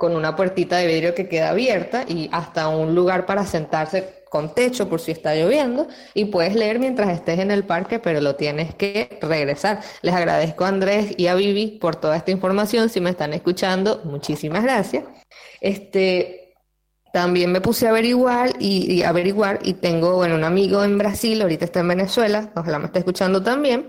con 0.00 0.16
una 0.16 0.34
puertita 0.34 0.78
de 0.78 0.86
vidrio 0.86 1.14
que 1.14 1.28
queda 1.28 1.50
abierta 1.50 2.06
y 2.08 2.30
hasta 2.32 2.68
un 2.68 2.94
lugar 2.94 3.26
para 3.26 3.44
sentarse 3.44 4.24
con 4.30 4.54
techo 4.54 4.88
por 4.88 4.98
si 4.98 5.10
está 5.10 5.34
lloviendo 5.34 5.88
y 6.14 6.24
puedes 6.24 6.54
leer 6.54 6.78
mientras 6.78 7.10
estés 7.10 7.38
en 7.38 7.50
el 7.50 7.64
parque, 7.64 7.98
pero 7.98 8.22
lo 8.22 8.34
tienes 8.34 8.74
que 8.74 9.18
regresar. 9.20 9.82
Les 10.00 10.14
agradezco 10.14 10.64
a 10.64 10.68
Andrés 10.68 11.12
y 11.18 11.26
a 11.26 11.34
Vivi 11.34 11.78
por 11.78 11.96
toda 11.96 12.16
esta 12.16 12.30
información. 12.30 12.88
Si 12.88 12.98
me 12.98 13.10
están 13.10 13.34
escuchando, 13.34 14.00
muchísimas 14.04 14.62
gracias. 14.62 15.04
Este, 15.60 16.54
también 17.12 17.52
me 17.52 17.60
puse 17.60 17.86
a 17.86 17.90
averiguar 17.90 18.52
y, 18.58 18.90
y, 18.90 19.02
averiguar 19.02 19.58
y 19.62 19.74
tengo, 19.74 20.16
bueno, 20.16 20.34
un 20.34 20.44
amigo 20.44 20.82
en 20.82 20.96
Brasil, 20.96 21.42
ahorita 21.42 21.66
está 21.66 21.80
en 21.80 21.88
Venezuela, 21.88 22.50
ojalá 22.56 22.78
me 22.78 22.86
esté 22.86 23.00
escuchando 23.00 23.42
también. 23.42 23.86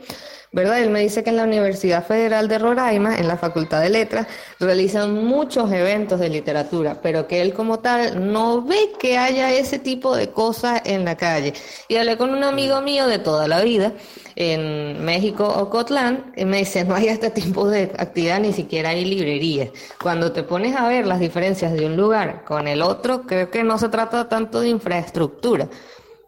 ¿Verdad? 0.53 0.81
Él 0.81 0.89
me 0.89 0.99
dice 0.99 1.23
que 1.23 1.29
en 1.29 1.37
la 1.37 1.45
Universidad 1.45 2.05
Federal 2.05 2.49
de 2.49 2.59
Roraima, 2.59 3.17
en 3.17 3.27
la 3.27 3.37
Facultad 3.37 3.81
de 3.81 3.89
Letras, 3.89 4.27
realizan 4.59 5.13
muchos 5.13 5.71
eventos 5.71 6.19
de 6.19 6.27
literatura, 6.29 6.99
pero 7.01 7.25
que 7.25 7.41
él 7.41 7.53
como 7.53 7.79
tal 7.79 8.31
no 8.31 8.61
ve 8.61 8.91
que 8.99 9.17
haya 9.17 9.53
ese 9.53 9.79
tipo 9.79 10.15
de 10.15 10.29
cosas 10.29 10.81
en 10.85 11.05
la 11.05 11.15
calle. 11.15 11.53
Y 11.87 11.95
hablé 11.95 12.17
con 12.17 12.31
un 12.31 12.43
amigo 12.43 12.81
mío 12.81 13.07
de 13.07 13.19
toda 13.19 13.47
la 13.47 13.61
vida 13.61 13.93
en 14.35 15.03
México, 15.05 15.45
Ocotlán, 15.47 16.33
y 16.35 16.43
me 16.43 16.57
dice, 16.57 16.83
no 16.83 16.95
hay 16.95 17.07
este 17.07 17.29
tipo 17.29 17.69
de 17.69 17.83
actividad, 17.97 18.41
ni 18.41 18.51
siquiera 18.51 18.89
hay 18.89 19.05
librerías. 19.05 19.69
Cuando 20.01 20.33
te 20.33 20.43
pones 20.43 20.75
a 20.75 20.87
ver 20.87 21.07
las 21.07 21.21
diferencias 21.21 21.71
de 21.71 21.85
un 21.85 21.95
lugar 21.95 22.43
con 22.43 22.67
el 22.67 22.81
otro, 22.81 23.21
creo 23.21 23.49
que 23.49 23.63
no 23.63 23.77
se 23.77 23.87
trata 23.87 24.27
tanto 24.27 24.59
de 24.59 24.69
infraestructura, 24.69 25.69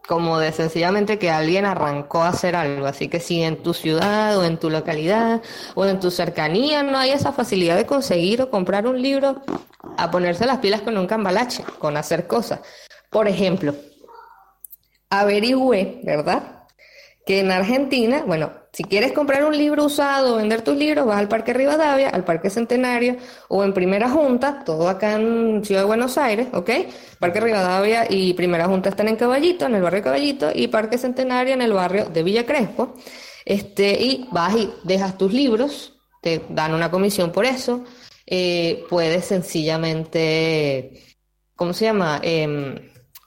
como 0.06 0.38
de 0.38 0.52
sencillamente 0.52 1.18
que 1.18 1.30
alguien 1.30 1.64
arrancó 1.64 2.22
a 2.22 2.28
hacer 2.28 2.56
algo. 2.56 2.86
Así 2.86 3.08
que 3.08 3.20
si 3.20 3.42
en 3.42 3.62
tu 3.62 3.74
ciudad 3.74 4.36
o 4.38 4.44
en 4.44 4.58
tu 4.58 4.70
localidad 4.70 5.42
o 5.74 5.86
en 5.86 6.00
tu 6.00 6.10
cercanía 6.10 6.82
no 6.82 6.98
hay 6.98 7.10
esa 7.10 7.32
facilidad 7.32 7.76
de 7.76 7.86
conseguir 7.86 8.42
o 8.42 8.50
comprar 8.50 8.86
un 8.86 9.00
libro, 9.00 9.42
a 9.96 10.10
ponerse 10.10 10.46
las 10.46 10.58
pilas 10.58 10.80
con 10.80 10.96
un 10.98 11.06
cambalache, 11.06 11.62
con 11.78 11.96
hacer 11.96 12.26
cosas. 12.26 12.60
Por 13.10 13.28
ejemplo, 13.28 13.74
averigüe, 15.10 16.00
¿verdad? 16.02 16.54
que 17.26 17.40
en 17.40 17.50
Argentina, 17.50 18.22
bueno, 18.26 18.52
si 18.74 18.82
quieres 18.82 19.12
comprar 19.12 19.44
un 19.44 19.56
libro 19.56 19.84
usado 19.84 20.34
vender 20.34 20.62
tus 20.62 20.76
libros, 20.76 21.06
vas 21.06 21.18
al 21.18 21.28
Parque 21.28 21.52
Rivadavia, 21.52 22.08
al 22.08 22.24
Parque 22.24 22.50
Centenario 22.50 23.16
o 23.46 23.62
en 23.62 23.72
Primera 23.72 24.10
Junta, 24.10 24.64
todo 24.64 24.88
acá 24.88 25.12
en 25.14 25.64
Ciudad 25.64 25.82
de 25.82 25.86
Buenos 25.86 26.18
Aires, 26.18 26.48
¿ok? 26.52 26.70
Parque 27.20 27.38
Rivadavia 27.40 28.06
y 28.10 28.34
Primera 28.34 28.66
Junta 28.66 28.88
están 28.88 29.06
en 29.06 29.14
Caballito, 29.14 29.66
en 29.66 29.76
el 29.76 29.82
barrio 29.82 30.02
Caballito, 30.02 30.50
y 30.52 30.66
Parque 30.66 30.98
Centenario 30.98 31.54
en 31.54 31.62
el 31.62 31.72
barrio 31.72 32.06
de 32.06 32.24
Villa 32.24 32.44
Crespo. 32.46 32.94
Este, 33.44 33.92
y 34.02 34.28
vas 34.32 34.56
y 34.56 34.68
dejas 34.82 35.16
tus 35.16 35.32
libros, 35.32 35.94
te 36.20 36.42
dan 36.48 36.74
una 36.74 36.90
comisión 36.90 37.30
por 37.30 37.44
eso. 37.44 37.84
Eh, 38.26 38.84
puedes 38.90 39.24
sencillamente, 39.24 41.00
¿cómo 41.54 41.72
se 41.72 41.84
llama? 41.84 42.18
Em, 42.24 42.74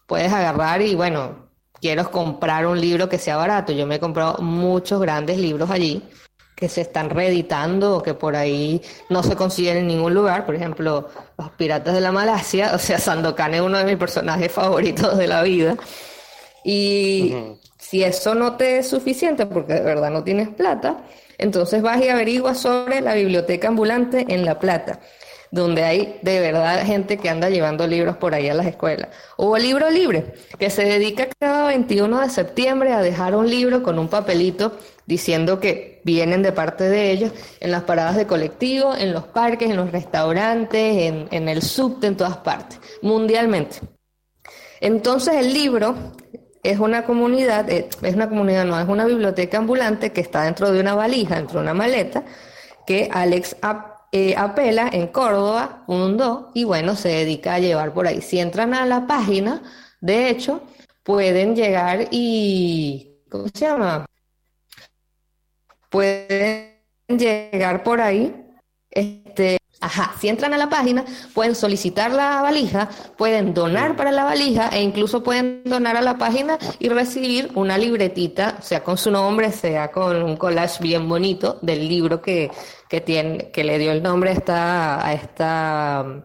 puedes 0.08 0.34
agarrar 0.34 0.82
y 0.82 0.94
bueno, 0.96 1.47
quiero 1.82 2.10
comprar 2.12 2.66
un 2.68 2.80
libro 2.80 3.10
que 3.10 3.18
sea 3.18 3.38
barato. 3.38 3.72
Yo 3.74 3.86
me 3.86 3.96
he 3.96 4.00
comprado 4.00 4.42
muchos 4.42 5.00
grandes 5.02 5.38
libros 5.38 5.70
allí 5.70 6.04
que 6.56 6.70
se 6.70 6.82
están 6.82 7.12
reeditando 7.12 7.98
o 7.98 8.04
que 8.04 8.16
por 8.16 8.36
ahí 8.36 8.82
no 9.10 9.22
se 9.22 9.36
consiguen 9.36 9.78
en 9.78 9.88
ningún 9.88 10.14
lugar. 10.14 10.46
Por 10.46 10.56
ejemplo, 10.56 11.08
Los 11.38 11.52
Piratas 11.52 11.94
de 11.94 12.02
la 12.02 12.12
Malasia, 12.12 12.72
o 12.76 12.80
sea, 12.80 13.00
Sandokan 13.00 13.54
es 13.54 13.62
uno 13.62 13.78
de 13.78 13.86
mis 13.86 13.98
personajes 13.98 14.52
favoritos 14.52 15.18
de 15.18 15.28
la 15.28 15.44
vida. 15.44 15.78
Y 16.64 17.36
si 17.78 18.04
eso 18.04 18.34
no 18.36 18.58
te 18.58 18.80
es 18.80 18.90
suficiente, 18.90 19.46
porque 19.46 19.76
de 19.76 19.82
verdad 19.82 20.10
no 20.10 20.24
tienes 20.24 20.50
plata, 20.50 20.98
entonces 21.38 21.82
vas 21.82 22.02
y 22.02 22.10
averiguas 22.10 22.58
sobre 22.58 23.02
la 23.02 23.14
biblioteca 23.14 23.68
ambulante 23.68 24.26
en 24.28 24.44
La 24.44 24.60
Plata 24.60 25.00
donde 25.52 25.84
hay 25.84 26.20
de 26.22 26.40
verdad 26.40 26.86
gente 26.86 27.18
que 27.18 27.30
anda 27.30 27.50
llevando 27.50 27.88
libros 27.88 28.18
por 28.18 28.34
ahí 28.34 28.50
a 28.50 28.54
las 28.54 28.66
escuelas. 28.66 29.10
O 29.38 29.58
Libro 29.58 29.90
Libre, 29.90 30.34
que 30.58 30.70
se 30.70 30.84
dedica 30.84 31.28
cada 31.40 31.68
21 31.68 32.22
de 32.22 32.30
septiembre 32.30 32.94
a 32.94 33.02
dejar 33.02 33.36
un 33.36 33.50
libro 33.50 33.84
con 33.84 34.00
un 34.00 34.08
papelito 34.08 34.74
diciendo 35.06 35.60
que 35.60 36.02
vienen 36.04 36.44
de 36.44 36.52
parte 36.52 36.84
de 36.90 37.12
ellos 37.12 37.32
en 37.60 37.72
las 37.72 37.84
paradas 37.84 38.16
de 38.16 38.28
colectivo, 38.28 38.94
en 38.96 39.14
los 39.14 39.24
parques, 39.24 39.70
en 39.70 39.78
los 39.78 39.92
restaurantes, 39.92 41.28
en, 41.32 41.50
el 41.50 41.62
subte, 41.62 42.08
en 42.08 42.18
todas 42.18 42.38
partes, 42.38 42.80
mundialmente. 43.02 43.80
Entonces 44.82 45.36
el 45.36 45.54
libro 45.54 45.96
es 46.62 46.80
una 46.80 47.06
comunidad, 47.06 47.70
eh, 47.70 47.88
es 48.02 48.16
una 48.16 48.28
comunidad, 48.28 48.66
no, 48.66 48.80
es 48.80 48.88
una 48.88 49.06
biblioteca 49.06 49.58
ambulante 49.58 50.12
que 50.12 50.22
está 50.22 50.44
dentro 50.44 50.72
de 50.72 50.80
una 50.82 50.94
valija, 50.94 51.36
dentro 51.36 51.60
de 51.60 51.64
una 51.64 51.74
maleta, 51.74 52.24
que 52.86 53.10
Alex 53.12 53.56
eh, 54.12 54.36
apela 54.38 54.90
en 54.92 55.08
Córdoba, 55.08 55.84
mundo, 55.88 56.52
y 56.54 56.64
bueno, 56.64 56.96
se 56.96 57.10
dedica 57.10 57.56
a 57.56 57.60
llevar 57.60 57.94
por 57.94 58.08
ahí. 58.08 58.22
Si 58.22 58.40
entran 58.40 58.74
a 58.74 58.86
la 58.86 59.08
página, 59.08 59.62
de 60.02 60.30
hecho, 60.30 60.62
pueden 61.04 61.56
llegar 61.56 62.08
y, 62.12 63.24
¿cómo 63.30 63.48
se 63.54 63.66
llama? 63.66 64.06
Pueden 65.90 66.78
llegar 67.08 67.84
por 67.84 68.02
ahí, 68.02 68.34
este, 68.90 69.57
Ajá, 69.80 70.16
si 70.20 70.28
entran 70.28 70.56
a 70.56 70.58
la 70.58 70.70
página, 70.70 71.06
pueden 71.36 71.54
solicitar 71.54 72.12
la 72.12 72.42
valija, 72.42 72.90
pueden 73.16 73.54
donar 73.54 73.96
para 73.96 74.12
la 74.12 74.24
valija 74.24 74.70
e 74.70 74.82
incluso 74.82 75.22
pueden 75.22 75.62
donar 75.66 75.96
a 75.96 76.02
la 76.02 76.18
página 76.18 76.58
y 76.80 76.90
recibir 76.90 77.52
una 77.54 77.78
libretita, 77.78 78.60
sea 78.60 78.84
con 78.84 78.98
su 78.98 79.12
nombre, 79.12 79.52
sea 79.52 79.92
con 79.92 80.24
un 80.24 80.36
collage 80.36 80.82
bien 80.82 81.08
bonito 81.08 81.60
del 81.62 81.88
libro 81.88 82.24
que, 82.24 82.50
que, 82.90 83.02
tiene, 83.02 83.52
que 83.52 83.64
le 83.64 83.78
dio 83.78 83.92
el 83.92 84.02
nombre 84.02 84.32
a 84.32 84.34
esta, 84.34 85.08
a 85.08 85.14
esta, 85.14 86.24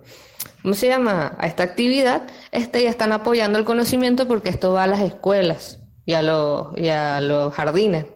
¿cómo 0.62 0.72
se 0.72 0.88
llama? 0.88 1.36
A 1.38 1.46
esta 1.46 1.62
actividad. 1.62 2.22
Este, 2.52 2.82
ya 2.82 2.88
están 2.88 3.12
apoyando 3.12 3.58
el 3.58 3.66
conocimiento 3.66 4.26
porque 4.26 4.48
esto 4.48 4.72
va 4.72 4.84
a 4.84 4.86
las 4.86 5.00
escuelas 5.00 5.78
y 6.06 6.14
a 6.14 6.22
los, 6.22 6.68
y 6.78 6.88
a 6.88 7.20
los 7.20 7.52
jardines. 7.52 8.06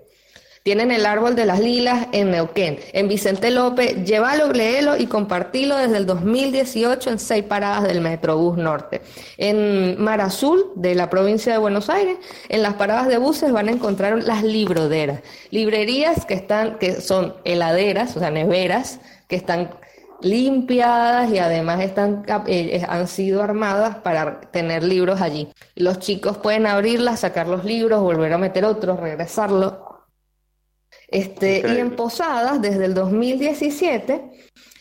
Tienen 0.67 0.91
el 0.91 1.07
árbol 1.07 1.37
de 1.37 1.47
las 1.47 1.61
lilas 1.61 2.09
en 2.11 2.33
Neuquén. 2.33 2.81
En 2.93 3.07
Vicente 3.07 3.53
López, 3.53 4.05
llévalo, 4.05 4.53
léelo 4.53 4.97
y 4.97 5.07
compartilo 5.07 5.77
desde 5.77 5.97
el 5.97 6.07
2018 6.07 7.09
en 7.09 7.21
seis 7.21 7.45
paradas 7.45 7.85
del 7.85 8.01
Metrobús 8.01 8.59
Norte. 8.59 9.01
En 9.39 10.03
Mar 10.03 10.21
Azul, 10.21 10.73
de 10.75 10.97
la 10.97 11.09
provincia 11.09 11.53
de 11.53 11.59
Buenos 11.59 11.89
Aires, 11.89 12.17
en 12.49 12.65
las 12.65 12.75
paradas 12.75 13.07
de 13.07 13.17
buses 13.17 13.53
van 13.53 13.69
a 13.69 13.71
encontrar 13.71 14.25
las 14.25 14.43
libroderas. 14.43 15.21
Librerías 15.51 16.27
que 16.27 16.35
están, 16.35 16.79
que 16.81 17.01
son 17.01 17.37
heladeras, 17.45 18.17
o 18.17 18.19
sea, 18.19 18.33
neveras, 18.33 18.99
que 19.29 19.37
están 19.37 19.71
limpiadas 20.21 21.31
y 21.31 21.39
además 21.39 21.81
están, 21.81 22.25
eh, 22.49 22.85
han 22.89 23.07
sido 23.07 23.41
armadas 23.41 23.99
para 23.99 24.41
tener 24.41 24.83
libros 24.83 25.21
allí. 25.21 25.47
Los 25.77 26.01
chicos 26.01 26.39
pueden 26.39 26.67
abrirlas, 26.67 27.21
sacar 27.21 27.47
los 27.47 27.65
libros, 27.65 28.01
volver 28.01 28.33
a 28.33 28.39
meter 28.39 28.65
otros, 28.65 28.99
regresarlos 28.99 29.75
este, 31.09 31.63
y 31.67 31.79
en 31.79 31.93
Posadas, 31.93 32.61
desde 32.61 32.85
el 32.85 32.95
2017, 32.95 34.23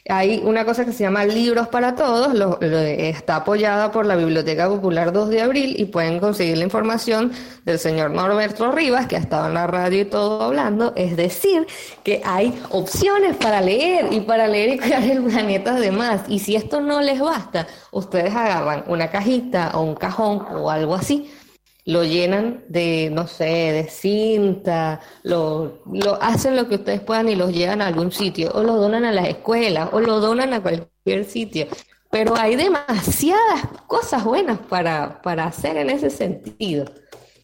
hay 0.08 0.40
una 0.44 0.66
cosa 0.66 0.86
que 0.86 0.92
se 0.92 1.04
llama 1.04 1.26
Libros 1.26 1.68
para 1.68 1.96
Todos, 1.96 2.62
está 2.62 3.38
apoyada 3.38 3.92
por 3.92 4.06
la 4.06 4.16
Biblioteca 4.16 4.68
Popular 4.68 5.12
2 5.12 5.30
de 5.30 5.42
Abril 5.42 5.76
y 5.80 5.86
pueden 5.86 6.20
conseguir 6.20 6.58
la 6.58 6.64
información 6.64 7.32
del 7.64 7.80
señor 7.80 8.12
Norberto 8.12 8.72
Rivas, 8.72 9.08
que 9.08 9.16
ha 9.16 9.20
estado 9.20 9.48
en 9.48 9.56
la 9.56 9.66
radio 9.66 10.02
y 10.02 10.06
todo 10.06 10.44
hablando, 10.44 10.94
es 10.96 11.18
decir, 11.18 11.66
que 12.04 12.22
hay 12.24 12.54
opciones 12.70 13.36
para 13.36 13.62
leer 13.62 14.14
y 14.14 14.20
para 14.20 14.48
leer 14.48 14.76
y 14.76 14.78
crear 14.78 15.04
el 15.04 15.24
planeta 15.24 15.76
además. 15.76 16.22
Y 16.28 16.38
si 16.38 16.56
esto 16.56 16.82
no 16.82 17.02
les 17.02 17.20
basta, 17.20 17.66
ustedes 17.92 18.36
agarran 18.36 18.84
una 18.88 19.10
cajita 19.10 19.72
o 19.74 19.82
un 19.82 19.96
cajón 19.96 20.46
o 20.56 20.70
algo 20.70 20.94
así 20.94 21.32
lo 21.86 22.04
llenan 22.04 22.64
de, 22.68 23.10
no 23.12 23.28
sé, 23.28 23.46
de 23.46 23.88
cinta, 23.90 25.02
lo, 25.22 25.84
lo 25.94 26.22
hacen 26.22 26.56
lo 26.56 26.68
que 26.68 26.76
ustedes 26.76 27.00
puedan 27.00 27.30
y 27.30 27.36
los 27.36 27.54
llevan 27.54 27.82
a 27.82 27.88
algún 27.88 28.12
sitio, 28.12 28.52
o 28.54 28.64
lo 28.64 28.76
donan 28.76 29.06
a 29.06 29.12
las 29.12 29.28
escuelas, 29.28 29.90
o 29.92 30.00
lo 30.00 30.20
donan 30.20 30.54
a 30.54 30.62
cualquier 30.62 31.26
sitio. 31.26 31.68
Pero 32.10 32.36
hay 32.36 32.56
demasiadas 32.56 33.68
cosas 33.88 34.24
buenas 34.24 34.58
para, 34.58 35.22
para 35.22 35.46
hacer 35.46 35.78
en 35.78 35.92
ese 35.92 36.10
sentido. 36.10 36.86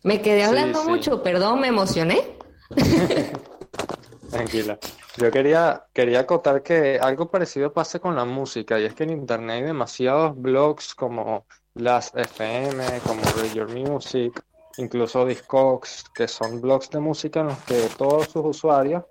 Me 0.04 0.21
quedé 0.21 0.43
hablando 0.43 0.84
mucho, 0.86 1.21
perdón, 1.21 1.60
me 1.60 1.67
emocioné. 1.67 2.38
Tranquila. 4.32 4.80
Yo 5.17 5.30
quería, 5.30 5.86
quería 5.93 6.21
acotar 6.21 6.63
que 6.63 6.97
algo 6.99 7.30
parecido 7.30 7.73
pasa 7.73 7.99
con 7.99 8.15
la 8.15 8.25
música, 8.25 8.80
y 8.80 8.86
es 8.86 8.95
que 8.95 9.04
en 9.04 9.12
internet 9.12 9.58
hay 9.58 9.63
demasiados 9.63 10.36
blogs 10.36 10.95
como 10.95 11.45
las 11.75 12.12
FM, 12.15 12.84
como 13.05 13.21
Read 13.38 13.53
Your 13.53 13.69
Music, 13.69 14.43
incluso 14.77 15.25
Discogs, 15.25 16.05
que 16.13 16.27
son 16.27 16.62
blogs 16.62 16.89
de 16.89 16.99
música 16.99 17.41
en 17.41 17.47
los 17.47 17.57
que 17.60 17.89
todos 17.97 18.27
sus 18.27 18.45
usuarios 18.45 19.03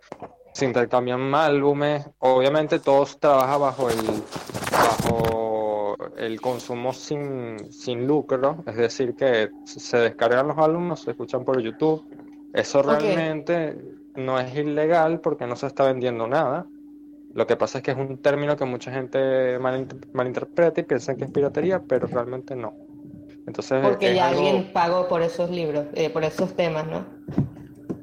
se 0.52 0.66
intercambian 0.66 1.34
álbumes. 1.34 2.06
Obviamente 2.18 2.78
todos 2.78 3.18
trabajan 3.18 3.60
bajo 3.60 3.88
el, 3.88 4.22
bajo 4.72 5.96
el 6.16 6.40
consumo 6.40 6.92
sin, 6.92 7.72
sin 7.72 8.06
lucro, 8.06 8.62
es 8.66 8.76
decir, 8.76 9.14
que 9.14 9.50
se 9.64 9.98
descargan 9.98 10.48
los 10.48 10.58
álbumes, 10.58 11.00
se 11.00 11.12
escuchan 11.12 11.44
por 11.44 11.60
YouTube. 11.60 12.04
Eso 12.52 12.82
realmente 12.82 13.78
no 14.16 14.38
es 14.40 14.54
ilegal 14.54 15.20
porque 15.20 15.46
no 15.46 15.56
se 15.56 15.66
está 15.66 15.84
vendiendo 15.84 16.26
nada. 16.26 16.66
Lo 17.32 17.46
que 17.46 17.56
pasa 17.56 17.78
es 17.78 17.84
que 17.84 17.92
es 17.92 17.96
un 17.96 18.18
término 18.18 18.56
que 18.56 18.64
mucha 18.64 18.90
gente 18.90 19.58
malinterpreta 20.12 20.80
y 20.80 20.84
piensa 20.84 21.14
que 21.14 21.24
es 21.24 21.30
piratería, 21.30 21.80
pero 21.80 22.06
realmente 22.06 22.56
no. 22.56 22.74
Entonces, 23.46 23.80
porque 23.82 24.14
ya 24.14 24.28
alguien 24.28 24.70
pagó 24.72 25.08
por 25.08 25.22
esos 25.22 25.50
libros, 25.50 25.86
eh, 25.94 26.10
por 26.10 26.24
esos 26.24 26.54
temas, 26.54 26.86
¿no? 26.86 27.04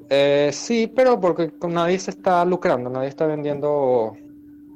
Eh, 0.10 0.50
sí, 0.54 0.92
pero 0.94 1.20
porque 1.20 1.52
nadie 1.68 2.00
se 2.00 2.12
está 2.12 2.44
lucrando, 2.46 2.90
nadie 2.90 3.10
está 3.10 3.26
vendiendo, 3.26 4.16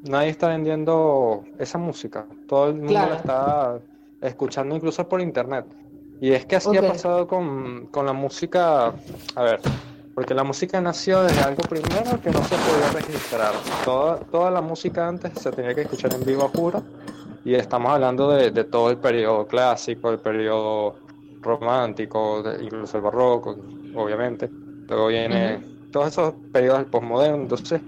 nadie 0.04 0.30
está 0.30 0.50
vendiendo 0.50 1.44
esa 1.58 1.78
música. 1.78 2.26
Todo 2.48 2.68
el 2.68 2.76
mundo 2.76 2.94
la 2.94 3.16
está 3.16 3.80
escuchando 4.22 4.76
incluso 4.76 5.08
por 5.08 5.22
internet. 5.22 5.66
Y 6.20 6.34
es 6.34 6.46
que 6.46 6.58
así 6.58 6.76
ha 6.78 6.82
pasado 6.82 7.26
con, 7.28 7.88
con 7.88 8.06
la 8.06 8.14
música, 8.14 8.94
a 9.36 9.44
ver, 9.44 9.60
porque 10.14 10.34
la 10.34 10.44
música 10.44 10.82
nació 10.82 11.24
desde 11.24 11.42
algo 11.42 11.64
primero 11.64 12.20
que 12.22 12.30
no 12.32 12.44
se 12.44 12.56
podía 12.56 12.92
registrar. 12.94 13.54
Toda, 13.86 14.20
toda 14.20 14.52
la 14.52 14.62
música 14.62 15.08
antes 15.08 15.34
se 15.40 15.52
tenía 15.52 15.74
que 15.74 15.82
escuchar 15.82 16.14
en 16.14 16.26
vivo 16.26 16.50
puro 16.52 16.84
y 17.44 17.56
estamos 17.56 17.92
hablando 17.92 18.32
de, 18.32 18.52
de 18.52 18.64
todo 18.64 18.90
el 18.90 18.98
periodo 18.98 19.48
clásico, 19.48 20.12
el 20.12 20.20
periodo 20.20 20.96
romántico, 21.42 22.44
incluso 22.62 22.98
el 22.98 23.04
barroco, 23.04 23.58
obviamente. 23.96 24.50
Luego 24.88 25.08
viene 25.08 25.64
todos 25.92 26.08
esos 26.10 26.34
periodos 26.52 26.80
del 26.80 26.88
postmoderno. 26.88 27.44
Entonces, 27.44 27.82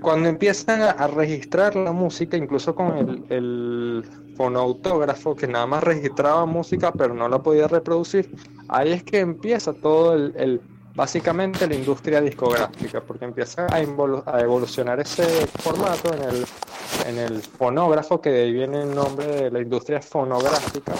cuando 0.00 0.28
empiezan 0.28 0.82
a, 0.82 1.06
registrar 1.06 1.76
la 1.76 1.92
música, 1.92 2.36
incluso 2.36 2.74
con 2.74 2.96
el, 2.96 3.24
el 3.28 4.04
fonautógrafo 4.40 5.36
que 5.36 5.46
nada 5.46 5.66
más 5.66 5.84
registraba 5.84 6.46
música 6.46 6.92
pero 6.92 7.12
no 7.12 7.28
la 7.28 7.42
podía 7.42 7.68
reproducir, 7.68 8.34
ahí 8.68 8.92
es 8.92 9.04
que 9.04 9.18
empieza 9.20 9.74
todo 9.74 10.14
el, 10.14 10.62
básicamente 10.94 11.66
la 11.66 11.74
industria 11.74 12.22
discográfica, 12.22 13.02
porque 13.02 13.26
empieza 13.26 13.66
a, 13.66 13.76
a, 13.76 14.40
evolucionar 14.40 14.98
ese 14.98 15.24
formato 15.58 16.14
en 16.14 16.22
el, 16.22 16.46
en 17.06 17.18
el 17.18 17.42
fonógrafo, 17.42 18.18
que 18.22 18.30
de 18.30 18.42
ahí 18.44 18.52
viene 18.52 18.80
el 18.80 18.94
nombre 18.94 19.26
de 19.26 19.50
la 19.50 19.60
industria 19.60 20.00
fonográfica. 20.00 20.94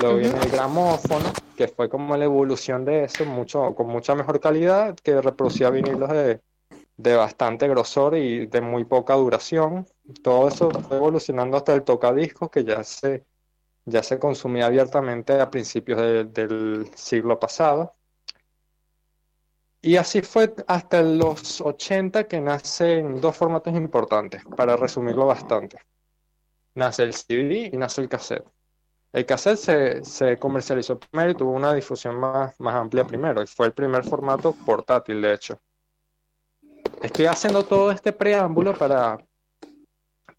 Luego 0.00 0.16
viene 0.16 0.38
el 0.40 0.50
gramófono, 0.50 1.32
que 1.56 1.68
fue 1.68 1.90
como 1.90 2.16
la 2.16 2.24
evolución 2.24 2.86
de 2.86 3.04
eso, 3.04 3.26
mucho, 3.26 3.74
con 3.74 3.88
mucha 3.88 4.14
mejor 4.14 4.40
calidad, 4.40 4.96
que 5.02 5.20
reproducía 5.20 5.68
vinilos 5.68 6.08
de, 6.08 6.40
de 7.02 7.16
bastante 7.16 7.68
grosor 7.68 8.16
y 8.16 8.46
de 8.46 8.60
muy 8.60 8.84
poca 8.84 9.14
duración. 9.14 9.86
Todo 10.22 10.48
eso 10.48 10.70
fue 10.70 10.96
evolucionando 10.96 11.56
hasta 11.56 11.74
el 11.74 11.82
tocadiscos, 11.82 12.50
que 12.50 12.64
ya 12.64 12.84
se 12.84 13.24
ya 13.84 14.02
se 14.02 14.18
consumía 14.18 14.66
abiertamente 14.66 15.40
a 15.40 15.50
principios 15.50 16.00
del 16.32 16.90
siglo 16.94 17.38
pasado. 17.38 17.94
Y 19.82 19.96
así 19.96 20.20
fue 20.20 20.54
hasta 20.66 21.02
los 21.02 21.60
80 21.60 22.28
que 22.28 22.40
nacen 22.40 23.20
dos 23.20 23.36
formatos 23.36 23.74
importantes, 23.74 24.42
para 24.56 24.76
resumirlo 24.76 25.26
bastante. 25.26 25.78
Nace 26.74 27.04
el 27.04 27.14
CD 27.14 27.70
y 27.72 27.76
nace 27.76 28.02
el 28.02 28.08
cassette. 28.08 28.46
El 29.12 29.26
cassette 29.26 29.58
se, 29.58 30.04
se 30.04 30.38
comercializó 30.38 30.98
primero 30.98 31.30
y 31.30 31.34
tuvo 31.34 31.52
una 31.52 31.72
difusión 31.74 32.16
más, 32.16 32.58
más 32.60 32.74
amplia 32.74 33.06
primero, 33.06 33.42
y 33.42 33.46
fue 33.46 33.66
el 33.66 33.72
primer 33.72 34.04
formato 34.04 34.52
portátil, 34.52 35.22
de 35.22 35.34
hecho. 35.34 35.60
Estoy 37.02 37.26
haciendo 37.26 37.64
todo 37.64 37.90
este 37.90 38.12
preámbulo 38.12 38.74
para, 38.74 39.18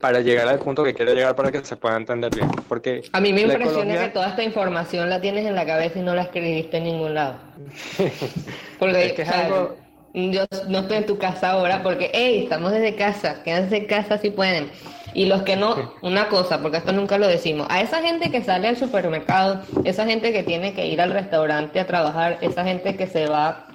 para 0.01 0.19
llegar 0.19 0.47
al 0.47 0.59
punto 0.59 0.83
que 0.83 0.93
quiero 0.93 1.13
llegar 1.13 1.35
para 1.35 1.51
que 1.51 1.63
se 1.63 1.77
pueda 1.77 1.95
entender 1.95 2.33
bien. 2.35 2.49
Porque 2.67 3.03
a 3.13 3.21
mí 3.21 3.31
me 3.31 3.41
impresiona 3.41 3.97
que 3.97 4.09
toda 4.09 4.29
esta 4.29 4.43
información 4.43 5.09
la 5.09 5.21
tienes 5.21 5.45
en 5.45 5.55
la 5.55 5.65
cabeza 5.65 5.99
y 5.99 6.01
no 6.01 6.13
la 6.15 6.23
escribiste 6.23 6.77
en 6.77 6.83
ningún 6.83 7.13
lado. 7.13 7.37
Porque 8.79 9.15
es 9.17 9.29
algo... 9.29 9.77
yo 10.13 10.45
no 10.67 10.79
estoy 10.79 10.97
en 10.97 11.05
tu 11.05 11.17
casa 11.17 11.51
ahora 11.51 11.83
porque, 11.83 12.09
hey, 12.13 12.41
estamos 12.43 12.71
desde 12.71 12.95
casa, 12.95 13.43
quédense 13.43 13.77
en 13.77 13.85
casa 13.85 14.17
si 14.17 14.31
pueden. 14.31 14.69
Y 15.13 15.25
los 15.25 15.43
que 15.43 15.55
no, 15.55 15.93
una 16.01 16.27
cosa, 16.29 16.61
porque 16.61 16.77
esto 16.77 16.91
nunca 16.91 17.17
lo 17.17 17.27
decimos, 17.27 17.67
a 17.69 17.81
esa 17.81 18.01
gente 18.01 18.31
que 18.31 18.41
sale 18.41 18.67
al 18.67 18.77
supermercado, 18.77 19.61
esa 19.83 20.05
gente 20.05 20.31
que 20.31 20.43
tiene 20.43 20.73
que 20.73 20.87
ir 20.87 21.01
al 21.01 21.11
restaurante 21.11 21.79
a 21.79 21.87
trabajar, 21.87 22.37
esa 22.41 22.63
gente 22.63 22.95
que 22.95 23.07
se 23.07 23.27
va 23.27 23.67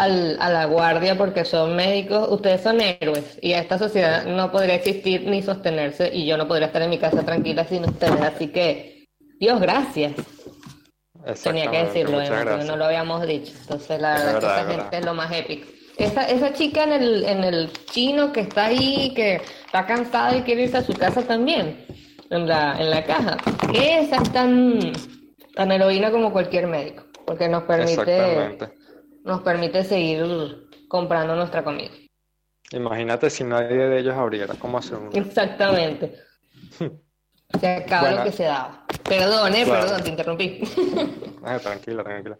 al, 0.00 0.38
a 0.40 0.48
la 0.48 0.64
guardia 0.64 1.16
porque 1.16 1.44
son 1.44 1.76
médicos, 1.76 2.28
ustedes 2.30 2.62
son 2.62 2.80
héroes 2.80 3.38
y 3.42 3.52
esta 3.52 3.78
sociedad 3.78 4.24
no 4.24 4.50
podría 4.50 4.76
existir 4.76 5.26
ni 5.26 5.42
sostenerse 5.42 6.10
y 6.12 6.26
yo 6.26 6.38
no 6.38 6.48
podría 6.48 6.68
estar 6.68 6.80
en 6.80 6.90
mi 6.90 6.98
casa 6.98 7.22
tranquila 7.22 7.64
sin 7.64 7.84
ustedes. 7.84 8.20
Así 8.22 8.48
que, 8.48 9.06
Dios, 9.38 9.60
gracias. 9.60 10.14
Tenía 11.42 11.70
que 11.70 11.84
decirlo, 11.84 12.20
¿eh? 12.22 12.30
no 12.66 12.76
lo 12.76 12.86
habíamos 12.86 13.26
dicho. 13.26 13.52
Entonces, 13.60 14.00
la 14.00 14.14
verdad, 14.14 14.40
que 14.40 14.46
esa 14.46 14.64
gente 14.70 14.96
es 14.96 15.04
lo 15.04 15.14
más 15.14 15.30
épico. 15.32 15.68
Esa, 15.98 16.24
esa 16.30 16.54
chica 16.54 16.84
en 16.84 16.92
el, 16.92 17.24
en 17.24 17.44
el 17.44 17.70
chino 17.84 18.32
que 18.32 18.40
está 18.40 18.66
ahí, 18.66 19.12
que 19.14 19.42
está 19.66 19.84
cansada 19.84 20.34
y 20.34 20.42
quiere 20.42 20.62
irse 20.62 20.78
a 20.78 20.82
su 20.82 20.94
casa 20.94 21.20
también, 21.22 21.84
en 22.30 22.48
la, 22.48 22.74
en 22.80 22.88
la 22.88 23.04
caja. 23.04 23.36
Esa 23.74 24.16
es 24.16 24.32
tan, 24.32 24.92
tan 25.54 25.70
heroína 25.70 26.10
como 26.10 26.32
cualquier 26.32 26.68
médico, 26.68 27.04
porque 27.26 27.50
nos 27.50 27.64
permite 27.64 28.56
nos 29.24 29.42
permite 29.42 29.84
seguir 29.84 30.68
comprando 30.88 31.34
nuestra 31.36 31.62
comida. 31.62 31.90
Imagínate 32.72 33.30
si 33.30 33.44
nadie 33.44 33.76
de 33.76 33.98
ellos 33.98 34.14
abriera, 34.14 34.54
¿cómo 34.58 34.78
hacer 34.78 34.98
Exactamente. 35.12 36.14
se 37.60 37.66
acaba 37.66 38.12
lo 38.12 38.24
que 38.24 38.32
se 38.32 38.44
daba. 38.44 38.84
Perdón, 39.02 39.54
eh, 39.54 39.66
perdón, 39.66 40.02
te 40.02 40.10
interrumpí. 40.10 40.60
tranquila, 41.62 42.04
tranquila. 42.04 42.38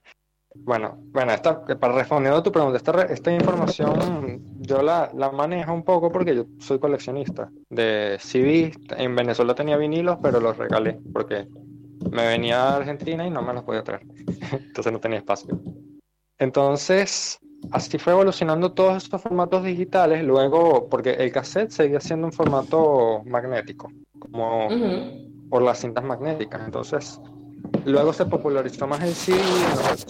Bueno, 0.54 0.98
bueno, 0.98 1.32
esta, 1.32 1.64
para 1.64 1.94
responder 1.94 2.32
a 2.32 2.42
tu 2.42 2.50
pregunta, 2.50 2.76
esta, 2.76 3.02
esta 3.02 3.32
información 3.32 4.42
yo 4.58 4.82
la, 4.82 5.10
la, 5.14 5.30
manejo 5.30 5.72
un 5.72 5.84
poco 5.84 6.10
porque 6.10 6.34
yo 6.34 6.46
soy 6.58 6.78
coleccionista 6.78 7.50
de 7.70 8.18
CDs. 8.20 8.76
En 8.96 9.14
Venezuela 9.14 9.54
tenía 9.54 9.76
vinilos, 9.76 10.18
pero 10.22 10.40
los 10.40 10.56
regalé 10.56 10.98
porque 11.12 11.46
me 12.10 12.26
venía 12.26 12.62
a 12.62 12.76
Argentina 12.76 13.26
y 13.26 13.30
no 13.30 13.42
me 13.42 13.54
los 13.54 13.62
podía 13.62 13.84
traer. 13.84 14.02
Entonces 14.52 14.92
no 14.92 14.98
tenía 14.98 15.18
espacio. 15.18 15.60
Entonces, 16.40 17.38
así 17.70 17.98
fue 17.98 18.14
evolucionando 18.14 18.72
todos 18.72 19.04
estos 19.04 19.20
formatos 19.20 19.62
digitales, 19.62 20.24
luego, 20.24 20.88
porque 20.88 21.10
el 21.10 21.30
cassette 21.30 21.70
seguía 21.70 22.00
siendo 22.00 22.28
un 22.28 22.32
formato 22.32 23.22
magnético, 23.26 23.92
como 24.18 24.68
por 25.50 25.60
las 25.60 25.80
cintas 25.80 26.02
magnéticas. 26.02 26.62
Entonces, 26.64 27.20
luego 27.84 28.14
se 28.14 28.24
popularizó 28.24 28.86
más 28.86 29.02
el 29.02 29.14
CD 29.14 29.38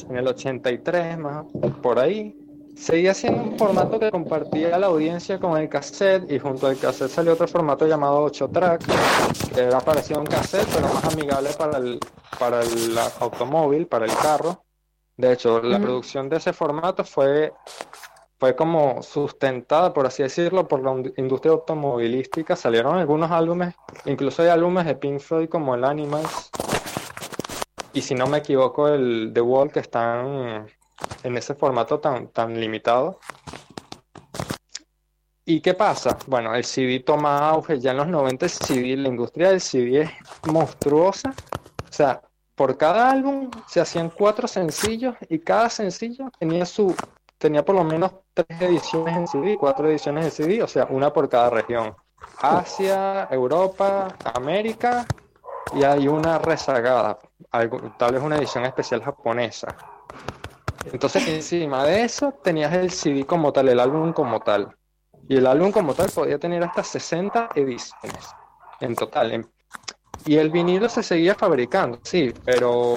en 0.08 0.16
el 0.18 0.28
83, 0.28 1.18
más 1.18 1.46
por 1.82 1.98
ahí. 1.98 2.36
Seguía 2.76 3.12
siendo 3.12 3.42
un 3.42 3.58
formato 3.58 3.98
que 3.98 4.12
compartía 4.12 4.78
la 4.78 4.86
audiencia 4.86 5.40
con 5.40 5.60
el 5.60 5.68
cassette 5.68 6.30
y 6.30 6.38
junto 6.38 6.68
al 6.68 6.78
cassette 6.78 7.10
salió 7.10 7.32
otro 7.32 7.48
formato 7.48 7.88
llamado 7.88 8.22
8 8.22 8.48
track, 8.50 8.84
que 9.52 9.62
era 9.62 9.80
parecido 9.80 10.20
a 10.20 10.22
un 10.22 10.28
cassette, 10.28 10.68
pero 10.72 10.86
más 10.94 11.12
amigable 11.12 11.50
para 11.58 11.78
el, 11.78 11.98
para 12.38 12.60
el 12.62 12.96
automóvil, 13.18 13.88
para 13.88 14.06
el 14.06 14.14
carro 14.14 14.62
de 15.20 15.32
hecho, 15.32 15.60
la 15.62 15.78
producción 15.78 16.28
de 16.28 16.38
ese 16.38 16.52
formato 16.52 17.04
fue, 17.04 17.52
fue 18.38 18.56
como 18.56 19.02
sustentada, 19.02 19.92
por 19.92 20.06
así 20.06 20.22
decirlo, 20.22 20.66
por 20.66 20.82
la 20.82 20.92
industria 21.16 21.52
automovilística. 21.52 22.56
Salieron 22.56 22.96
algunos 22.96 23.30
álbumes, 23.30 23.74
incluso 24.06 24.42
hay 24.42 24.48
álbumes 24.48 24.86
de 24.86 24.94
Pink 24.94 25.20
Floyd 25.20 25.48
como 25.48 25.74
el 25.74 25.84
Animals, 25.84 26.50
y 27.92 28.02
si 28.02 28.14
no 28.14 28.26
me 28.26 28.38
equivoco, 28.38 28.88
el 28.88 29.32
The 29.34 29.40
Wall, 29.40 29.72
que 29.72 29.80
están 29.80 30.66
en 31.22 31.36
ese 31.36 31.54
formato 31.54 31.98
tan, 31.98 32.28
tan 32.28 32.58
limitado. 32.58 33.18
¿Y 35.44 35.60
qué 35.60 35.74
pasa? 35.74 36.16
Bueno, 36.26 36.54
el 36.54 36.64
CD 36.64 37.00
toma 37.00 37.50
auge 37.50 37.80
ya 37.80 37.90
en 37.90 37.96
los 37.96 38.06
90, 38.06 38.46
el 38.46 38.50
CD, 38.50 38.96
la 38.96 39.08
industria 39.08 39.50
del 39.50 39.60
CD 39.60 40.02
es 40.02 40.10
monstruosa. 40.46 41.34
O 41.88 41.92
sea, 41.92 42.22
por 42.60 42.76
cada 42.76 43.10
álbum 43.10 43.50
se 43.66 43.80
hacían 43.80 44.10
cuatro 44.10 44.46
sencillos 44.46 45.14
y 45.30 45.38
cada 45.38 45.70
sencillo 45.70 46.30
tenía 46.38 46.66
su 46.66 46.94
tenía 47.38 47.64
por 47.64 47.74
lo 47.74 47.84
menos 47.84 48.12
tres 48.34 48.60
ediciones 48.60 49.16
en 49.16 49.26
CD, 49.26 49.56
cuatro 49.58 49.88
ediciones 49.88 50.26
en 50.26 50.30
CD, 50.30 50.62
o 50.62 50.68
sea, 50.68 50.86
una 50.90 51.10
por 51.10 51.26
cada 51.30 51.48
región. 51.48 51.96
Asia, 52.42 53.28
Europa, 53.30 54.14
América 54.34 55.06
y 55.74 55.84
hay 55.84 56.06
una 56.06 56.38
rezagada, 56.38 57.18
algo, 57.50 57.94
tal 57.98 58.12
vez 58.12 58.22
una 58.22 58.36
edición 58.36 58.66
especial 58.66 59.02
japonesa. 59.02 59.74
Entonces 60.92 61.26
encima 61.28 61.82
de 61.84 62.04
eso 62.04 62.34
tenías 62.44 62.74
el 62.74 62.90
CD 62.90 63.24
como 63.24 63.54
tal, 63.54 63.70
el 63.70 63.80
álbum 63.80 64.12
como 64.12 64.38
tal. 64.40 64.76
Y 65.30 65.38
el 65.38 65.46
álbum 65.46 65.72
como 65.72 65.94
tal 65.94 66.10
podía 66.14 66.38
tener 66.38 66.62
hasta 66.62 66.84
60 66.84 67.52
ediciones 67.54 68.34
en 68.80 68.94
total. 68.94 69.48
Y 70.26 70.36
el 70.36 70.50
vinilo 70.50 70.88
se 70.88 71.02
seguía 71.02 71.34
fabricando, 71.34 71.98
sí, 72.02 72.32
pero 72.44 72.96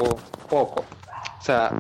poco. 0.50 0.84
O 1.40 1.46
sea, 1.46 1.72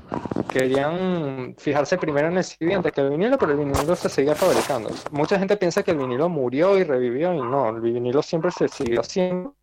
querían 0.49 1.55
fijarse 1.57 1.97
primero 1.97 2.27
en 2.27 2.37
el 2.37 2.43
CD 2.43 2.75
antes 2.75 2.91
que 2.91 3.01
el 3.01 3.09
vinilo, 3.09 3.37
pero 3.37 3.53
el 3.53 3.59
vinilo 3.59 3.95
se 3.95 4.09
seguía 4.09 4.35
fabricando. 4.35 4.89
Mucha 5.11 5.39
gente 5.39 5.55
piensa 5.55 5.83
que 5.83 5.91
el 5.91 5.97
vinilo 5.97 6.27
murió 6.27 6.77
y 6.77 6.83
revivió 6.83 7.33
y 7.33 7.37
no, 7.41 7.69
el 7.69 7.79
vinilo 7.79 8.21
siempre 8.21 8.51
se 8.51 8.67
siguió 8.67 9.01
haciendo. 9.01 9.55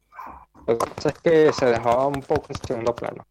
Lo 0.67 0.79
que 0.79 0.87
pasa 0.87 1.09
es 1.11 1.19
que 1.19 1.53
se 1.53 1.67
dejaba 1.67 2.07
un 2.07 2.21
poco 2.23 2.47
en 2.49 2.67
segundo 2.67 2.95
plano. 2.95 3.27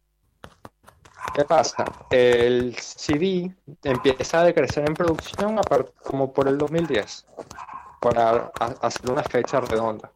¿Qué 1.34 1.44
pasa? 1.44 1.84
El 2.10 2.76
CD 2.76 3.54
empieza 3.84 4.40
a 4.40 4.44
decrecer 4.44 4.88
en 4.88 4.94
producción 4.94 5.60
como 6.02 6.32
por 6.32 6.48
el 6.48 6.58
2010, 6.58 7.26
para 8.00 8.50
hacer 8.80 9.10
una 9.10 9.22
fecha 9.22 9.60
redonda. 9.60 10.10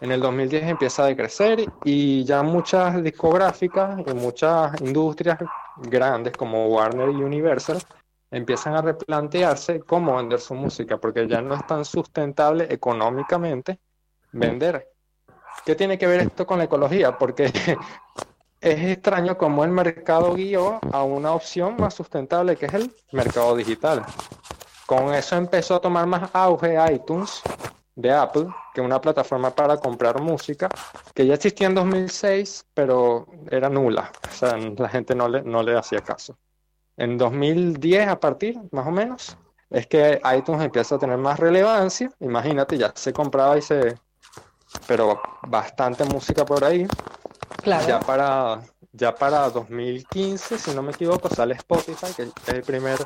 En 0.00 0.12
el 0.12 0.20
2010 0.20 0.64
empieza 0.64 1.02
a 1.02 1.06
decrecer 1.06 1.64
y 1.84 2.24
ya 2.24 2.42
muchas 2.42 3.02
discográficas 3.02 3.98
y 4.06 4.14
muchas 4.14 4.80
industrias 4.80 5.38
grandes 5.76 6.36
como 6.36 6.66
Warner 6.68 7.10
y 7.10 7.22
Universal 7.22 7.82
empiezan 8.30 8.76
a 8.76 8.82
replantearse 8.82 9.80
cómo 9.80 10.16
vender 10.16 10.40
su 10.40 10.54
música, 10.54 10.98
porque 10.98 11.26
ya 11.26 11.40
no 11.40 11.54
es 11.54 11.66
tan 11.66 11.84
sustentable 11.84 12.66
económicamente 12.70 13.80
vender. 14.30 14.88
¿Qué 15.64 15.74
tiene 15.74 15.98
que 15.98 16.06
ver 16.06 16.20
esto 16.20 16.46
con 16.46 16.58
la 16.58 16.64
ecología? 16.64 17.18
Porque 17.18 17.46
es 18.60 18.84
extraño 18.84 19.36
cómo 19.36 19.64
el 19.64 19.70
mercado 19.70 20.34
guió 20.34 20.78
a 20.92 21.02
una 21.02 21.32
opción 21.32 21.76
más 21.76 21.94
sustentable 21.94 22.56
que 22.56 22.66
es 22.66 22.74
el 22.74 22.94
mercado 23.12 23.56
digital. 23.56 24.04
Con 24.86 25.12
eso 25.12 25.36
empezó 25.36 25.74
a 25.74 25.80
tomar 25.80 26.06
más 26.06 26.30
auge 26.32 26.76
iTunes 26.92 27.42
de 27.98 28.12
Apple, 28.12 28.46
que 28.72 28.80
una 28.80 29.00
plataforma 29.00 29.50
para 29.50 29.76
comprar 29.76 30.20
música, 30.20 30.68
que 31.14 31.26
ya 31.26 31.34
existía 31.34 31.66
en 31.66 31.74
2006, 31.74 32.64
pero 32.72 33.26
era 33.50 33.68
nula. 33.68 34.12
O 34.30 34.32
sea, 34.32 34.56
la 34.56 34.88
gente 34.88 35.16
no 35.16 35.28
le, 35.28 35.42
no 35.42 35.64
le 35.64 35.76
hacía 35.76 36.00
caso. 36.00 36.38
En 36.96 37.18
2010, 37.18 38.06
a 38.06 38.20
partir, 38.20 38.56
más 38.70 38.86
o 38.86 38.92
menos, 38.92 39.36
es 39.68 39.88
que 39.88 40.20
iTunes 40.36 40.62
empieza 40.62 40.94
a 40.94 40.98
tener 41.00 41.18
más 41.18 41.40
relevancia. 41.40 42.08
Imagínate, 42.20 42.78
ya 42.78 42.92
se 42.94 43.12
compraba 43.12 43.58
y 43.58 43.62
se... 43.62 43.96
Pero 44.86 45.20
bastante 45.48 46.04
música 46.04 46.44
por 46.44 46.64
ahí. 46.64 46.86
Claro. 47.62 47.88
Ya 47.88 47.98
para, 47.98 48.62
ya 48.92 49.12
para 49.12 49.50
2015, 49.50 50.56
si 50.56 50.70
no 50.70 50.82
me 50.82 50.92
equivoco, 50.92 51.28
sale 51.28 51.54
Spotify, 51.54 52.12
que 52.14 52.22
es 52.22 52.48
el 52.48 52.62
primer 52.62 52.98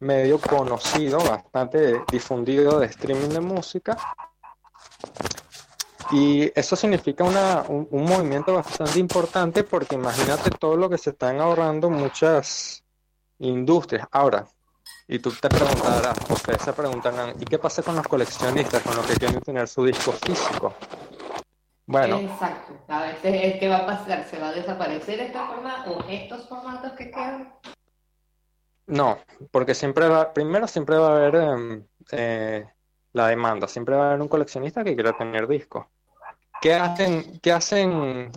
medio 0.00 0.38
conocido, 0.38 1.18
bastante 1.18 2.02
difundido 2.10 2.78
de 2.78 2.86
streaming 2.86 3.28
de 3.28 3.40
música. 3.40 3.96
Y 6.12 6.52
eso 6.58 6.76
significa 6.76 7.24
una, 7.24 7.64
un, 7.68 8.04
movimiento 8.04 8.54
bastante 8.54 8.98
importante 8.98 9.64
porque 9.64 9.96
imagínate 9.96 10.50
todo 10.50 10.76
lo 10.76 10.88
que 10.88 10.98
se 10.98 11.10
están 11.10 11.40
ahorrando 11.40 11.90
muchas 11.90 12.84
industrias. 13.38 14.06
Ahora, 14.12 14.46
y 15.08 15.18
tú 15.18 15.32
te 15.32 15.48
preguntarás, 15.48 16.16
ustedes 16.30 16.62
se 16.62 16.72
preguntarán, 16.72 17.34
¿y 17.40 17.44
qué 17.44 17.58
pasa 17.58 17.82
con 17.82 17.96
los 17.96 18.06
coleccionistas, 18.06 18.82
con 18.82 18.96
los 18.96 19.06
que 19.06 19.14
quieren 19.14 19.40
tener 19.40 19.66
su 19.66 19.84
disco 19.84 20.12
físico? 20.12 20.74
Bueno. 21.86 22.18
Exacto. 22.18 22.72
A 22.88 23.02
veces, 23.02 23.60
¿qué 23.60 23.68
va 23.68 23.78
a 23.78 23.86
pasar? 23.86 24.24
¿Se 24.28 24.38
va 24.38 24.48
a 24.48 24.52
desaparecer 24.52 25.20
esta 25.20 25.46
forma 25.46 25.84
o 25.86 26.04
estos 26.08 26.48
formatos 26.48 26.92
que 26.92 27.10
quedan? 27.10 27.55
No, 28.86 29.18
porque 29.50 29.74
siempre 29.74 30.08
va, 30.08 30.32
primero 30.32 30.68
siempre 30.68 30.96
va 30.96 31.08
a 31.08 31.16
haber 31.16 31.34
em, 31.34 31.84
eh, 32.12 32.64
la 33.12 33.28
demanda, 33.28 33.66
siempre 33.66 33.96
va 33.96 34.04
a 34.04 34.08
haber 34.10 34.22
un 34.22 34.28
coleccionista 34.28 34.84
que 34.84 34.94
quiera 34.94 35.16
tener 35.16 35.48
discos. 35.48 35.86
¿Qué 36.60 36.74
hacen, 36.74 37.38
qué 37.40 37.52
hacen 37.52 38.30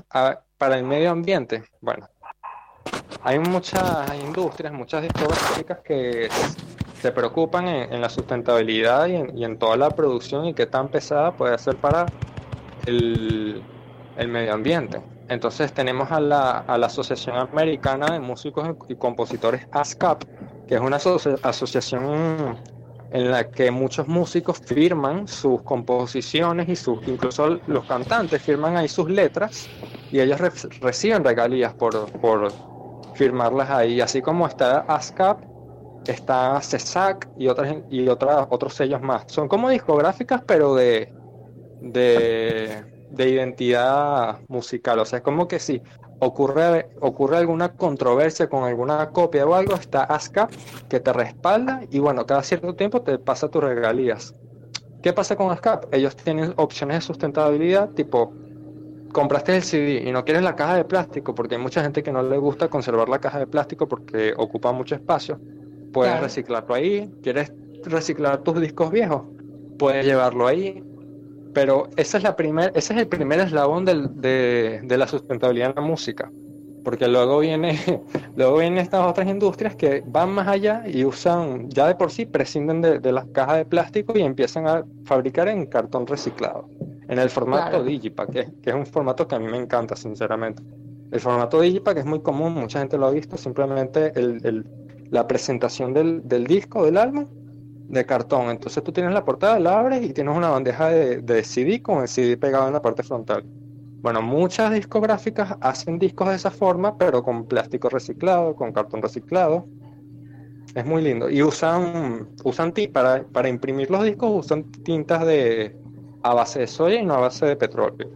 para 0.57 0.77
el 0.77 0.83
medio 0.83 1.11
ambiente? 1.11 1.63
Bueno, 1.79 2.09
hay 3.23 3.39
muchas 3.39 4.13
industrias, 4.15 4.73
muchas 4.73 5.03
discográficas 5.03 5.79
que 5.79 6.29
se 7.01 7.11
preocupan 7.11 7.67
en, 7.67 8.01
la 8.01 8.09
sustentabilidad 8.09 9.07
y 9.07 9.15
en, 9.15 9.37
y 9.37 9.45
en, 9.45 9.57
toda 9.57 9.77
la 9.77 9.91
producción 9.91 10.45
y 10.45 10.53
qué 10.53 10.65
tan 10.65 10.89
pesada 10.89 11.31
puede 11.31 11.57
ser 11.57 11.77
para 11.77 12.07
el, 12.85 13.63
el 14.17 14.27
medio 14.27 14.53
ambiente. 14.53 15.01
Entonces 15.27 15.73
tenemos 15.73 16.11
a 16.11 16.19
la, 16.19 16.59
a 16.59 16.77
la 16.77 16.87
Asociación 16.87 17.35
Americana 17.37 18.07
de 18.13 18.19
Músicos 18.19 18.67
y 18.87 18.95
Compositores 18.95 19.67
ASCAP, 19.71 20.23
que 20.67 20.75
es 20.75 20.81
una 20.81 20.97
asociación 21.43 22.57
en 23.11 23.31
la 23.31 23.49
que 23.49 23.71
muchos 23.71 24.07
músicos 24.07 24.59
firman 24.59 25.27
sus 25.27 25.61
composiciones 25.63 26.69
y 26.69 26.75
sus, 26.75 27.07
incluso 27.07 27.59
los 27.67 27.85
cantantes 27.85 28.41
firman 28.41 28.77
ahí 28.77 28.87
sus 28.87 29.09
letras 29.09 29.67
y 30.11 30.19
ellos 30.19 30.39
reciben 30.79 31.23
regalías 31.23 31.73
por, 31.73 32.11
por 32.19 32.51
firmarlas 33.15 33.69
ahí, 33.69 34.01
así 34.01 34.21
como 34.21 34.47
está 34.47 34.79
ASCAP, 34.81 35.43
está 36.07 36.59
CESAC 36.61 37.29
y 37.37 37.47
otras 37.47 37.75
y 37.89 38.07
otras 38.07 38.47
otros 38.49 38.73
sellos 38.73 39.01
más. 39.01 39.23
Son 39.27 39.47
como 39.47 39.69
discográficas 39.69 40.41
pero 40.45 40.75
de 40.75 41.11
de 41.81 42.98
de 43.11 43.29
identidad 43.29 44.39
musical. 44.47 44.99
O 44.99 45.05
sea, 45.05 45.17
es 45.17 45.23
como 45.23 45.47
que 45.47 45.59
si 45.59 45.81
ocurre, 46.19 46.89
ocurre 46.99 47.37
alguna 47.37 47.73
controversia 47.73 48.47
con 48.47 48.63
alguna 48.63 49.09
copia 49.09 49.45
o 49.45 49.53
algo, 49.53 49.75
está 49.75 50.03
ASCAP 50.03 50.51
que 50.89 50.99
te 50.99 51.13
respalda 51.13 51.81
y 51.89 51.99
bueno, 51.99 52.25
cada 52.25 52.43
cierto 52.43 52.75
tiempo 52.75 53.01
te 53.01 53.17
pasa 53.17 53.49
tus 53.49 53.63
regalías. 53.63 54.35
¿Qué 55.01 55.13
pasa 55.13 55.35
con 55.35 55.49
ASCAP? 55.51 55.93
Ellos 55.93 56.15
tienen 56.15 56.53
opciones 56.57 56.97
de 56.97 57.01
sustentabilidad 57.01 57.89
tipo 57.91 58.33
compraste 59.13 59.55
el 59.55 59.63
CD 59.63 60.03
y 60.07 60.11
no 60.11 60.23
quieres 60.23 60.43
la 60.43 60.55
caja 60.55 60.75
de 60.75 60.85
plástico 60.85 61.33
porque 61.33 61.55
hay 61.55 61.61
mucha 61.61 61.81
gente 61.81 62.03
que 62.03 62.11
no 62.11 62.21
le 62.21 62.37
gusta 62.37 62.67
conservar 62.67 63.09
la 63.09 63.19
caja 63.19 63.39
de 63.39 63.47
plástico 63.47 63.87
porque 63.87 64.33
ocupa 64.37 64.71
mucho 64.71 64.95
espacio. 64.95 65.39
Puedes 65.91 66.19
reciclarlo 66.19 66.75
ahí. 66.75 67.11
¿Quieres 67.23 67.51
reciclar 67.83 68.43
tus 68.43 68.61
discos 68.61 68.91
viejos? 68.91 69.23
Puedes 69.79 70.05
llevarlo 70.05 70.45
ahí 70.45 70.83
pero 71.59 71.89
esa 71.97 72.17
es 72.19 72.23
la 72.23 72.37
primer, 72.37 72.71
ese 72.73 72.93
es 72.93 72.99
el 73.01 73.07
primer 73.09 73.41
eslabón 73.41 73.83
de, 73.83 74.81
la 74.87 75.07
sustentabilidad 75.07 75.71
en 75.71 75.75
la 75.75 75.81
música. 75.81 76.31
Porque 76.85 77.09
luego 77.09 77.39
viene, 77.39 77.77
luego 78.37 78.59
vienen 78.59 78.79
estas 78.79 79.05
otras 79.05 79.27
industrias 79.27 79.75
que 79.75 80.01
van 80.07 80.29
más 80.29 80.47
allá 80.47 80.83
y 80.87 81.03
usan, 81.03 81.69
ya 81.69 81.85
de 81.89 81.95
por 81.95 82.11
sí 82.11 82.25
prescinden 82.25 82.79
de, 82.79 83.11
las 83.11 83.25
cajas 83.33 83.57
de 83.57 83.65
plástico 83.65 84.17
y 84.17 84.21
empiezan 84.21 84.69
a 84.69 84.85
fabricar 85.03 85.49
en 85.49 85.65
cartón 85.65 86.07
reciclado. 86.07 86.69
En 87.09 87.19
el 87.19 87.29
formato 87.29 87.83
Digipack, 87.83 88.29
que, 88.31 88.47
es 88.63 88.73
un 88.73 88.85
formato 88.85 89.27
que 89.27 89.35
a 89.35 89.39
mí 89.39 89.47
me 89.47 89.57
encanta, 89.57 89.97
sinceramente. 89.97 90.63
El 91.11 91.19
formato 91.19 91.59
Digipack 91.59 91.97
es 91.97 92.05
muy 92.05 92.21
común, 92.21 92.53
mucha 92.53 92.79
gente 92.79 92.97
lo 92.97 93.07
ha 93.07 93.11
visto, 93.11 93.35
simplemente 93.35 94.13
la 95.09 95.27
presentación 95.27 95.93
del, 95.93 96.25
del 96.25 96.47
disco, 96.47 96.85
del 96.85 96.95
álbum, 96.95 97.25
de 97.89 98.05
cartón. 98.05 98.49
Entonces 98.49 98.83
tú 98.83 98.91
tienes 98.91 99.13
la 99.13 99.25
portada, 99.25 99.59
la 99.59 99.79
abres 99.79 100.03
y 100.03 100.13
tienes 100.13 100.35
una 100.35 100.49
bandeja 100.49 100.89
de, 100.89 101.43
CD 101.43 101.81
con 101.81 102.01
el 102.01 102.07
CD 102.07 102.37
pegado 102.37 102.67
en 102.67 102.73
la 102.73 102.81
parte 102.81 103.03
frontal. 103.03 103.43
Bueno, 104.01 104.21
muchas 104.21 104.71
discográficas 104.71 105.57
hacen 105.59 105.99
discos 105.99 106.29
de 106.29 106.35
esa 106.35 106.51
forma, 106.51 106.97
pero 106.97 107.21
con 107.21 107.45
plástico 107.45 107.89
reciclado, 107.89 108.55
con 108.55 108.71
cartón 108.71 109.01
reciclado. 109.01 109.65
Es 110.73 110.85
muy 110.85 111.01
lindo. 111.01 111.29
Y 111.29 111.41
usan, 111.41 112.29
usan 112.43 112.73
para, 112.93 113.23
para 113.23 113.49
imprimir 113.49 113.89
los 113.89 114.03
discos, 114.03 114.45
usan 114.45 114.63
tintas 114.71 115.25
de 115.25 115.75
a 116.21 116.33
base 116.33 116.59
de 116.59 116.67
soya 116.67 117.01
y 117.01 117.05
no 117.05 117.15
a 117.15 117.19
base 117.19 117.45
de 117.45 117.55
petróleo. 117.55 118.07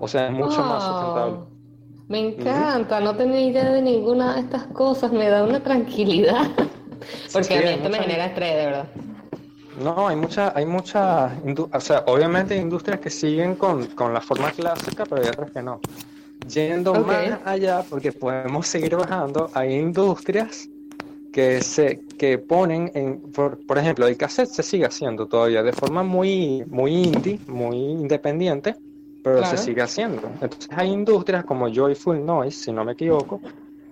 O 0.00 0.08
sea, 0.08 0.26
es 0.26 0.32
mucho 0.32 0.60
más 0.60 0.82
sustentable. 0.82 1.38
Me 2.08 2.20
encanta, 2.20 3.00
no 3.00 3.14
tenía 3.16 3.40
idea 3.40 3.70
de 3.70 3.82
ninguna 3.82 4.34
de 4.34 4.40
estas 4.40 4.64
cosas, 4.68 5.12
me 5.12 5.28
da 5.28 5.44
una 5.44 5.62
tranquilidad. 5.62 6.48
Porque 7.32 7.58
a 7.58 7.62
mí 7.62 7.68
esto 7.68 7.88
me 7.88 7.98
genera 7.98 8.26
estrés, 8.26 8.56
de 8.56 8.64
verdad. 8.66 8.88
No, 9.82 10.08
hay 10.08 10.16
muchas, 10.16 10.54
hay 10.56 10.66
muchas, 10.66 11.32
o 11.72 11.80
sea, 11.80 12.02
obviamente 12.06 12.54
hay 12.54 12.60
industrias 12.60 12.98
que 12.98 13.10
siguen 13.10 13.54
con, 13.54 13.86
con 13.88 14.12
la 14.12 14.20
forma 14.20 14.50
clásica, 14.50 15.04
pero 15.04 15.22
hay 15.22 15.28
otras 15.28 15.50
que 15.52 15.62
no. 15.62 15.80
Yendo 16.48 16.94
más 16.94 17.38
allá, 17.44 17.84
porque 17.88 18.10
podemos 18.12 18.66
seguir 18.66 18.96
bajando, 18.96 19.50
hay 19.54 19.74
industrias 19.74 20.68
que 21.32 21.60
se 21.62 22.00
que 22.18 22.38
ponen 22.38 22.90
en, 22.94 23.20
por, 23.20 23.58
ejemplo, 23.76 24.06
el 24.06 24.16
cassette 24.16 24.48
se 24.48 24.62
sigue 24.62 24.86
haciendo 24.86 25.26
todavía 25.26 25.62
de 25.62 25.72
forma 25.72 26.02
muy, 26.02 26.64
muy 26.66 26.92
indie, 26.92 27.38
muy 27.46 27.76
independiente, 27.76 28.74
pero 29.22 29.44
se 29.44 29.56
sigue 29.56 29.82
haciendo. 29.82 30.22
Entonces 30.40 30.68
hay 30.74 30.90
industrias 30.90 31.44
como 31.44 31.72
Joyful 31.72 32.24
Noise, 32.24 32.64
si 32.64 32.72
no 32.72 32.84
me 32.84 32.92
equivoco, 32.92 33.40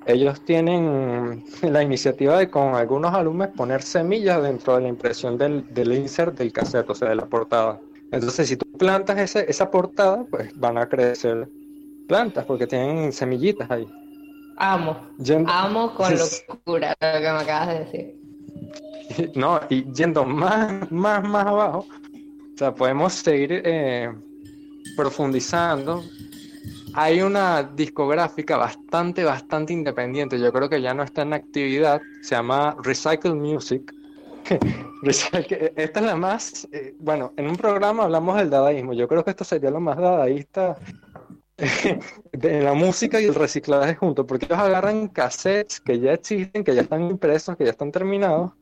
ellos 0.07 0.41
tienen 0.43 1.45
la 1.63 1.83
iniciativa 1.83 2.39
de 2.39 2.49
con 2.49 2.75
algunos 2.75 3.15
alumnos 3.15 3.49
poner 3.57 3.83
semillas 3.83 4.43
dentro 4.43 4.77
de 4.77 4.83
la 4.83 4.89
impresión 4.89 5.37
del, 5.37 5.73
del 5.75 5.93
insert 5.93 6.37
del 6.39 6.53
cassette, 6.53 6.89
o 6.89 6.95
sea, 6.95 7.09
de 7.09 7.17
la 7.17 7.27
portada. 7.27 7.81
Entonces, 8.13 8.49
si 8.49 8.57
tú 8.57 8.67
plantas 8.79 9.19
ese, 9.19 9.51
esa 9.51 9.71
portada, 9.71 10.25
pues 10.31 10.59
van 10.59 10.79
a 10.79 10.89
crecer 10.89 11.49
plantas 12.07 12.45
porque 12.45 12.67
tienen 12.67 13.13
semillitas 13.13 13.71
ahí. 13.71 13.87
Amo. 14.59 14.97
Amo 15.47 15.95
con 15.95 16.15
locura 16.49 16.95
lo 17.01 17.13
que 17.13 17.21
me 17.21 17.29
acabas 17.29 17.69
de 17.69 17.79
decir. 17.81 18.17
No, 19.35 19.61
y 19.71 19.85
yendo 19.93 20.25
más, 20.25 20.91
más, 20.91 21.23
más 21.23 21.47
abajo, 21.47 21.87
o 22.55 22.59
sea, 22.59 22.75
podemos 22.75 23.13
seguir 23.13 23.63
eh, 23.65 24.13
profundizando. 24.97 26.03
Hay 26.99 27.20
una 27.20 27.62
discográfica 27.62 28.57
bastante, 28.57 29.22
bastante 29.22 29.74
independiente. 29.74 30.38
Yo 30.38 30.51
creo 30.51 30.70
que 30.70 30.80
ya 30.80 30.94
no 30.94 31.03
está 31.03 31.22
en 31.22 31.34
actividad. 31.34 32.01
Se 32.22 32.34
llama 32.34 32.74
Recycle 32.82 33.34
Music. 33.34 33.92
esta 35.03 36.01
es 36.01 36.07
la 36.07 36.16
más, 36.16 36.66
eh, 36.72 36.94
bueno, 36.99 37.34
en 37.36 37.49
un 37.49 37.57
programa 37.57 38.05
hablamos 38.05 38.38
del 38.38 38.49
dadaísmo. 38.49 38.94
Yo 38.94 39.09
creo 39.09 39.22
que 39.22 39.30
esto 39.30 39.44
sería 39.44 39.70
lo 39.70 39.78
más 39.80 39.99
dadaísta 39.99 40.78
de 42.32 42.62
la 42.62 42.72
música 42.72 43.20
y 43.20 43.26
el 43.26 43.34
reciclaje 43.34 43.94
juntos, 43.94 44.24
porque 44.26 44.47
ellos 44.47 44.59
agarran 44.59 45.09
cassettes 45.09 45.80
que 45.80 46.01
ya 46.01 46.14
existen, 46.14 46.64
que 46.64 46.74
ya 46.74 46.80
están 46.80 47.03
impresos, 47.03 47.59
que 47.59 47.64
ya 47.64 47.72
están 47.72 47.92
terminados, 47.92 48.53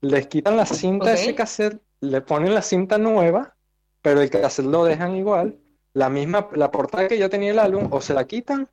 les 0.00 0.28
quitan 0.28 0.56
la 0.56 0.66
cinta 0.66 1.06
de 1.10 1.14
ese 1.14 1.34
cassette, 1.34 1.80
le 2.00 2.20
ponen 2.20 2.54
la 2.54 2.62
cinta 2.62 2.98
nueva, 2.98 3.56
pero 4.02 4.20
el 4.20 4.30
cassette 4.30 4.66
lo 4.66 4.84
dejan 4.84 5.16
igual, 5.16 5.56
la 5.94 6.08
misma, 6.08 6.48
la 6.54 6.70
portada 6.70 7.08
que 7.08 7.18
ya 7.18 7.28
tenía 7.28 7.50
el 7.50 7.58
álbum, 7.58 7.88
o 7.90 8.00
se 8.00 8.14
la 8.14 8.26
quitan, 8.26 8.68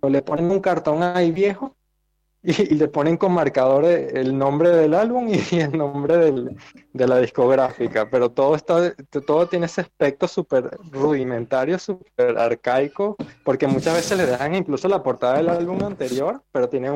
o 0.00 0.08
le 0.08 0.22
ponen 0.22 0.50
un 0.50 0.60
cartón 0.60 1.02
ahí 1.02 1.32
viejo, 1.32 1.76
y, 2.42 2.74
le 2.74 2.88
ponen 2.88 3.18
con 3.18 3.32
marcador 3.32 3.84
el 3.84 4.36
nombre 4.36 4.70
del 4.70 4.94
álbum 4.94 5.28
y, 5.28 5.34
el 5.60 5.76
nombre 5.76 6.32
de 6.92 7.06
la 7.06 7.18
discográfica, 7.18 8.08
pero 8.10 8.30
todo 8.30 8.54
está, 8.54 8.94
todo 9.26 9.46
tiene 9.46 9.66
ese 9.66 9.82
aspecto 9.82 10.26
súper 10.26 10.70
rudimentario, 10.90 11.78
súper 11.78 12.38
arcaico, 12.38 13.16
porque 13.44 13.66
muchas 13.66 13.94
veces 13.94 14.16
le 14.16 14.26
dejan 14.26 14.54
incluso 14.54 14.88
la 14.88 15.02
portada 15.02 15.36
del 15.36 15.50
álbum 15.50 15.84
anterior, 15.84 16.42
pero 16.50 16.68
tiene 16.68 16.90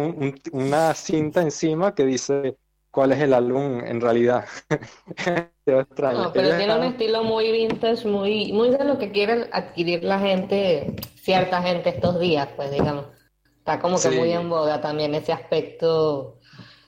una 0.53 0.95
cinta 0.95 1.43
encima 1.43 1.95
que 1.95 2.07
dice 2.07 2.57
cuál 2.95 3.11
es 3.11 3.20
el 3.20 3.34
álbum 3.34 3.80
en 3.84 4.01
realidad. 4.01 4.45
pero 5.64 5.84
tiene 6.32 6.76
un 6.76 6.84
estilo 6.84 7.24
muy 7.24 7.51
vintage, 7.51 8.07
muy, 8.07 8.53
muy 8.53 8.70
de 8.70 8.84
lo 8.84 8.99
que 8.99 9.11
quieren 9.11 9.49
adquirir 9.53 10.05
la 10.05 10.20
gente, 10.20 10.95
cierta 11.16 11.61
gente 11.61 11.90
estos 11.90 12.20
días, 12.20 12.49
pues 12.55 12.70
digamos. 12.70 13.07
Está 13.59 13.80
como 13.80 14.01
que 14.01 14.11
muy 14.11 14.30
en 14.30 14.49
boga 14.49 14.80
también 14.80 15.14
ese 15.14 15.32
aspecto, 15.32 16.38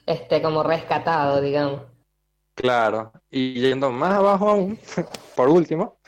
este, 0.07 0.40
como 0.40 0.62
rescatado, 0.62 1.40
digamos. 1.40 1.82
Claro, 2.54 3.12
y 3.28 3.54
yendo 3.54 3.90
más 3.90 4.12
abajo 4.12 4.50
aún, 4.50 4.78
por 5.34 5.48
último, 5.48 5.98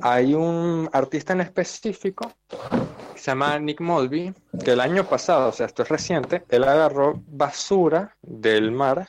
hay 0.00 0.32
un 0.32 0.88
artista 0.92 1.32
en 1.32 1.40
específico 1.40 2.32
que 2.48 3.18
se 3.18 3.32
llama 3.32 3.58
Nick 3.58 3.80
Mulvey, 3.80 4.32
que 4.64 4.72
el 4.72 4.80
año 4.80 5.04
pasado, 5.04 5.48
o 5.48 5.52
sea, 5.52 5.66
esto 5.66 5.82
es 5.82 5.88
reciente, 5.88 6.44
él 6.50 6.64
agarró 6.64 7.20
basura 7.26 8.16
del 8.22 8.70
mar 8.70 9.08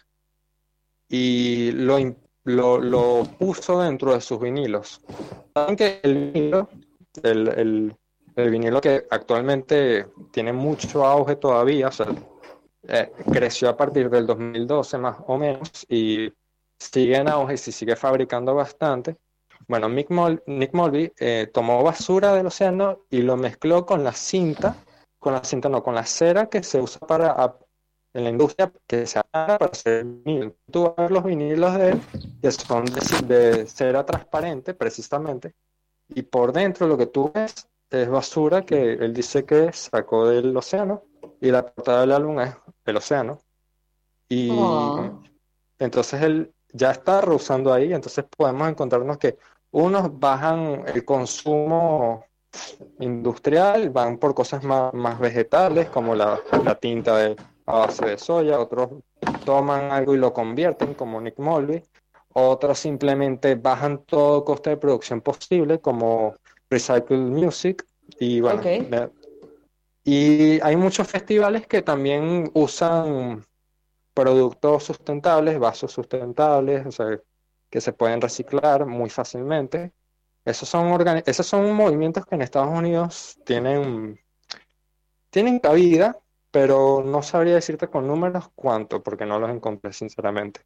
y 1.12 1.72
lo, 1.74 1.97
lo, 2.45 2.80
lo 2.80 3.24
puso 3.38 3.82
dentro 3.82 4.14
de 4.14 4.22
sus 4.22 4.39
vinilos. 4.39 5.01
Saben 5.53 5.76
que 5.76 5.99
el 6.01 6.32
vinilo, 6.32 6.70
el, 7.22 7.47
el, 7.49 7.95
el 8.38 8.49
vinilo 8.49 8.80
que 8.80 9.05
actualmente 9.09 10.07
tiene 10.32 10.53
mucho 10.53 11.05
auge 11.05 11.36
todavía, 11.36 11.89
o 11.89 11.91
sea, 11.91 12.07
eh, 12.88 13.12
creció 13.32 13.70
a 13.70 13.78
partir 13.78 14.09
del 14.09 14.26
2012 14.26 14.97
más 14.97 15.18
o 15.28 15.38
menos 15.38 15.86
y 15.89 16.32
sigue 16.80 17.18
en 17.18 17.28
auge 17.28 17.55
y 17.55 17.57
se 17.57 17.74
sigue 17.74 17.95
fabricando 17.97 18.55
bastante. 18.55 19.18
Bueno, 19.68 19.89
Nick, 19.89 20.09
Mulvey 20.74 21.12
eh, 21.20 21.49
tomó 21.53 21.84
basura 21.84 22.34
del 22.34 22.47
océano 22.47 23.01
y 23.09 23.22
lo 23.22 23.38
mezcló 23.38 23.86
con 23.86 24.03
la 24.03 24.14
cinta, 24.14 24.76
con 25.20 25.34
la 25.34 25.43
cinta 25.43 25.70
no, 25.70 25.84
con 25.84 25.93
la 25.93 26.05
cera 26.05 26.47
que 26.47 26.64
se 26.64 26.80
usa 26.80 27.05
para 27.05 27.32
en 28.14 28.24
la 28.24 28.30
industria 28.30 28.72
que 28.88 29.05
se 29.05 29.22
para 29.32 29.66
hacer 29.66 30.05
vinilo. 30.05 30.55
Tú 30.72 30.84
vas 30.84 30.93
a 30.97 31.01
ver 31.03 31.12
los 31.12 31.24
vinilos 31.24 31.74
de 31.76 31.89
él 31.91 32.01
que 32.41 32.51
son 32.51 32.86
de 32.86 33.66
cera 33.68 34.05
transparente 34.05 34.74
precisamente 34.74 35.53
y 36.14 36.24
por 36.24 36.51
dentro 36.51 36.88
lo 36.88 36.97
que 36.97 37.07
tú 37.07 37.32
ves 37.34 37.68
es 37.89 38.09
basura 38.09 38.64
que 38.64 38.93
él 38.93 39.14
dice 39.14 39.45
que 39.45 39.72
sacó 39.74 40.28
del 40.28 40.55
océano 40.55 41.03
y 41.39 41.51
la 41.51 41.66
portada 41.66 42.01
del 42.01 42.12
álbum 42.12 42.39
es 42.39 42.55
el 42.86 42.97
océano. 42.97 43.39
Y 44.30 44.49
oh. 44.51 45.22
entonces 45.80 46.22
él 46.22 46.53
ya 46.72 46.91
está 46.91 47.22
reusando 47.22 47.74
ahí, 47.74 47.93
entonces 47.93 48.26
podemos 48.38 48.70
encontrarnos 48.70 49.18
que 49.18 49.38
unos 49.72 50.20
bajan 50.20 50.84
el 50.88 51.03
consumo 51.03 52.26
industrial, 52.99 53.89
van 53.89 54.18
por 54.18 54.34
cosas 54.34 54.64
más, 54.64 54.93
más 54.93 55.20
vegetales 55.20 55.89
como 55.89 56.16
la, 56.16 56.39
la, 56.64 56.76
tinta 56.76 57.18
de, 57.18 57.36
a 57.72 57.88
base 57.88 58.05
de 58.05 58.17
soya, 58.17 58.59
otros 58.59 58.89
toman 59.45 59.91
algo 59.91 60.13
y 60.13 60.17
lo 60.17 60.34
convierten 60.34 60.93
como 60.93 61.22
Nick 61.22 61.39
Mulvey, 61.39 61.84
otros 62.34 62.80
simplemente 62.80 63.55
bajan 63.55 64.03
todo 64.05 64.43
coste 64.45 64.72
de 64.72 64.78
producción 64.78 65.22
posible 65.22 65.80
como 65.80 66.36
Recycle 66.69 67.17
Music. 67.17 67.86
Y 68.19 68.41
bueno, 68.41 68.61
y 70.03 70.59
hay 70.61 70.76
muchos 70.76 71.07
festivales 71.07 71.67
que 71.67 71.82
también 71.82 72.49
usan 72.53 73.45
productos 74.13 74.84
sustentables, 74.84 75.59
vasos 75.59 75.91
sustentables, 75.91 76.86
o 76.86 76.91
sea, 76.91 77.19
que 77.69 77.82
se 77.82 77.93
pueden 77.93 78.19
reciclar 78.19 78.86
muy 78.86 79.09
fácilmente. 79.09 79.91
Esos 80.43 80.67
son, 80.67 80.97
esos 81.26 81.45
son 81.45 81.74
movimientos 81.74 82.26
que 82.26 82.36
en 82.36 82.41
Estados 82.41 82.78
Unidos 82.78 83.38
tienen, 83.45 84.19
tienen 85.30 85.59
cabida, 85.59 86.19
pero 86.51 87.03
no 87.03 87.23
sabría 87.23 87.55
decirte 87.55 87.87
con 87.87 88.07
números 88.07 88.49
cuánto, 88.53 89.01
porque 89.01 89.25
no 89.25 89.39
los 89.39 89.49
encontré 89.49 89.93
sinceramente. 89.93 90.61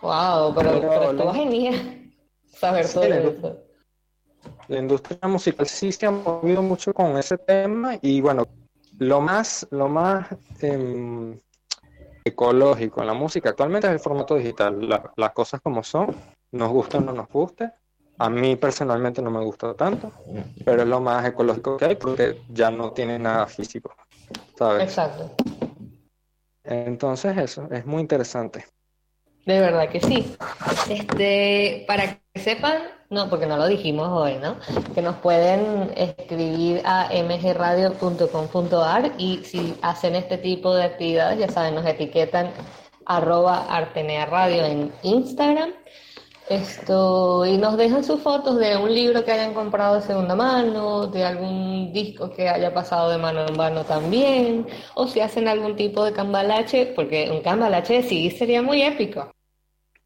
Wow, 0.00 0.54
pero, 0.54 0.80
pero, 0.80 1.32
genial 1.32 2.12
saber 2.46 2.88
todo 2.92 3.04
eso 3.04 3.72
la 4.68 4.78
industria 4.78 5.28
musical 5.28 5.66
sí 5.66 5.92
se 5.92 6.06
ha 6.06 6.10
movido 6.10 6.62
mucho 6.62 6.92
con 6.92 7.16
ese 7.18 7.38
tema 7.38 7.96
y 8.00 8.20
bueno, 8.20 8.46
lo 8.98 9.20
más, 9.20 9.66
lo 9.70 9.88
más 9.88 10.28
em, 10.60 11.38
ecológico 12.24 13.00
en 13.00 13.06
la 13.06 13.14
música 13.14 13.50
actualmente 13.50 13.86
es 13.86 13.92
el 13.94 14.00
formato 14.00 14.34
digital. 14.34 14.88
las 15.16 15.32
cosas 15.32 15.60
como 15.60 15.82
son, 15.82 16.14
nos 16.52 16.70
gusta 16.70 16.98
o 16.98 17.00
no 17.00 17.12
nos 17.12 17.28
guste. 17.28 17.70
A 18.18 18.28
mí 18.28 18.56
personalmente 18.56 19.22
no 19.22 19.30
me 19.30 19.42
gusta 19.42 19.74
tanto, 19.74 20.12
pero 20.64 20.82
es 20.82 20.88
lo 20.88 21.00
más 21.00 21.26
ecológico 21.26 21.76
que 21.76 21.86
hay 21.86 21.96
porque 21.96 22.42
ya 22.48 22.70
no 22.70 22.92
tiene 22.92 23.18
nada 23.18 23.46
físico. 23.46 23.94
¿Sabes? 24.62 24.84
Exacto. 24.84 25.30
Entonces 26.64 27.36
eso, 27.36 27.68
es 27.70 27.86
muy 27.86 28.00
interesante. 28.00 28.64
De 29.46 29.60
verdad 29.60 29.88
que 29.88 30.00
sí. 30.00 30.36
Este, 30.88 31.84
para 31.88 32.20
que 32.32 32.40
sepan, 32.40 32.82
no, 33.10 33.28
porque 33.28 33.46
no 33.46 33.56
lo 33.56 33.66
dijimos 33.66 34.08
hoy, 34.08 34.38
¿no? 34.38 34.56
Que 34.94 35.02
nos 35.02 35.16
pueden 35.16 35.90
escribir 35.96 36.80
a 36.84 37.08
mgradio.com.ar 37.12 39.12
y 39.18 39.42
si 39.44 39.76
hacen 39.82 40.14
este 40.14 40.38
tipo 40.38 40.72
de 40.74 40.84
actividades, 40.84 41.40
ya 41.40 41.48
saben, 41.48 41.74
nos 41.74 41.86
etiquetan 41.86 42.52
arroba 43.04 43.66
Artenea 43.68 44.26
Radio 44.26 44.64
en 44.64 44.92
Instagram. 45.02 45.72
Esto, 46.48 47.46
y 47.46 47.56
nos 47.56 47.76
dejan 47.76 48.02
sus 48.02 48.20
fotos 48.20 48.58
de 48.58 48.76
un 48.76 48.92
libro 48.92 49.24
que 49.24 49.32
hayan 49.32 49.54
comprado 49.54 49.96
de 49.96 50.02
segunda 50.02 50.34
mano, 50.34 51.06
de 51.06 51.24
algún 51.24 51.92
disco 51.92 52.30
que 52.30 52.48
haya 52.48 52.74
pasado 52.74 53.10
de 53.10 53.18
mano 53.18 53.46
en 53.46 53.56
mano 53.56 53.84
también, 53.84 54.66
o 54.94 55.06
si 55.06 55.20
hacen 55.20 55.46
algún 55.48 55.76
tipo 55.76 56.04
de 56.04 56.12
cambalache, 56.12 56.92
porque 56.96 57.30
un 57.30 57.42
cambalache 57.42 58.02
sí 58.02 58.30
sería 58.30 58.60
muy 58.60 58.82
épico. 58.82 59.30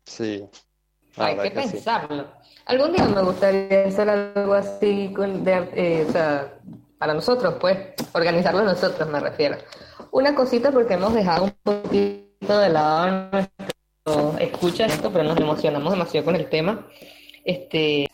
Sí. 0.05 0.47
Hay 1.17 1.37
que, 1.39 1.51
pensarlo. 1.51 2.27
Algún 2.67 2.93
día 2.93 3.07
me 3.07 3.23
gustaría 3.23 3.87
hacer 3.87 4.11
algo 4.11 4.55
así 4.55 5.15
eh, 5.17 6.05
o 6.07 6.13
sea, 6.13 6.53
para 6.99 7.15
nosotros, 7.15 7.55
pues, 7.61 7.79
organizarlo 8.13 8.63
nosotros, 8.63 9.09
me 9.09 9.21
refiero. 9.21 9.57
Una 10.11 10.35
cosita 10.35 10.71
porque 10.71 10.95
hemos 10.95 11.15
dejado 11.15 11.45
un 11.45 11.55
poquito 11.63 12.59
de 12.59 12.69
lado 12.69 13.31
nuestro 13.33 13.76
escucha 14.39 14.87
esto, 14.87 15.11
pero 15.13 15.25
nos 15.25 15.39
emocionamos 15.39 15.93
demasiado 15.93 16.25
con 16.25 16.37
el 16.37 16.49
tema. 16.49 16.87
Este, 17.45 18.09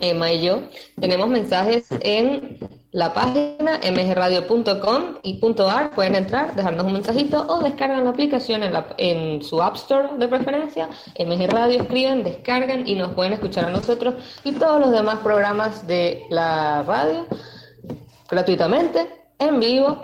Emma 0.00 0.32
y 0.32 0.42
yo 0.42 0.62
tenemos 1.00 1.28
mensajes 1.28 1.86
en 2.00 2.58
la 2.92 3.12
página 3.12 3.78
mgradio.com 3.82 5.18
y 5.22 5.40
.ar 5.58 5.90
pueden 5.90 6.14
entrar, 6.14 6.54
dejarnos 6.54 6.86
un 6.86 6.94
mensajito 6.94 7.46
o 7.46 7.60
descargan 7.60 8.04
la 8.04 8.10
aplicación 8.10 8.62
en, 8.62 8.72
la, 8.72 8.86
en 8.96 9.42
su 9.42 9.62
App 9.62 9.76
Store 9.76 10.08
de 10.18 10.28
preferencia, 10.28 10.88
MG 11.18 11.46
Radio, 11.50 11.82
escriben, 11.82 12.24
descargan 12.24 12.86
y 12.88 12.94
nos 12.94 13.12
pueden 13.12 13.34
escuchar 13.34 13.66
a 13.66 13.70
nosotros 13.70 14.14
y 14.44 14.52
todos 14.52 14.80
los 14.80 14.90
demás 14.90 15.18
programas 15.18 15.86
de 15.86 16.22
la 16.30 16.82
radio 16.84 17.26
gratuitamente, 18.28 19.08
en 19.38 19.60
vivo 19.60 20.00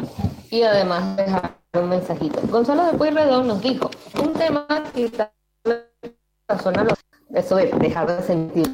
y 0.51 0.62
además 0.62 1.16
dejar 1.16 1.61
un 1.81 1.89
mensajito. 1.89 2.41
Gonzalo 2.49 2.85
de 2.85 2.99
Pueyrredón 2.99 3.47
nos 3.47 3.61
dijo 3.62 3.91
un 4.23 4.33
tema 4.35 4.66
que 4.95 5.05
está 5.05 5.33
eso 7.35 7.57
de 7.57 7.66
dejar 7.79 8.07
de 8.09 8.23
sentir. 8.23 8.66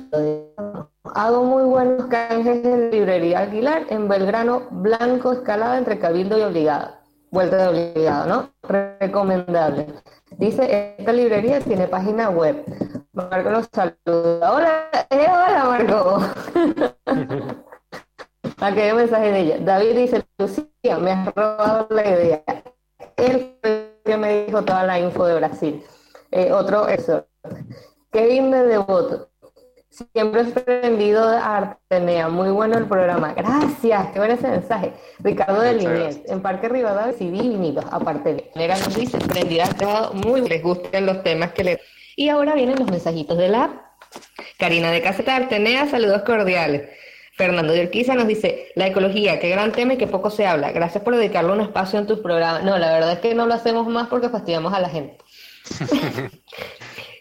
Hago 1.15 1.45
muy 1.45 1.63
buenos 1.63 2.07
canjes 2.07 2.65
en 2.65 2.91
librería 2.91 3.41
Aguilar 3.41 3.87
en 3.89 4.09
Belgrano, 4.09 4.63
Blanco, 4.71 5.33
Escalada 5.33 5.79
entre 5.79 5.99
Cabildo 6.01 6.39
y 6.39 6.43
Obligada. 6.43 7.01
vuelta 7.31 7.57
de 7.57 7.69
obligado, 7.69 8.27
¿no? 8.27 8.51
Recomendable. 8.63 9.87
Dice, 10.39 10.97
esta 10.99 11.13
librería 11.13 11.61
tiene 11.61 11.87
página 11.87 12.31
web. 12.31 12.65
Marco 13.13 13.51
los 13.51 13.69
saluda. 13.73 14.53
Hola, 14.53 14.89
eh, 15.11 15.27
hola 15.29 15.65
Marco. 15.69 16.21
Aquí 18.61 18.81
hay 18.81 18.91
un 18.91 18.97
mensaje 18.97 19.31
de 19.31 19.41
ella. 19.41 19.59
David 19.61 19.97
dice, 19.97 20.25
Lucía, 20.37 20.99
me 20.99 21.13
has 21.13 21.33
robado 21.35 21.87
la 21.91 22.11
idea. 22.11 22.43
Él 23.19 23.57
que 24.05 24.17
me 24.17 24.47
dijo 24.47 24.63
toda 24.65 24.85
la 24.85 24.99
info 24.99 25.27
de 25.27 25.35
Brasil. 25.35 25.85
Eh, 26.31 26.53
otro, 26.53 26.89
eso. 26.89 27.27
Kevin 28.11 28.51
de 28.51 28.67
Devoto. 28.67 29.29
Siempre 29.91 30.43
he 30.43 30.45
aprendido 30.45 31.29
de 31.29 31.39
Artenea. 31.39 32.29
Muy 32.29 32.51
bueno 32.51 32.79
el 32.79 32.87
programa. 32.87 33.35
Gracias. 33.35 34.09
Qué 34.13 34.19
bueno 34.19 34.35
ese 34.35 34.49
mensaje. 34.49 34.93
Ricardo 35.19 35.61
de 35.61 35.75
Liniers. 35.75 36.21
En 36.27 36.41
Parque 36.41 36.69
Rivadavia 36.69 37.13
sí 37.19 37.29
vinilos. 37.31 37.85
Aparte 37.91 38.35
de 38.35 38.51
Nera 38.55 38.79
nos 38.79 38.95
dice, 38.95 39.19
prendida 39.19 39.67
muy 40.15 40.49
les 40.49 40.63
gustan 40.63 41.07
los 41.07 41.23
temas 41.23 41.53
que 41.53 41.65
le... 41.65 41.81
Y 42.17 42.29
ahora 42.29 42.55
vienen 42.55 42.79
los 42.79 42.91
mensajitos 42.91 43.37
de 43.37 43.49
la. 43.49 43.93
Karina 44.59 44.91
de 44.91 45.03
Caseta 45.03 45.37
Artenea, 45.37 45.87
saludos 45.87 46.23
cordiales. 46.23 46.89
Fernando 47.39 47.73
de 47.73 47.85
Urquiza 47.85 48.17
nos 48.17 48.27
dice, 48.27 48.73
la 48.75 48.89
ecología, 48.89 49.39
qué 49.39 49.49
gran 49.49 49.71
tema 49.71 49.95
y 49.95 49.97
qué 49.97 50.09
poco 50.09 50.29
se 50.29 50.45
habla. 50.45 50.73
Gracias 50.73 51.05
por 51.05 51.15
dedicarle 51.15 51.53
un 51.53 51.61
espacio 51.61 52.01
en 52.01 52.09
tus 52.09 52.19
programas. 52.19 52.65
No, 52.65 52.77
la 52.79 52.93
verdad 52.93 53.13
es 53.13 53.19
que 53.21 53.33
no 53.33 53.47
lo 53.47 53.55
hacemos 53.55 53.87
más 53.87 54.09
porque 54.09 54.29
fastidiamos 54.29 54.75
a 54.75 54.81
la 54.81 54.89
gente. 54.89 55.17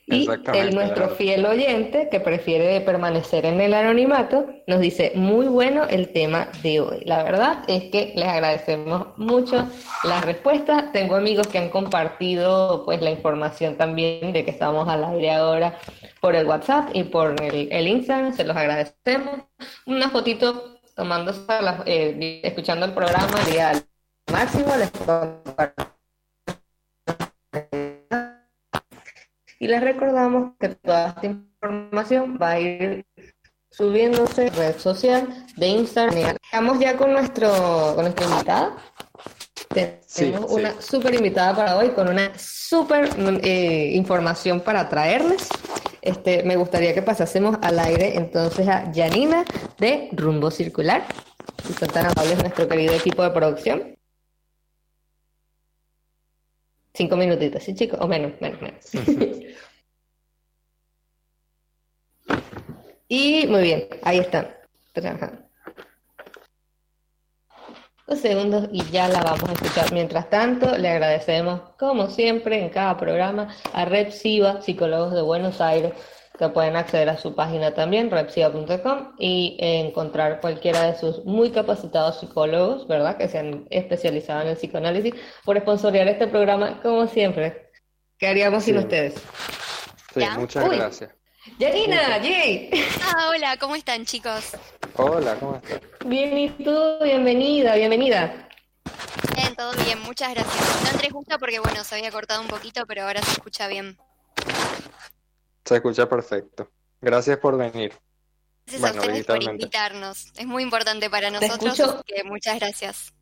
y 0.10 0.26
el, 0.54 0.74
nuestro 0.74 1.10
fiel 1.10 1.46
oyente, 1.46 2.08
que 2.10 2.22
prefiere 2.22 2.80
permanecer 2.80 3.46
en 3.46 3.60
el 3.60 3.74
anonimato, 3.74 4.48
nos 4.66 4.80
dice, 4.80 5.12
muy 5.16 5.48
bueno 5.48 5.84
el 5.84 6.14
tema 6.14 6.48
de 6.64 6.80
hoy. 6.80 7.02
La 7.04 7.24
verdad 7.24 7.66
es 7.68 7.86
que 7.92 8.14
les 8.16 8.26
agradecemos 8.26 9.08
mucho 9.18 9.68
las 10.06 10.24
respuestas. 10.24 10.94
Tengo 10.94 11.16
amigos 11.16 11.48
que 11.48 11.58
han 11.58 11.70
compartido 11.70 12.86
pues 12.86 13.02
la 13.02 13.12
información 13.12 13.76
también 13.76 14.32
de 14.32 14.46
que 14.46 14.52
estamos 14.52 14.88
al 14.88 15.04
aire 15.04 15.32
ahora 15.32 15.78
por 16.22 16.36
el 16.36 16.48
WhatsApp 16.48 16.90
y 16.94 17.04
por 17.04 17.36
el, 17.42 17.88
Instagram, 17.88 18.34
se 18.34 18.46
los 18.46 18.56
agradecemos. 18.56 19.42
Una 19.86 20.10
fotito 20.10 20.80
tomándose, 20.96 21.42
eh, 21.86 22.40
escuchando 22.44 22.86
el 22.86 22.94
programa 22.94 23.40
día 23.52 23.74
máximo, 24.32 24.74
les 24.78 24.90
y 29.60 29.68
les 29.68 29.82
recordamos 29.82 30.54
que 30.60 30.70
toda 30.70 31.10
esta 31.10 31.26
información 31.26 32.38
va 32.42 32.52
a 32.52 32.60
ir 32.60 33.06
subiéndose 33.72 34.48
en 34.48 34.54
red 34.56 34.78
social 34.78 35.46
de 35.56 35.68
Instagram. 35.68 36.38
Estamos 36.44 36.80
ya 36.80 36.98
con 36.98 37.12
nuestro 37.12 37.94
con 37.96 38.06
nuestra 38.06 38.26
invitada. 38.26 38.78
Tenemos 40.16 40.52
una 40.52 40.82
súper 40.82 41.16
invitada 41.16 41.56
para 41.56 41.78
hoy 41.78 41.90
con 41.90 42.08
una 42.08 42.32
súper 42.38 43.10
eh, 43.44 43.92
información 43.94 44.62
para 44.62 44.88
traerles. 44.90 45.50
Este, 46.02 46.44
me 46.44 46.56
gustaría 46.56 46.94
que 46.94 47.02
pasásemos 47.02 47.58
al 47.62 47.80
aire 47.80 48.16
entonces 48.16 48.68
a 48.68 48.92
Janina 48.94 49.44
de 49.78 50.10
Rumbo 50.14 50.50
Circular. 50.52 51.04
Y 51.70 51.74
son 51.74 51.90
tan 51.90 52.06
amables 52.06 52.38
nuestro 52.40 52.68
querido 52.68 52.94
equipo 52.94 53.24
de 53.24 53.32
producción. 53.32 53.97
Cinco 56.98 57.16
minutitos, 57.16 57.62
¿sí, 57.62 57.76
chicos? 57.76 58.00
O 58.02 58.08
menos, 58.08 58.32
menos, 58.42 58.60
menos. 58.60 58.84
y 63.08 63.46
muy 63.46 63.62
bien, 63.62 63.88
ahí 64.02 64.18
están. 64.18 64.48
Dos 68.08 68.20
segundos 68.20 68.70
y 68.72 68.84
ya 68.86 69.08
la 69.10 69.22
vamos 69.22 69.48
a 69.48 69.54
escuchar. 69.54 69.94
Mientras 69.94 70.28
tanto, 70.32 70.76
le 70.76 70.90
agradecemos, 70.90 71.62
como 71.78 72.10
siempre, 72.10 72.64
en 72.64 72.70
cada 72.70 72.98
programa, 72.98 73.56
a 73.74 73.86
Red 73.86 74.10
Psicólogos 74.10 75.14
de 75.14 75.22
Buenos 75.22 75.62
Aires, 75.62 75.94
que 76.38 76.50
pueden 76.50 76.76
acceder 76.76 77.10
a 77.10 77.18
su 77.18 77.36
página 77.36 77.74
también, 77.74 78.12
repsiva.com, 78.12 79.16
y 79.18 79.58
encontrar 79.60 80.40
cualquiera 80.40 80.84
de 80.84 80.98
sus 80.98 81.26
muy 81.26 81.52
capacitados 81.52 82.20
psicólogos, 82.20 82.88
¿verdad?, 82.88 83.18
que 83.18 83.28
se 83.28 83.40
han 83.40 83.68
especializado 83.70 84.42
en 84.42 84.50
el 84.50 84.58
psicoanálisis, 84.58 85.14
por 85.44 85.58
esponsorear 85.58 86.08
este 86.08 86.28
programa, 86.28 86.82
como 86.82 87.08
siempre. 87.08 87.72
¿Qué 88.18 88.28
haríamos 88.28 88.64
sin 88.64 88.78
ustedes? 88.78 89.16
Sí, 90.14 90.22
muchas 90.38 90.70
gracias. 90.70 91.12
Yanina, 91.60 92.20
Jay. 92.22 92.70
Ah, 93.04 93.30
hola, 93.30 93.58
¿cómo 93.58 93.76
están, 93.76 94.06
chicos? 94.06 94.58
Hola, 94.96 95.36
¿cómo 95.40 95.56
estás? 95.56 95.80
Bien, 96.06 96.38
¿y 96.38 96.50
tú? 96.50 96.98
Bienvenida, 97.04 97.76
bienvenida. 97.76 98.50
Bien, 99.36 99.56
todo 99.56 99.72
bien, 99.86 100.02
muchas 100.02 100.34
gracias. 100.34 100.84
No 100.84 100.90
entré 100.90 101.10
justo 101.10 101.38
porque, 101.40 101.60
bueno, 101.60 101.84
se 101.84 101.96
había 101.96 102.12
cortado 102.12 102.42
un 102.42 102.48
poquito, 102.48 102.86
pero 102.88 103.04
ahora 103.04 103.22
se 103.22 103.32
escucha 103.32 103.68
bien. 103.68 103.98
Se 105.68 105.76
escucha 105.76 106.08
perfecto. 106.08 106.72
Gracias 107.02 107.38
por 107.38 107.58
venir. 107.58 107.94
Gracias 108.66 108.96
a 108.96 109.00
ustedes 109.00 109.26
por 109.26 109.44
invitarnos. 109.44 110.32
Es 110.38 110.46
muy 110.46 110.64
importante 110.64 111.10
para 111.10 111.30
nosotros, 111.30 112.04
que 112.06 112.24
muchas 112.24 112.60
gracias. 112.60 113.14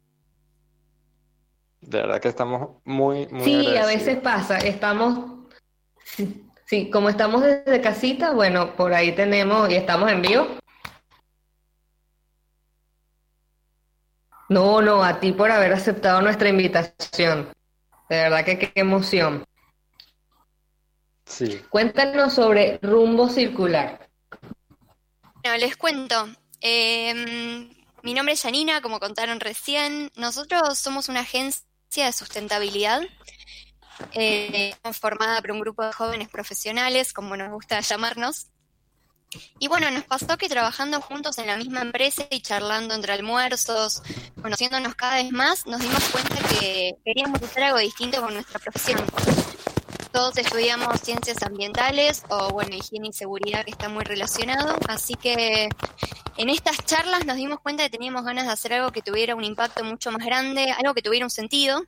De 1.81 1.99
verdad 2.01 2.19
que 2.19 2.29
estamos 2.29 2.81
muy, 2.83 3.27
muy 3.27 3.43
Sí, 3.43 3.77
a 3.77 3.85
veces 3.85 4.17
pasa, 4.19 4.57
estamos 4.57 5.35
Sí, 6.65 6.89
como 6.89 7.09
estamos 7.09 7.43
desde 7.43 7.79
casita, 7.79 8.31
bueno, 8.31 8.75
por 8.75 8.93
ahí 8.93 9.11
tenemos 9.11 9.69
y 9.69 9.75
estamos 9.75 10.11
en 10.11 10.21
vivo. 10.21 10.47
No, 14.49 14.81
no, 14.81 15.03
a 15.03 15.19
ti 15.19 15.31
por 15.31 15.51
haber 15.51 15.73
aceptado 15.73 16.21
nuestra 16.21 16.49
invitación. 16.49 17.49
De 18.09 18.15
verdad 18.17 18.45
que 18.45 18.57
qué 18.57 18.71
emoción. 18.75 19.43
Sí. 21.38 21.61
Cuéntanos 21.69 22.33
sobre 22.33 22.79
Rumbo 22.81 23.27
Circular. 23.27 24.07
Bueno, 25.43 25.57
les 25.57 25.75
cuento. 25.75 26.29
Em, 26.61 27.69
mi 28.03 28.13
nombre 28.13 28.36
es 28.36 28.41
Janina, 28.41 28.79
como 28.79 29.01
contaron 29.01 29.41
recién. 29.41 30.13
Nosotros 30.15 30.79
somos 30.79 31.09
una 31.09 31.19
agencia 31.19 32.05
de 32.05 32.13
sustentabilidad 32.13 33.01
eh, 34.13 34.75
formada 34.93 35.41
por 35.41 35.51
un 35.51 35.59
grupo 35.59 35.83
de 35.83 35.91
jóvenes 35.91 36.29
profesionales, 36.29 37.11
como 37.11 37.36
nos 37.36 37.51
gusta 37.51 37.81
llamarnos. 37.81 38.47
Y 39.59 39.67
bueno, 39.67 39.91
nos 39.91 40.05
pasó 40.05 40.38
que 40.38 40.47
trabajando 40.47 41.01
juntos 41.01 41.38
en 41.38 41.47
la 41.47 41.57
misma 41.57 41.81
empresa 41.81 42.25
y 42.29 42.39
charlando 42.39 42.93
entre 42.93 43.11
almuerzos, 43.11 44.01
conociéndonos 44.41 44.95
cada 44.95 45.15
vez 45.15 45.33
más, 45.33 45.65
nos 45.65 45.81
dimos 45.81 46.03
cuenta 46.11 46.38
que 46.47 46.95
queríamos 47.03 47.43
hacer 47.43 47.63
algo 47.63 47.79
distinto 47.79 48.21
con 48.21 48.33
nuestra 48.33 48.57
profesión. 48.57 49.03
Todos 50.16 50.38
estudiamos 50.38 51.01
ciencias 51.01 51.43
ambientales 51.43 52.24
o, 52.30 52.47
bueno, 52.51 52.74
higiene 52.74 53.09
y 53.09 53.11
seguridad 53.11 53.66
que 53.66 53.72
está 53.72 53.89
muy 53.89 54.05
relacionado. 54.05 54.74
Así 54.88 55.16
que 55.16 55.68
en 56.38 56.49
estas 56.49 56.78
charlas 56.86 57.26
nos 57.26 57.36
dimos 57.36 57.59
cuenta 57.59 57.84
que 57.84 57.89
teníamos 57.89 58.24
ganas 58.24 58.45
de 58.45 58.53
hacer 58.53 58.72
algo 58.72 58.93
que 58.93 59.01
tuviera 59.01 59.36
un 59.36 59.43
impacto 59.43 59.84
mucho 59.84 60.13
más 60.13 60.26
grande, 60.26 60.72
algo 60.72 60.93
que 60.93 61.01
tuviera 61.01 61.26
un 61.26 61.30
sentido. 61.30 61.84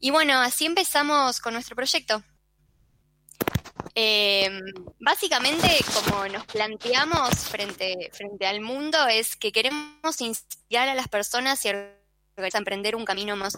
Y 0.00 0.10
bueno, 0.10 0.40
así 0.40 0.66
empezamos 0.66 1.38
con 1.38 1.54
nuestro 1.54 1.76
proyecto. 1.76 2.20
Em, 3.94 4.60
básicamente, 4.98 5.84
como 5.94 6.26
nos 6.26 6.44
planteamos 6.46 7.30
frente, 7.48 8.10
frente 8.12 8.44
al 8.44 8.60
mundo, 8.60 9.06
es 9.06 9.36
que 9.36 9.52
queremos 9.52 10.20
inspirar 10.20 10.88
a 10.88 10.96
las 10.96 11.06
personas 11.06 11.64
y 11.64 11.68
a 11.68 11.94
emprender 12.36 12.96
un 12.96 13.04
camino 13.04 13.36
más. 13.36 13.56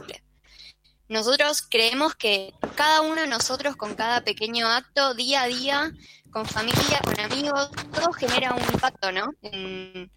Nosotros 1.09 1.63
creemos 1.69 2.15
que 2.15 2.55
cada 2.75 3.03
uno 3.03 3.21
de 3.21 3.27
nosotros, 3.27 3.77
con 3.77 3.95
cada 3.95 4.23
pequeño 4.23 4.67
acto, 4.69 5.15
día 5.15 5.43
a 5.43 5.47
día, 5.47 5.93
con 6.31 6.47
familia, 6.47 7.01
con 7.05 7.19
amigos, 7.21 7.71
todo 7.93 8.13
genera 8.13 8.55
un 8.55 8.63
impacto, 8.63 9.13
¿no? 9.13 9.33
En, 9.43 10.11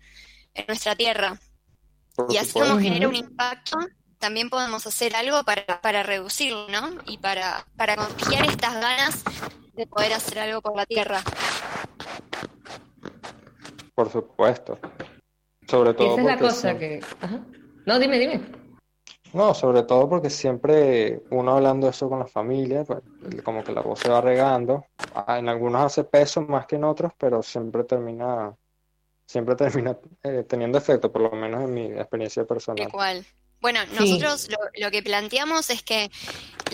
en 0.53 0.65
nuestra 0.67 0.95
tierra. 0.95 1.37
y 2.29 2.37
así 2.37 2.53
como 2.59 2.79
genera 2.79 3.09
un 3.09 3.15
impacto, 3.15 3.77
también 4.19 4.49
podemos 4.49 4.87
hacer 4.87 5.15
algo 5.15 5.43
para, 5.43 5.81
para 5.81 6.03
reducirlo, 6.03 6.67
¿no? 6.69 6.97
Y 7.05 7.17
para, 7.17 7.65
para 7.75 7.95
confiar 7.95 8.45
estas 8.45 8.73
ganas 8.75 9.23
de 9.73 9.85
poder 9.87 10.13
hacer 10.13 10.39
algo 10.39 10.61
por 10.61 10.75
la 10.75 10.85
Tierra. 10.85 11.21
Por 13.93 14.11
supuesto. 14.11 14.79
Sobre 15.67 15.93
todo. 15.93 16.13
Esa 16.13 16.21
es 16.21 16.25
la 16.27 16.39
cosa 16.39 16.77
que. 16.77 17.01
No, 17.85 17.99
dime, 17.99 18.19
dime. 18.19 18.41
No, 19.35 19.53
sobre 19.53 19.83
todo 19.83 20.07
porque 20.07 20.29
siempre 20.29 21.21
uno 21.29 21.57
hablando 21.57 21.89
eso 21.89 22.07
con 22.07 22.19
la 22.19 22.25
familia, 22.25 22.85
pues, 22.85 23.01
como 23.43 23.65
que 23.65 23.73
la 23.73 23.81
voz 23.81 23.99
se 23.99 24.07
va 24.07 24.21
regando. 24.21 24.85
Ah, 25.13 25.37
en 25.37 25.49
algunos 25.49 25.83
hace 25.83 26.05
peso 26.05 26.41
más 26.43 26.65
que 26.65 26.77
en 26.77 26.85
otros, 26.85 27.11
pero 27.17 27.43
siempre 27.43 27.83
termina, 27.83 28.55
siempre 29.25 29.55
termina 29.57 29.97
eh, 30.23 30.45
teniendo 30.47 30.77
efecto, 30.77 31.11
por 31.11 31.23
lo 31.23 31.31
menos 31.31 31.65
en 31.65 31.73
mi 31.73 31.85
experiencia 31.87 32.45
personal. 32.45 32.87
Igual. 32.87 33.25
Bueno, 33.59 33.79
nosotros 33.99 34.47
lo, 34.79 34.91
que 34.91 35.03
planteamos 35.03 35.69
es 35.69 35.81
que 35.81 36.11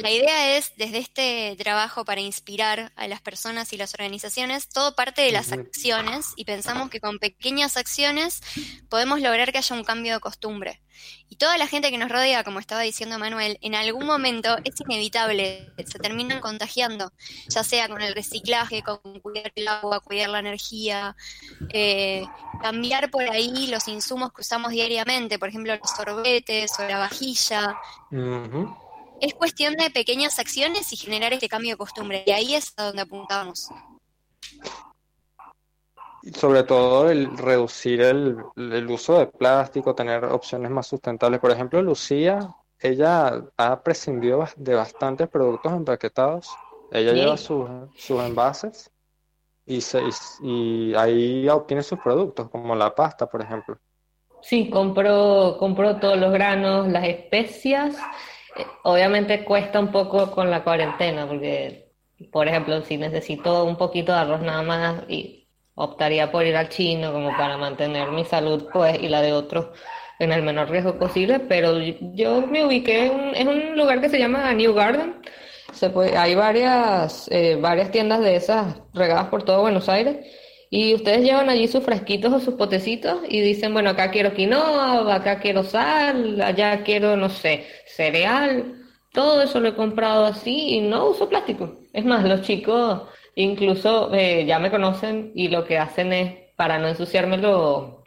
la 0.01 0.11
idea 0.11 0.57
es, 0.57 0.73
desde 0.75 0.97
este 0.97 1.55
trabajo 1.57 2.05
para 2.05 2.21
inspirar 2.21 2.91
a 2.95 3.07
las 3.07 3.21
personas 3.21 3.71
y 3.73 3.77
las 3.77 3.93
organizaciones, 3.93 4.67
todo 4.67 4.93
parte 4.93 5.21
de 5.21 5.31
las 5.31 5.51
acciones 5.51 6.33
y 6.35 6.45
pensamos 6.45 6.89
que 6.89 6.99
con 6.99 7.17
pequeñas 7.17 7.77
acciones 7.77 8.41
podemos 8.89 9.21
lograr 9.21 9.51
que 9.51 9.59
haya 9.59 9.75
un 9.75 9.83
cambio 9.83 10.13
de 10.15 10.19
costumbre. 10.19 10.81
Y 11.29 11.37
toda 11.37 11.57
la 11.57 11.67
gente 11.67 11.91
que 11.91 11.97
nos 11.97 12.09
rodea, 12.09 12.43
como 12.43 12.59
estaba 12.59 12.81
diciendo 12.81 13.17
Manuel, 13.17 13.57
en 13.61 13.75
algún 13.75 14.05
momento 14.05 14.57
es 14.63 14.79
inevitable, 14.81 15.71
se 15.77 15.99
terminan 15.99 16.41
contagiando, 16.41 17.11
ya 17.47 17.63
sea 17.63 17.87
con 17.87 18.01
el 18.01 18.13
reciclaje, 18.13 18.83
con 18.83 18.99
cuidar 19.21 19.51
el 19.55 19.67
agua, 19.67 20.01
cuidar 20.01 20.29
la 20.29 20.39
energía, 20.39 21.15
eh, 21.69 22.25
cambiar 22.61 23.09
por 23.09 23.23
ahí 23.29 23.67
los 23.67 23.87
insumos 23.87 24.33
que 24.33 24.41
usamos 24.41 24.71
diariamente, 24.71 25.39
por 25.39 25.49
ejemplo 25.49 25.75
los 25.75 25.89
sorbetes 25.89 26.71
o 26.79 26.83
la 26.83 26.99
vajilla. 26.99 27.77
Es 29.21 29.33
cuestión 29.35 29.75
de 29.75 29.89
pequeñas 29.89 30.37
acciones 30.39 30.91
y 30.91 30.97
generar 30.97 31.31
este 31.31 31.47
cambio 31.47 31.71
de 31.71 31.77
costumbre, 31.77 32.23
y 32.27 32.31
ahí 32.31 32.55
es 32.55 32.73
a 32.77 32.85
donde 32.85 33.03
apuntamos 33.03 33.69
sobre 36.33 36.63
todo 36.63 37.09
el 37.09 37.35
reducir 37.37 38.01
el, 38.01 38.37
uso 38.89 39.19
de 39.19 39.27
plástico, 39.27 39.95
tener 39.95 40.23
opciones 40.25 40.69
más 40.69 40.87
sustentables. 40.87 41.39
Por 41.39 41.51
ejemplo, 41.51 41.81
Lucía, 41.81 42.49
ella 42.79 43.43
ha 43.57 43.81
prescindido 43.81 44.47
de 44.55 44.75
bastantes 44.75 45.27
productos 45.27 45.73
empaquetados. 45.73 46.49
Ella 46.91 47.13
lleva 47.13 47.37
sus, 47.37 47.67
envases 48.09 48.91
y, 49.65 49.81
se, 49.81 50.01
y 50.41 50.93
ahí 50.95 51.47
obtiene 51.49 51.81
sus 51.81 51.99
productos, 51.99 52.49
como 52.49 52.75
la 52.75 52.93
pasta, 52.93 53.27
por 53.27 53.41
ejemplo. 53.41 53.77
Sí, 54.41 54.69
compró, 54.69 55.57
compró 55.59 55.97
todos 55.97 56.17
los 56.17 56.31
granos, 56.31 56.87
las 56.87 57.07
especias. 57.07 57.95
Eh, 58.55 58.65
obviamente 58.83 59.45
cuesta 59.45 59.79
un 59.79 59.91
poco 59.91 60.31
con 60.31 60.49
la 60.49 60.63
cuarentena, 60.63 61.27
porque, 61.27 61.91
por 62.31 62.47
ejemplo, 62.47 62.81
si 62.81 62.97
necesito 62.97 63.63
un 63.63 63.77
poquito 63.77 64.11
de 64.11 64.19
arroz 64.19 64.41
nada 64.41 64.63
más 64.63 65.03
y 65.07 65.40
optaría 65.81 66.31
por 66.31 66.45
ir 66.45 66.55
al 66.55 66.69
chino 66.69 67.11
como 67.11 67.35
para 67.35 67.57
mantener 67.57 68.11
mi 68.11 68.23
salud 68.23 68.67
pues 68.71 69.01
y 69.01 69.09
la 69.09 69.21
de 69.21 69.33
otros 69.33 69.67
en 70.19 70.31
el 70.31 70.43
menor 70.43 70.69
riesgo 70.69 70.99
posible, 70.99 71.39
pero 71.39 71.79
yo 71.79 72.45
me 72.45 72.63
ubiqué 72.63 73.11
en, 73.33 73.47
un 73.47 73.75
lugar 73.75 74.01
que 74.01 74.09
se 74.09 74.19
llama 74.19 74.53
New 74.53 74.73
Garden. 74.73 75.15
Hay 76.15 76.35
varias, 76.35 77.27
eh, 77.31 77.57
varias 77.59 77.89
tiendas 77.89 78.19
de 78.21 78.35
esas 78.35 78.75
regadas 78.93 79.29
por 79.29 79.41
todo 79.43 79.61
Buenos 79.61 79.89
Aires 79.89 80.17
y 80.69 80.93
ustedes 80.93 81.23
llevan 81.23 81.49
allí 81.49 81.67
sus 81.67 81.83
fresquitos 81.83 82.31
o 82.31 82.39
sus 82.39 82.53
potecitos 82.53 83.19
y 83.27 83.41
dicen, 83.41 83.73
bueno, 83.73 83.89
acá 83.89 84.11
quiero 84.11 84.33
quinoa, 84.33 85.15
acá 85.15 85.39
quiero 85.39 85.63
sal, 85.63 86.39
allá 86.39 86.83
quiero, 86.83 87.17
no 87.17 87.29
sé, 87.29 87.65
cereal. 87.87 88.75
Todo 89.11 89.41
eso 89.41 89.59
lo 89.59 89.69
he 89.69 89.75
comprado 89.75 90.25
así 90.25 90.75
y 90.75 90.81
no 90.81 91.09
uso 91.09 91.27
plástico. 91.29 91.79
Es 91.93 92.05
más, 92.05 92.23
los 92.23 92.43
chicos 92.43 93.01
Incluso 93.35 94.13
eh, 94.13 94.45
ya 94.45 94.59
me 94.59 94.71
conocen 94.71 95.31
y 95.35 95.47
lo 95.47 95.65
que 95.65 95.77
hacen 95.77 96.13
es, 96.13 96.33
para 96.55 96.79
no 96.79 96.87
ensuciarme 96.87 97.37
lo, 97.37 98.03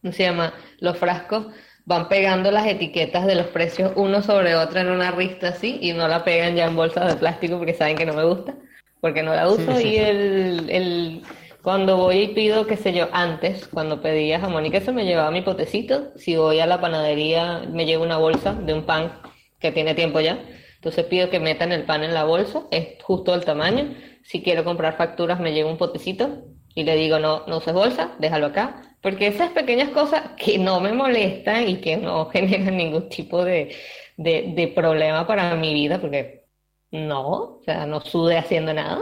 ¿cómo 0.00 0.12
se 0.12 0.24
llama? 0.24 0.54
Los 0.80 0.98
frascos, 0.98 1.46
van 1.84 2.08
pegando 2.08 2.50
las 2.50 2.66
etiquetas 2.66 3.26
de 3.26 3.34
los 3.34 3.46
precios 3.46 3.92
uno 3.96 4.22
sobre 4.22 4.54
otro 4.54 4.80
en 4.80 4.90
una 4.90 5.10
rista 5.10 5.48
así 5.48 5.78
y 5.80 5.92
no 5.92 6.08
la 6.08 6.24
pegan 6.24 6.54
ya 6.54 6.66
en 6.66 6.76
bolsas 6.76 7.08
de 7.08 7.18
plástico 7.18 7.58
porque 7.58 7.74
saben 7.74 7.96
que 7.96 8.06
no 8.06 8.14
me 8.14 8.24
gusta, 8.24 8.54
porque 9.00 9.22
no 9.22 9.34
la 9.34 9.48
uso. 9.48 9.80
y 9.80 9.96
el, 9.96 10.70
el, 10.70 11.22
cuando 11.62 11.96
voy 11.96 12.18
y 12.18 12.28
pido, 12.28 12.66
qué 12.66 12.76
sé 12.76 12.92
yo, 12.92 13.08
antes, 13.12 13.68
cuando 13.68 14.00
pedía 14.00 14.40
jamón 14.40 14.66
y 14.66 14.70
queso 14.70 14.92
me 14.92 15.04
llevaba 15.04 15.30
mi 15.30 15.42
potecito, 15.42 16.12
si 16.16 16.36
voy 16.36 16.60
a 16.60 16.66
la 16.66 16.80
panadería 16.80 17.62
me 17.70 17.84
llevo 17.84 18.04
una 18.04 18.18
bolsa 18.18 18.52
de 18.54 18.74
un 18.74 18.84
pan 18.84 19.12
que 19.58 19.72
tiene 19.72 19.94
tiempo 19.94 20.20
ya, 20.20 20.40
entonces 20.76 21.04
pido 21.04 21.30
que 21.30 21.38
metan 21.38 21.70
el 21.70 21.84
pan 21.84 22.02
en 22.02 22.14
la 22.14 22.24
bolsa, 22.24 22.64
es 22.72 23.00
justo 23.02 23.34
el 23.34 23.44
tamaño, 23.44 23.94
si 24.24 24.42
quiero 24.42 24.64
comprar 24.64 24.96
facturas 24.96 25.40
me 25.40 25.52
llevo 25.52 25.70
un 25.70 25.78
potecito 25.78 26.44
y 26.74 26.84
le 26.84 26.96
digo, 26.96 27.18
no, 27.18 27.46
no 27.46 27.58
uses 27.58 27.74
bolsa, 27.74 28.12
déjalo 28.18 28.46
acá. 28.46 28.82
Porque 29.02 29.26
esas 29.26 29.50
pequeñas 29.50 29.90
cosas 29.90 30.22
que 30.38 30.58
no 30.58 30.80
me 30.80 30.92
molestan 30.92 31.68
y 31.68 31.76
que 31.80 31.96
no 31.96 32.26
generan 32.30 32.76
ningún 32.76 33.08
tipo 33.08 33.44
de, 33.44 33.74
de, 34.16 34.72
problema 34.74 35.26
para 35.26 35.54
mi 35.56 35.74
vida, 35.74 36.00
porque 36.00 36.46
no, 36.90 37.28
o 37.30 37.62
sea, 37.64 37.86
no 37.86 38.00
sude 38.00 38.36
haciendo 38.36 38.72
nada, 38.74 39.00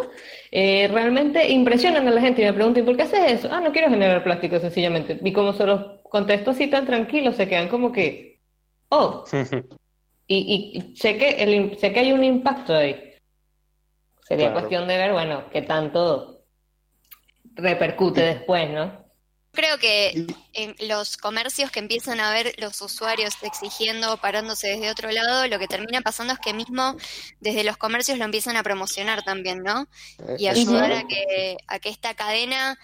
eh, 0.50 0.88
realmente 0.88 1.50
impresionan 1.50 2.06
a 2.08 2.12
la 2.12 2.20
gente 2.20 2.42
y 2.42 2.44
me 2.44 2.52
preguntan, 2.52 2.84
¿por 2.84 2.96
qué 2.96 3.02
haces 3.02 3.32
eso? 3.32 3.48
Ah, 3.50 3.60
no 3.60 3.72
quiero 3.72 3.90
generar 3.90 4.22
plástico 4.24 4.58
sencillamente. 4.58 5.18
Y 5.22 5.32
como 5.32 5.52
se 5.52 5.66
los 5.66 6.00
contesto 6.04 6.52
así 6.52 6.68
tan 6.68 6.86
tranquilo, 6.86 7.32
se 7.32 7.48
quedan 7.48 7.68
como 7.68 7.92
que, 7.92 8.40
oh. 8.88 9.24
y, 10.26 10.72
y 10.74 10.96
sé, 10.96 11.16
que 11.18 11.30
el, 11.42 11.78
sé 11.78 11.92
que 11.92 12.00
hay 12.00 12.12
un 12.12 12.24
impacto 12.24 12.74
ahí. 12.74 13.09
Sería 14.30 14.52
cuestión 14.52 14.86
de 14.86 14.96
ver, 14.96 15.10
bueno, 15.10 15.50
qué 15.50 15.60
tanto 15.60 16.44
repercute 17.56 18.20
después, 18.20 18.70
¿no? 18.70 19.04
Creo 19.50 19.76
que 19.78 20.24
en 20.52 20.76
los 20.88 21.16
comercios 21.16 21.72
que 21.72 21.80
empiezan 21.80 22.20
a 22.20 22.32
ver 22.32 22.54
los 22.58 22.80
usuarios 22.80 23.34
exigiendo, 23.42 24.18
parándose 24.18 24.68
desde 24.68 24.88
otro 24.88 25.10
lado, 25.10 25.48
lo 25.48 25.58
que 25.58 25.66
termina 25.66 26.00
pasando 26.02 26.32
es 26.32 26.38
que 26.38 26.54
mismo 26.54 26.94
desde 27.40 27.64
los 27.64 27.76
comercios 27.76 28.18
lo 28.18 28.24
empiezan 28.24 28.56
a 28.56 28.62
promocionar 28.62 29.24
también, 29.24 29.64
¿no? 29.64 29.88
Y 30.38 30.46
ayudar 30.46 30.92
a 30.92 31.02
que, 31.08 31.56
a 31.66 31.80
que 31.80 31.88
esta 31.88 32.14
cadena 32.14 32.78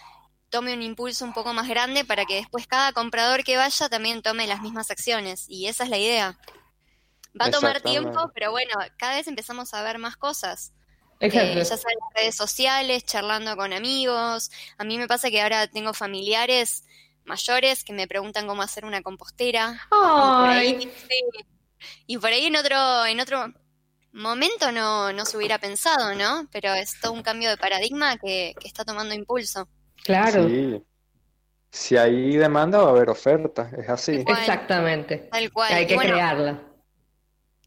tome 0.49 0.75
un 0.75 0.83
impulso 0.83 1.25
un 1.25 1.33
poco 1.33 1.53
más 1.55 1.69
grande 1.69 2.05
para 2.05 2.25
que 2.25 2.35
después 2.35 2.67
cada 2.67 2.91
comprador 2.91 3.45
que 3.45 3.57
vaya 3.57 3.89
también 3.89 4.21
tome 4.21 4.49
las 4.49 4.63
mismas 4.63 4.91
acciones. 4.91 5.45
Y 5.49 5.69
esa 5.69 5.85
es 5.85 5.91
la 5.91 5.99
idea. 5.99 6.37
Va 7.41 7.47
a 7.47 7.51
tomar 7.53 7.81
tiempo, 7.83 8.33
pero 8.35 8.51
bueno, 8.51 8.75
cada 8.99 9.15
vez 9.15 9.29
empezamos 9.29 9.73
a 9.75 9.85
ver 9.85 9.99
más 9.99 10.17
cosas. 10.17 10.73
Exacto. 11.21 11.59
Eh, 11.59 11.65
ya 11.65 11.65
sea 11.65 11.91
en 11.91 12.23
redes 12.23 12.35
sociales, 12.35 13.05
charlando 13.05 13.57
con 13.57 13.73
amigos. 13.73 14.51
A 14.79 14.85
mí 14.85 14.99
me 14.99 15.07
pasa 15.07 15.31
que 15.31 15.41
ahora 15.41 15.67
tengo 15.67 15.95
familiares 15.95 16.85
mayores 17.25 17.85
que 17.85 17.93
me 17.93 18.07
preguntan 18.07 18.47
cómo 18.47 18.63
hacer 18.63 18.85
una 18.85 19.03
compostera. 19.03 19.81
Y 22.07 22.19
por 22.19 22.31
ahí, 22.31 22.47
en 22.47 22.57
otro, 22.57 23.07
en 23.07 23.21
otro 23.21 23.53
momento 24.13 24.73
no, 24.73 25.13
no 25.13 25.25
se 25.27 25.37
hubiera 25.37 25.59
pensado, 25.59 26.15
¿no? 26.15 26.49
Pero 26.53 26.73
es 26.75 26.99
todo 27.01 27.13
un 27.13 27.23
cambio 27.23 27.51
de 27.51 27.57
paradigma 27.57 28.17
que, 28.17 28.55
que 28.59 28.69
está 28.69 28.85
tomando 28.85 29.15
impulso. 29.15 29.69
Claro. 30.05 30.49
Sí. 30.49 30.83
Si 31.71 31.97
hay 31.97 32.37
demanda 32.37 32.79
va 32.79 32.89
a 32.89 32.91
haber 32.91 33.11
oferta, 33.11 33.71
es 33.77 33.89
así. 33.89 34.25
Exactamente. 34.27 35.29
Tal 35.31 35.53
cual. 35.53 35.73
Hay 35.73 35.87
que 35.87 35.97
crearla. 35.97 36.63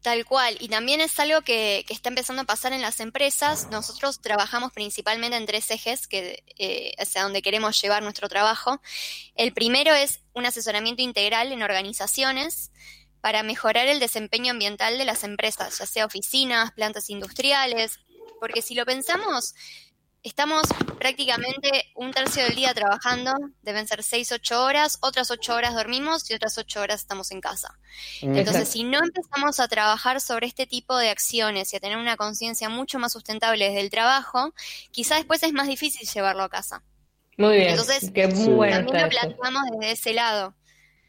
Tal 0.02 0.24
cual, 0.24 0.56
y 0.60 0.68
también 0.68 1.02
es 1.02 1.20
algo 1.20 1.42
que, 1.42 1.84
está 1.90 2.08
empezando 2.08 2.40
a 2.42 2.46
pasar 2.46 2.72
en 2.72 2.80
las 2.80 3.00
empresas. 3.00 3.68
Nosotros 3.70 4.22
trabajamos 4.22 4.72
principalmente 4.72 5.36
en 5.36 5.44
tres 5.44 5.70
ejes, 5.70 6.06
que 6.06 6.42
eh, 6.56 6.94
hacia 6.98 7.22
donde 7.22 7.42
queremos 7.42 7.80
llevar 7.82 8.02
nuestro 8.02 8.28
trabajo. 8.30 8.80
El 9.34 9.52
primero 9.52 9.94
es 9.94 10.20
un 10.32 10.46
asesoramiento 10.46 11.02
integral 11.02 11.52
en 11.52 11.62
organizaciones 11.62 12.70
para 13.20 13.42
mejorar 13.42 13.88
el 13.88 14.00
desempeño 14.00 14.52
ambiental 14.52 14.96
de 14.96 15.04
las 15.04 15.22
empresas, 15.22 15.78
ya 15.78 15.84
sea 15.84 16.06
oficinas, 16.06 16.72
plantas 16.72 17.10
industriales, 17.10 18.00
porque 18.40 18.62
si 18.62 18.74
lo 18.74 18.86
pensamos, 18.86 19.54
Estamos 20.22 20.64
prácticamente 20.98 21.92
un 21.94 22.10
tercio 22.10 22.44
del 22.44 22.54
día 22.54 22.74
trabajando, 22.74 23.32
deben 23.62 23.88
ser 23.88 24.02
6, 24.02 24.32
8 24.32 24.64
horas, 24.64 24.98
otras 25.00 25.30
8 25.30 25.54
horas 25.54 25.74
dormimos 25.74 26.30
y 26.30 26.34
otras 26.34 26.58
8 26.58 26.78
horas 26.82 27.00
estamos 27.00 27.30
en 27.30 27.40
casa. 27.40 27.78
Entonces, 28.20 28.68
si 28.68 28.84
no 28.84 28.98
empezamos 29.02 29.60
a 29.60 29.68
trabajar 29.68 30.20
sobre 30.20 30.46
este 30.46 30.66
tipo 30.66 30.98
de 30.98 31.08
acciones 31.08 31.72
y 31.72 31.76
a 31.76 31.80
tener 31.80 31.96
una 31.96 32.16
conciencia 32.16 32.68
mucho 32.68 32.98
más 32.98 33.12
sustentable 33.12 33.64
desde 33.64 33.80
el 33.80 33.88
trabajo, 33.88 34.52
quizá 34.90 35.16
después 35.16 35.42
es 35.42 35.54
más 35.54 35.68
difícil 35.68 36.06
llevarlo 36.06 36.42
a 36.42 36.50
casa. 36.50 36.82
Muy 37.38 37.56
bien. 37.56 37.70
Entonces, 37.70 38.12
también 38.12 38.84
lo 38.84 39.08
planteamos 39.08 39.62
desde 39.70 39.92
ese 39.92 40.12
lado, 40.12 40.54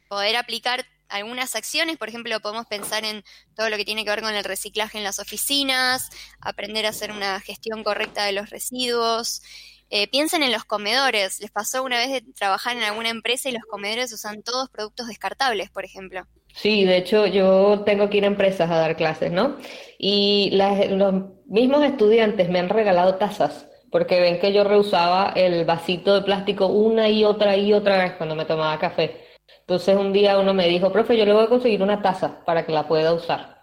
poder 0.08 0.38
aplicar 0.38 0.86
algunas 1.12 1.56
acciones, 1.56 1.98
por 1.98 2.10
ejemplo, 2.10 2.40
podemos 2.40 2.66
pensar 2.66 3.06
en 3.06 3.24
todo 3.56 3.70
lo 3.70 3.78
que 3.78 3.86
tiene 3.86 4.04
que 4.04 4.10
ver 4.10 4.22
con 4.22 4.34
el 4.34 4.44
reciclaje 4.44 4.98
en 4.98 5.04
las 5.04 5.20
oficinas, 5.20 6.10
aprender 6.40 6.86
a 6.86 6.90
hacer 6.90 7.12
una 7.12 7.40
gestión 7.40 7.84
correcta 7.84 8.26
de 8.26 8.32
los 8.32 8.50
residuos. 8.50 9.42
Eh, 9.90 10.08
piensen 10.08 10.42
en 10.42 10.52
los 10.52 10.64
comedores. 10.64 11.40
Les 11.42 11.52
pasó 11.52 11.84
una 11.84 11.98
vez 11.98 12.10
de 12.10 12.22
trabajar 12.34 12.78
en 12.78 12.84
alguna 12.84 13.10
empresa 13.10 13.50
y 13.50 13.52
los 13.52 13.64
comedores 13.64 14.14
usan 14.14 14.42
todos 14.42 14.70
productos 14.70 15.08
descartables, 15.08 15.70
por 15.70 15.84
ejemplo. 15.84 16.26
Sí, 16.54 16.86
de 16.86 16.98
hecho 16.98 17.28
yo 17.28 17.84
tengo 17.86 18.10
que 18.10 18.18
ir 18.18 18.24
a 18.24 18.28
empresas 18.28 18.70
a 18.70 18.78
dar 18.78 18.96
clases, 18.96 19.32
¿no? 19.32 19.58
Y 19.98 20.50
los 20.52 21.14
mismos 21.46 21.84
estudiantes 21.84 22.50
me 22.50 22.60
han 22.60 22.70
regalado 22.70 23.16
tazas 23.16 23.68
porque 23.92 24.22
ven 24.22 24.40
que 24.40 24.54
yo 24.54 24.64
reusaba 24.64 25.34
el 25.36 25.66
vasito 25.66 26.16
de 26.16 26.22
plástico 26.22 26.68
una 26.68 27.10
y 27.10 27.26
otra 27.26 27.58
y 27.58 27.74
otra 27.74 27.98
vez 27.98 28.14
cuando 28.14 28.36
me 28.36 28.46
tomaba 28.46 28.80
café. 28.80 29.31
Entonces 29.60 29.96
un 29.96 30.12
día 30.12 30.40
uno 30.40 30.54
me 30.54 30.68
dijo, 30.68 30.92
profe, 30.92 31.18
yo 31.18 31.26
le 31.26 31.34
voy 31.34 31.46
a 31.46 31.50
conseguir 31.50 31.82
una 31.82 32.02
taza 32.02 32.44
para 32.46 32.66
que 32.66 32.72
la 32.72 32.88
pueda 32.88 33.14
usar. 33.14 33.62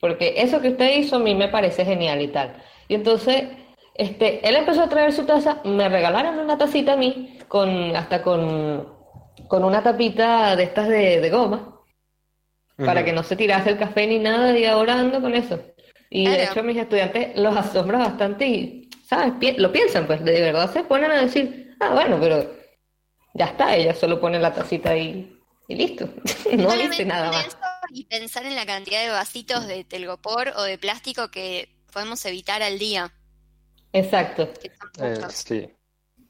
Porque 0.00 0.34
eso 0.38 0.60
que 0.60 0.70
usted 0.70 0.96
hizo 0.96 1.16
a 1.16 1.18
mí 1.20 1.34
me 1.34 1.48
parece 1.48 1.84
genial 1.84 2.20
y 2.22 2.28
tal. 2.28 2.56
Y 2.88 2.94
entonces, 2.94 3.44
este, 3.94 4.46
él 4.48 4.56
empezó 4.56 4.82
a 4.82 4.88
traer 4.88 5.12
su 5.12 5.24
taza, 5.24 5.60
me 5.64 5.88
regalaron 5.88 6.38
una 6.38 6.58
tacita 6.58 6.94
a 6.94 6.96
mí, 6.96 7.38
con, 7.48 7.94
hasta 7.94 8.22
con, 8.22 8.88
con 9.46 9.64
una 9.64 9.82
tapita 9.82 10.56
de 10.56 10.64
estas 10.64 10.88
de, 10.88 11.30
goma, 11.30 11.80
para 12.76 13.04
que 13.04 13.12
no 13.12 13.22
se 13.22 13.36
tirase 13.36 13.70
el 13.70 13.78
café 13.78 14.06
ni 14.06 14.18
nada, 14.18 14.58
y 14.58 14.64
ahora 14.64 14.98
ando 14.98 15.20
con 15.20 15.34
eso. 15.34 15.60
Y 16.10 16.26
de 16.26 16.44
hecho 16.44 16.62
mis 16.62 16.76
estudiantes 16.76 17.36
los 17.36 17.56
asombra 17.56 17.98
bastante 17.98 18.46
y, 18.46 18.90
¿sabes? 19.04 19.58
lo 19.58 19.70
piensan, 19.70 20.06
pues 20.06 20.24
de 20.24 20.40
verdad 20.40 20.70
se 20.72 20.82
ponen 20.84 21.10
a 21.10 21.22
decir, 21.22 21.76
ah, 21.80 21.90
bueno, 21.94 22.18
pero 22.20 22.61
ya 23.34 23.46
está, 23.46 23.76
ella 23.76 23.94
solo 23.94 24.20
pone 24.20 24.38
la 24.38 24.52
tacita 24.52 24.90
ahí 24.90 25.38
y 25.68 25.74
listo. 25.74 26.08
no 26.56 26.72
dice 26.72 27.04
nada 27.04 27.30
más. 27.30 27.56
Y 27.90 28.04
pensar 28.04 28.46
en 28.46 28.54
la 28.54 28.66
cantidad 28.66 29.02
de 29.02 29.10
vasitos 29.10 29.66
de 29.66 29.84
telgopor 29.84 30.52
o 30.56 30.62
de 30.62 30.78
plástico 30.78 31.30
que 31.30 31.68
podemos 31.92 32.24
evitar 32.24 32.62
al 32.62 32.78
día. 32.78 33.12
Exacto. 33.92 34.50
Eh, 35.00 35.20
sí. 35.28 35.70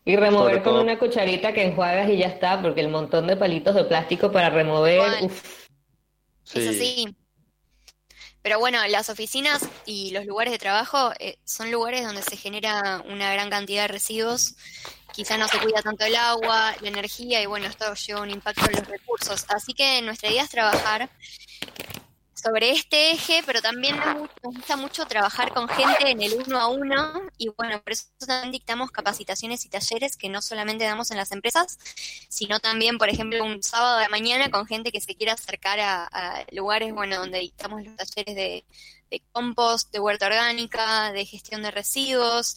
Y 0.05 0.17
remover 0.17 0.63
con 0.63 0.75
una 0.75 0.99
cucharita 0.99 1.53
que 1.53 1.63
enjuagas 1.63 2.11
y 2.11 2.19
ya 2.19 2.27
está, 2.27 2.61
porque 2.61 2.81
el 2.81 2.89
montón 2.89 3.29
de 3.29 3.37
palitos 3.37 3.75
de 3.77 3.85
plástico 3.85 4.33
para 4.33 4.51
remover. 4.51 5.31
Eso 6.53 6.73
sí. 6.73 7.17
Pero 8.43 8.59
bueno, 8.59 8.85
las 8.89 9.09
oficinas 9.09 9.69
y 9.87 10.11
los 10.11 10.27
lugares 10.27 10.53
de 10.53 10.59
trabajo 10.59 11.13
eh, 11.21 11.39
son 11.45 11.71
lugares 11.71 12.05
donde 12.05 12.23
se 12.23 12.37
genera 12.37 13.05
una 13.09 13.33
gran 13.33 13.49
cantidad 13.51 13.83
de 13.83 13.89
residuos. 13.89 14.57
Quizá 15.13 15.37
no 15.37 15.49
se 15.49 15.59
cuida 15.59 15.83
tanto 15.83 16.05
el 16.05 16.17
agua, 16.17 16.75
la 16.81 16.89
energía 16.89 17.43
y 17.43 17.47
bueno, 17.47 17.67
esto 17.67 17.93
lleva 17.95 18.23
un 18.23 18.31
impacto 18.31 18.67
en 18.67 18.77
los 18.77 18.89
recursos. 18.89 19.45
Así 19.49 19.75
que 19.75 20.03
nuestra 20.03 20.31
idea 20.31 20.45
es 20.45 20.51
trabajar 20.51 21.11
sobre 22.43 22.73
este 22.73 23.13
eje, 23.13 23.43
pero 23.47 23.63
también 23.63 23.97
nos 23.99 24.29
gusta 24.43 24.77
mucho 24.77 25.07
trabajar 25.07 25.53
con 25.53 25.69
gente 25.69 26.11
en 26.11 26.21
el 26.23 26.35
uno 26.35 26.59
a 26.59 26.67
uno 26.67 27.23
y 27.39 27.49
bueno, 27.57 27.81
por 27.81 27.93
eso 27.93 28.07
también 28.27 28.51
dictamos 28.51 28.91
capacitaciones 28.91 29.65
y 29.65 29.69
talleres 29.69 30.17
que 30.17 30.29
no 30.29 30.43
solamente 30.43 30.85
damos 30.85 31.11
en 31.13 31.19
las 31.19 31.31
empresas, 31.31 31.79
sino 32.29 32.59
también, 32.59 32.99
por 32.99 33.09
ejemplo, 33.09 33.45
un 33.45 33.63
sábado 33.63 33.99
de 33.99 34.09
mañana 34.09 34.51
con 34.51 34.67
gente 34.67 34.91
que 34.91 35.01
se 35.01 35.15
quiera 35.15 35.35
acercar 35.35 35.79
a, 35.81 36.45
lugares, 36.51 36.93
bueno, 36.93 37.17
donde 37.17 37.39
dictamos 37.39 37.85
los 37.85 37.97
talleres 37.97 38.35
de, 38.35 38.65
de 39.13 39.23
compost, 39.31 39.93
de 39.93 40.01
huerta 40.01 40.27
orgánica, 40.27 41.13
de 41.13 41.27
gestión 41.27 41.63
de 41.63 41.71
residuos 41.71 42.57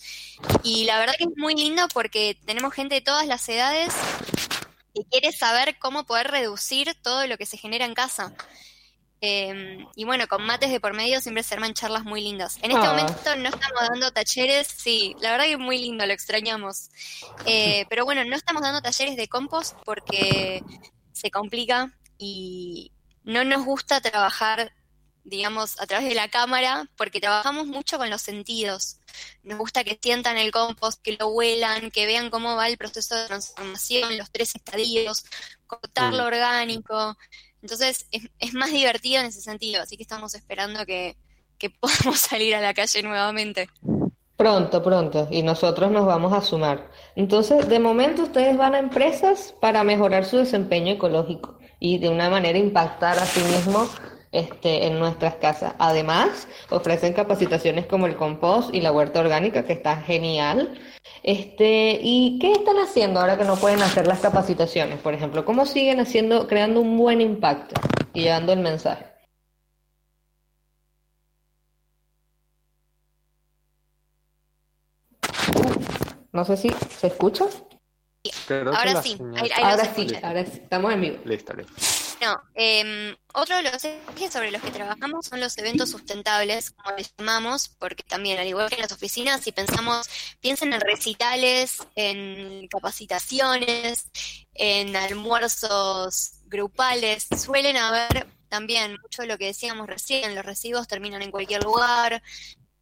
y 0.63 0.85
la 0.85 0.97
verdad 0.97 1.15
que 1.17 1.25
es 1.25 1.37
muy 1.37 1.53
lindo 1.53 1.85
porque 1.93 2.37
tenemos 2.45 2.73
gente 2.73 2.95
de 2.95 3.01
todas 3.01 3.27
las 3.27 3.47
edades 3.49 3.93
que 4.93 5.03
quiere 5.03 5.33
saber 5.33 5.77
cómo 5.77 6.05
poder 6.05 6.31
reducir 6.31 6.95
todo 7.01 7.27
lo 7.27 7.37
que 7.37 7.45
se 7.45 7.57
genera 7.57 7.83
en 7.83 7.93
casa. 7.93 8.33
Em, 9.19 9.85
y 9.95 10.05
bueno, 10.05 10.27
con 10.27 10.45
mates 10.45 10.71
de 10.71 10.79
por 10.79 10.93
medio 10.93 11.19
siempre 11.19 11.43
se 11.43 11.55
arman 11.55 11.73
charlas 11.73 12.05
muy 12.05 12.21
lindas. 12.21 12.57
En 12.61 12.71
este 12.71 12.85
ah. 12.85 12.91
momento 12.91 13.35
no 13.35 13.49
estamos 13.49 13.81
dando 13.89 14.11
talleres, 14.11 14.67
sí, 14.67 15.13
la 15.19 15.31
verdad 15.31 15.45
que 15.45 15.53
es 15.53 15.59
muy 15.59 15.77
lindo, 15.77 16.05
lo 16.05 16.13
extrañamos. 16.13 16.89
Eh, 17.45 17.85
pero 17.89 18.05
bueno, 18.05 18.23
no 18.23 18.35
estamos 18.35 18.61
dando 18.61 18.81
talleres 18.81 19.17
de 19.17 19.27
compost 19.27 19.75
porque 19.83 20.63
se 21.11 21.31
complica 21.31 21.91
y 22.17 22.93
no 23.23 23.43
nos 23.43 23.65
gusta 23.65 23.99
trabajar, 23.99 24.71
digamos, 25.25 25.79
a 25.81 25.87
través 25.87 26.07
de 26.07 26.15
la 26.15 26.29
cámara 26.29 26.87
porque 26.95 27.19
trabajamos 27.19 27.65
mucho 27.67 27.97
con 27.97 28.09
los 28.09 28.21
sentidos. 28.21 28.99
Nos 29.43 29.57
gusta 29.57 29.83
que 29.83 29.99
sientan 30.01 30.37
el 30.37 30.51
compost, 30.51 31.01
que 31.01 31.17
lo 31.19 31.27
huelan, 31.27 31.91
que 31.91 32.05
vean 32.05 32.29
cómo 32.29 32.55
va 32.55 32.67
el 32.67 32.77
proceso 32.77 33.15
de 33.15 33.25
transformación, 33.25 34.17
los 34.17 34.31
tres 34.31 34.55
estadios, 34.55 35.25
cortar 35.67 36.13
lo 36.13 36.25
orgánico. 36.25 37.17
Entonces 37.61 38.05
es, 38.11 38.53
más 38.53 38.71
divertido 38.71 39.21
en 39.21 39.27
ese 39.27 39.41
sentido, 39.41 39.81
así 39.81 39.97
que 39.97 40.03
estamos 40.03 40.35
esperando 40.35 40.85
que, 40.85 41.17
que 41.57 41.69
podamos 41.81 42.19
salir 42.19 42.55
a 42.55 42.61
la 42.61 42.73
calle 42.73 43.01
nuevamente. 43.01 43.69
Pronto, 44.37 44.83
pronto, 44.83 45.29
y 45.31 45.43
nosotros 45.43 45.89
nos 45.91 46.05
vamos 46.05 46.33
a 46.33 46.41
sumar. 46.41 46.91
Entonces, 47.15 47.69
de 47.69 47.79
momento 47.79 48.23
ustedes 48.23 48.57
van 48.57 48.75
a 48.75 48.79
empresas 48.79 49.55
para 49.61 49.83
mejorar 49.85 50.25
su 50.25 50.37
desempeño 50.37 50.93
ecológico 50.93 51.57
y 51.79 51.99
de 51.99 52.09
una 52.09 52.29
manera 52.29 52.59
impactar 52.59 53.17
a 53.17 53.25
sí 53.25 53.39
mismos 53.41 53.91
este, 54.35 54.87
en 54.87 54.99
nuestras 54.99 55.35
casas. 55.35 55.75
Además, 55.79 56.47
ofrecen 56.69 57.13
capacitaciones 57.13 57.85
como 57.85 58.05
el 58.05 58.17
compost 58.17 58.73
y 58.73 58.81
la 58.81 58.91
huerta 58.91 59.21
orgánica, 59.21 59.63
que 59.63 59.73
está 59.73 59.95
genial. 59.97 60.77
Este, 61.23 61.99
¿Y 62.01 62.37
qué 62.39 62.51
están 62.51 62.77
haciendo 62.77 63.21
ahora 63.21 63.37
que 63.37 63.45
no 63.45 63.55
pueden 63.55 63.81
hacer 63.81 64.07
las 64.07 64.19
capacitaciones? 64.19 64.99
Por 64.99 65.13
ejemplo, 65.13 65.45
¿cómo 65.45 65.65
siguen 65.65 66.01
haciendo, 66.01 66.47
creando 66.47 66.81
un 66.81 66.97
buen 66.97 67.21
impacto 67.21 67.79
y 68.13 68.23
llevando 68.23 68.51
el 68.51 68.59
mensaje? 68.59 69.05
No 76.33 76.43
sé 76.43 76.57
si 76.57 76.69
se 76.89 77.07
escucha. 77.07 77.45
ahora 78.49 79.01
sí, 79.01 79.17
ahora 79.63 79.85
sí, 79.95 80.07
ahora 80.21 80.45
sí, 80.45 80.59
estamos 80.61 80.93
en 80.93 81.01
vivo. 81.01 81.17
Listo, 81.23 81.53
listo. 81.53 81.94
No, 82.21 82.41
eh, 82.55 83.15
otro 83.33 83.57
de 83.57 83.63
los 83.63 83.83
ejes 83.83 84.31
sobre 84.31 84.49
los 84.49 84.61
que 84.61 84.71
trabajamos 84.71 85.25
son 85.25 85.41
los 85.41 85.57
eventos 85.57 85.89
sustentables, 85.89 86.71
como 86.71 86.95
les 86.95 87.13
llamamos, 87.17 87.69
porque 87.77 88.03
también, 88.03 88.39
al 88.39 88.47
igual 88.47 88.69
que 88.69 88.75
en 88.75 88.81
las 88.81 88.91
oficinas, 88.93 89.41
si 89.41 89.51
pensamos, 89.51 90.07
piensen 90.39 90.71
en 90.73 90.81
recitales, 90.81 91.79
en 91.95 92.67
capacitaciones, 92.69 94.09
en 94.53 94.95
almuerzos 94.95 96.39
grupales, 96.45 97.27
suelen 97.37 97.75
haber 97.77 98.27
también 98.47 98.95
mucho 99.01 99.23
de 99.23 99.27
lo 99.27 99.37
que 99.37 99.47
decíamos 99.47 99.87
recién, 99.87 100.35
los 100.35 100.45
residuos 100.45 100.87
terminan 100.87 101.21
en 101.21 101.31
cualquier 101.31 101.63
lugar, 101.63 102.23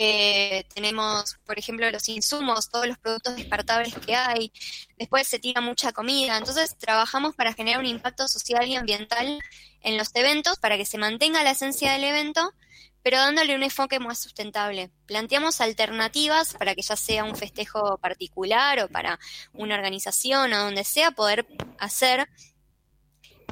eh, 0.05 0.65
tenemos, 0.73 1.37
por 1.45 1.57
ejemplo, 1.57 1.89
los 1.89 2.09
insumos, 2.09 2.69
todos 2.69 2.87
los 2.87 2.97
productos 2.97 3.35
descartables 3.35 3.93
que 4.05 4.15
hay. 4.15 4.51
Después 4.97 5.27
se 5.27 5.39
tira 5.39 5.61
mucha 5.61 5.91
comida. 5.93 6.37
Entonces, 6.37 6.77
trabajamos 6.77 7.35
para 7.35 7.53
generar 7.53 7.79
un 7.79 7.85
impacto 7.85 8.27
social 8.27 8.67
y 8.67 8.75
ambiental 8.75 9.39
en 9.81 9.97
los 9.97 10.09
eventos 10.15 10.59
para 10.59 10.77
que 10.77 10.85
se 10.85 10.97
mantenga 10.97 11.43
la 11.43 11.51
esencia 11.51 11.93
del 11.93 12.03
evento, 12.03 12.53
pero 13.01 13.17
dándole 13.17 13.55
un 13.55 13.63
enfoque 13.63 13.99
más 13.99 14.19
sustentable. 14.19 14.91
Planteamos 15.05 15.61
alternativas 15.61 16.53
para 16.53 16.75
que 16.75 16.81
ya 16.81 16.95
sea 16.95 17.23
un 17.23 17.35
festejo 17.35 17.97
particular 17.97 18.79
o 18.79 18.89
para 18.89 19.19
una 19.53 19.75
organización 19.75 20.51
o 20.53 20.59
donde 20.59 20.83
sea 20.83 21.11
poder 21.11 21.47
hacer 21.79 22.27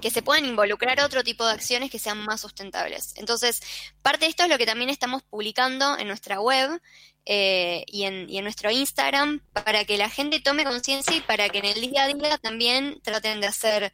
que 0.02 0.12
se 0.12 0.22
puedan 0.22 0.46
involucrar 0.46 1.00
otro 1.02 1.24
tipo 1.24 1.46
de 1.46 1.54
acciones 1.54 1.90
que 1.90 2.00
sean 2.00 2.20
más 2.20 2.42
sustentables. 2.42 3.14
Entonces, 3.18 3.62
parte 4.02 4.26
de 4.26 4.30
esto 4.30 4.44
es 4.44 4.50
lo 4.50 4.58
que 4.58 4.66
también 4.66 4.90
estamos 4.90 5.24
publicando 5.24 5.98
en 5.98 6.08
nuestra 6.08 6.40
web 6.40 6.82
eh, 7.26 7.84
y, 7.88 8.04
en, 8.04 8.30
y, 8.30 8.38
en, 8.38 8.44
nuestro 8.44 8.72
Instagram 8.72 9.42
para 9.54 9.86
que 9.86 9.98
la 9.98 10.10
gente 10.10 10.40
tome 10.40 10.64
conciencia 10.64 11.16
y 11.16 11.22
para 11.22 11.50
que 11.50 11.60
en 11.60 11.66
el 11.66 11.82
día 11.82 12.04
a 12.04 12.08
día 12.08 12.38
también 12.38 13.00
traten 13.04 13.42
de 13.42 13.48
hacer 13.48 13.94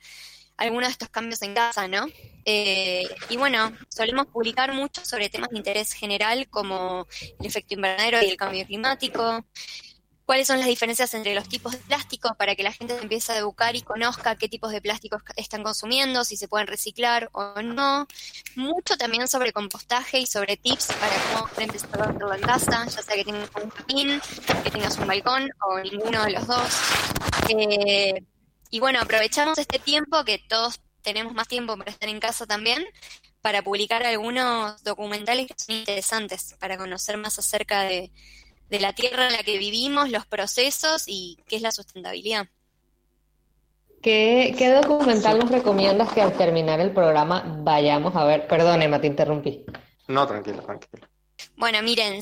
algunos 0.58 0.88
de 0.88 0.92
estos 0.94 1.10
cambios 1.10 1.42
en 1.44 1.54
casa, 1.54 1.88
¿no? 1.88 2.08
Eh, 2.46 3.08
y 3.30 3.38
bueno, 3.38 3.78
solemos 3.90 4.28
publicar 4.28 4.74
mucho 4.74 5.06
sobre 5.06 5.30
temas 5.30 5.50
de 5.52 5.58
interés 5.58 5.94
general 5.94 6.48
como 6.50 7.08
el 7.40 7.46
efecto 7.46 7.76
invernadero 7.76 8.22
y 8.22 8.30
el 8.30 8.38
cambio 8.38 8.66
climático, 8.66 9.46
cuáles 10.28 10.46
son 10.46 10.60
las 10.60 10.68
diferencias 10.68 11.14
entre 11.14 11.34
los 11.34 11.48
tipos 11.48 11.72
de 11.72 11.78
plástico 11.78 12.36
para 12.36 12.54
que 12.54 12.62
la 12.62 12.74
gente 12.74 13.00
empiece 13.02 13.32
a 13.32 13.38
educar 13.38 13.78
y 13.78 13.82
conozca 13.82 14.36
qué 14.36 14.50
tipos 14.50 14.74
de 14.74 14.82
plásticos 14.82 15.24
están 15.38 15.64
consumiendo, 15.64 16.26
si 16.26 16.36
se 16.36 16.50
pueden 16.50 16.68
reciclar 16.68 17.30
o 17.32 17.62
no. 17.62 18.08
Mucho 18.56 18.98
también 18.98 19.30
sobre 19.30 19.54
compostaje 19.54 20.20
y 20.20 20.28
sobre 20.28 20.58
tips 20.58 20.88
para 20.88 21.16
cómo 21.32 21.50
empezar 21.58 22.02
a 22.02 22.04
hacerlo 22.04 22.34
en 22.34 22.42
casa, 22.42 22.86
ya 22.88 23.02
sea 23.02 23.16
que 23.16 23.24
tengas 23.24 23.50
un 23.64 23.70
jardín, 23.70 24.22
que 24.66 24.70
tengas 24.70 24.98
un 24.98 25.08
balcón 25.08 25.50
o 25.62 25.80
ninguno 25.80 26.22
de 26.26 26.32
los 26.32 26.46
dos. 26.46 26.74
Eh, 27.48 28.22
y 28.70 28.80
bueno, 28.82 29.00
aprovechamos 29.00 29.58
este 29.58 29.80
tiempo 29.80 30.26
que 30.26 30.40
todos 30.40 30.82
tenemos 31.04 31.34
más 31.36 31.48
tiempo 31.48 31.78
para 31.78 31.90
estar 31.90 32.10
en 32.10 32.20
casa 32.20 32.46
también 32.46 32.86
para 33.42 33.62
publicar 33.62 34.04
algunos 34.04 34.84
documentales 34.84 35.48
que 35.48 35.54
son 35.58 35.76
interesantes 35.76 36.58
para 36.60 36.76
conocer 36.76 37.16
más 37.16 37.40
acerca 37.40 37.84
de, 37.84 38.12
de 38.70 38.80
la 38.80 38.94
tierra 38.94 39.28
en 39.28 39.34
la 39.34 39.44
que 39.44 39.58
vivimos, 39.58 40.10
los 40.10 40.26
procesos 40.26 41.04
y 41.08 41.38
qué 41.48 41.58
es 41.58 41.62
la 41.62 41.72
sustentabilidad. 41.72 42.48
¿Qué, 44.02 44.80
documental 44.82 45.40
nos 45.40 45.50
recomiendas 45.50 46.14
que 46.14 46.22
al 46.22 46.38
terminar 46.38 46.80
el 46.80 46.92
programa 46.92 47.44
vayamos 47.60 48.16
a 48.16 48.24
ver? 48.24 48.48
Perdón, 48.48 48.82
Emma, 48.82 49.02
te 49.02 49.08
interrumpí. 49.08 49.66
No, 50.08 50.26
tranquilo, 50.28 50.62
tranquilo. 50.62 51.08
Bueno, 51.56 51.82
miren, 51.82 52.22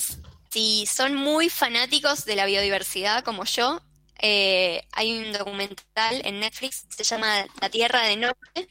si 0.49 0.85
son 0.85 1.15
muy 1.15 1.49
fanáticos 1.49 2.25
de 2.25 2.35
la 2.35 2.45
biodiversidad 2.45 3.23
como 3.23 3.43
yo, 3.43 3.81
eh, 4.21 4.81
hay 4.93 5.17
un 5.17 5.33
documental 5.33 6.21
en 6.23 6.39
Netflix 6.39 6.85
que 6.85 7.03
se 7.03 7.03
llama 7.03 7.45
La 7.61 7.69
Tierra 7.69 8.01
de 8.03 8.17
Noche, 8.17 8.69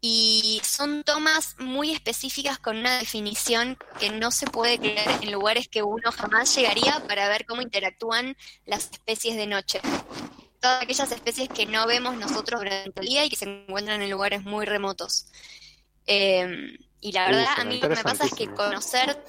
y 0.00 0.60
son 0.64 1.02
tomas 1.02 1.56
muy 1.58 1.90
específicas 1.90 2.58
con 2.58 2.76
una 2.76 2.98
definición 2.98 3.76
que 3.98 4.10
no 4.10 4.30
se 4.30 4.46
puede 4.46 4.78
creer 4.78 5.08
en 5.22 5.32
lugares 5.32 5.68
que 5.68 5.82
uno 5.82 6.12
jamás 6.12 6.54
llegaría 6.54 7.02
para 7.08 7.28
ver 7.28 7.46
cómo 7.46 7.62
interactúan 7.62 8.36
las 8.64 8.90
especies 8.92 9.36
de 9.36 9.48
noche. 9.48 9.80
Todas 10.60 10.82
aquellas 10.82 11.10
especies 11.10 11.48
que 11.48 11.66
no 11.66 11.86
vemos 11.86 12.16
nosotros 12.16 12.60
durante 12.60 13.00
el 13.00 13.06
día 13.06 13.24
y 13.24 13.30
que 13.30 13.36
se 13.36 13.46
encuentran 13.46 14.00
en 14.00 14.10
lugares 14.10 14.44
muy 14.44 14.66
remotos. 14.66 15.26
Em, 16.06 16.78
y 17.00 17.12
la 17.12 17.26
verdad, 17.26 17.46
a 17.58 17.64
mí 17.64 17.80
lo 17.80 17.88
que 17.88 17.96
me 17.96 18.02
pasa 18.02 18.26
es 18.26 18.34
que 18.34 18.52
conocer 18.52 19.24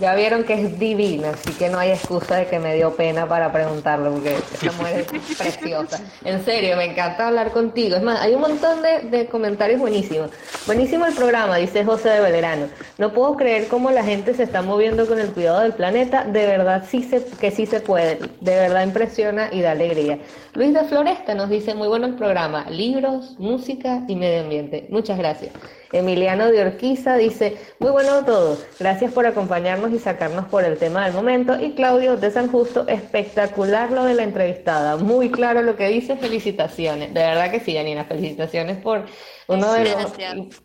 Ya 0.00 0.14
vieron 0.14 0.44
que 0.44 0.54
es 0.54 0.78
divina, 0.78 1.30
así 1.30 1.52
que 1.54 1.68
no 1.68 1.78
hay 1.78 1.90
excusa 1.90 2.36
de 2.36 2.46
que 2.46 2.60
me 2.60 2.76
dio 2.76 2.94
pena 2.94 3.26
para 3.26 3.50
preguntarle, 3.50 4.10
porque 4.10 4.36
esa 4.54 4.70
mujer 4.72 5.06
es 5.12 5.36
preciosa. 5.38 6.00
En 6.24 6.44
serio, 6.44 6.76
me 6.76 6.84
encanta 6.84 7.26
hablar 7.26 7.50
contigo. 7.50 7.96
Es 7.96 8.02
más, 8.02 8.20
hay 8.20 8.34
un 8.34 8.42
montón 8.42 8.78
de, 8.82 9.26
comentarios 9.26 9.80
buenísimos. 9.80 10.30
Buenísimo 10.66 11.04
el 11.04 11.14
programa, 11.14 11.56
dice 11.56 11.84
José 11.84 12.10
de 12.10 12.20
Belgrano. 12.20 12.68
No 12.96 13.12
puedo 13.12 13.36
creer 13.36 13.66
cómo 13.66 13.90
la 13.90 14.04
gente 14.04 14.34
se 14.34 14.44
está 14.44 14.62
moviendo 14.62 15.04
con 15.08 15.18
el 15.18 15.32
cuidado 15.32 15.60
del 15.60 15.72
planeta. 15.72 16.22
De 16.22 16.46
verdad 16.46 16.84
sí 16.88 17.02
se, 17.02 17.24
que 17.40 17.50
sí 17.50 17.66
se 17.66 17.80
puede. 17.80 18.20
De 18.40 18.54
verdad 18.54 18.84
impresiona 18.84 19.48
y 19.50 19.62
da 19.62 19.72
alegría. 19.72 20.20
Luis 20.54 20.74
de 20.74 20.84
Floresta 20.84 21.34
nos 21.34 21.50
dice, 21.50 21.74
muy 21.74 21.88
bueno 21.88 22.06
el 22.06 22.14
programa. 22.14 22.70
Libros, 22.70 23.34
música 23.40 24.04
y 24.06 24.14
medio 24.14 24.42
ambiente. 24.42 24.86
Muchas 24.90 25.18
gracias. 25.18 25.50
Emiliano 25.92 26.50
de 26.50 26.60
Orquiza 26.60 27.16
dice, 27.16 27.56
muy 27.78 27.90
bueno 27.90 28.24
todo, 28.24 28.58
gracias 28.78 29.12
por 29.12 29.26
acompañarnos 29.26 29.92
y 29.92 29.98
sacarnos 29.98 30.46
por 30.46 30.64
el 30.64 30.76
tema 30.76 31.04
del 31.04 31.14
momento. 31.14 31.58
Y 31.58 31.72
Claudio 31.72 32.16
de 32.16 32.30
San 32.30 32.50
Justo, 32.50 32.86
espectacular 32.88 33.90
lo 33.90 34.04
de 34.04 34.14
la 34.14 34.22
entrevistada, 34.22 34.96
muy 34.96 35.30
claro 35.30 35.62
lo 35.62 35.76
que 35.76 35.88
dice, 35.88 36.16
felicitaciones. 36.16 37.14
De 37.14 37.20
verdad 37.20 37.50
que 37.50 37.60
sí, 37.60 37.74
Janina, 37.74 38.04
felicitaciones 38.04 38.78
por 38.78 39.06
uno 39.46 39.72
de 39.72 39.84
los 39.84 40.12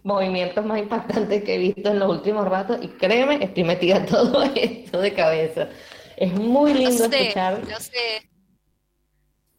movimientos 0.03 0.65
más 0.65 0.80
impactantes 0.80 1.43
que 1.43 1.55
he 1.55 1.57
visto 1.57 1.89
en 1.89 1.99
los 1.99 2.09
últimos 2.09 2.47
ratos 2.47 2.80
y 2.82 2.89
créeme, 2.89 3.43
estoy 3.43 3.63
metida 3.63 4.05
todo 4.05 4.43
esto 4.55 4.99
de 4.99 5.13
cabeza. 5.13 5.69
Es 6.17 6.34
muy 6.34 6.74
lindo 6.74 7.05
escuchar 7.05 7.61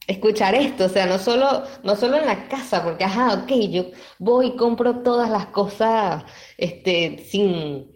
escuchar 0.06 0.54
esto, 0.54 0.86
o 0.86 0.88
sea, 0.88 1.06
no 1.06 1.18
solo, 1.18 1.64
no 1.82 1.96
solo 1.96 2.16
en 2.16 2.26
la 2.26 2.48
casa, 2.48 2.82
porque, 2.84 3.04
ajá, 3.04 3.34
ok, 3.34 3.50
yo 3.70 3.84
voy 4.18 4.48
y 4.48 4.56
compro 4.56 5.02
todas 5.02 5.30
las 5.30 5.46
cosas 5.46 6.24
este, 6.58 7.18
sin, 7.28 7.92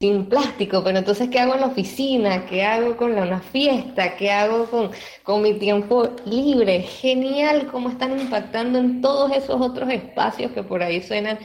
sin 0.00 0.28
plástico, 0.28 0.82
pero 0.84 0.98
entonces, 0.98 1.28
¿qué 1.30 1.38
hago 1.40 1.54
en 1.54 1.60
la 1.62 1.68
oficina? 1.68 2.46
¿Qué 2.46 2.64
hago 2.64 2.96
con 2.96 3.12
una 3.18 3.40
fiesta? 3.40 4.16
¿Qué 4.16 4.30
hago 4.30 4.66
con, 4.66 4.90
con 5.22 5.42
mi 5.42 5.54
tiempo 5.54 6.10
libre? 6.26 6.82
Genial 6.82 7.68
cómo 7.68 7.90
están 7.90 8.18
impactando 8.18 8.78
en 8.78 9.00
todos 9.00 9.32
esos 9.32 9.60
otros 9.60 9.90
espacios 9.90 10.52
que 10.52 10.62
por 10.62 10.82
ahí 10.82 11.02
suenan 11.02 11.38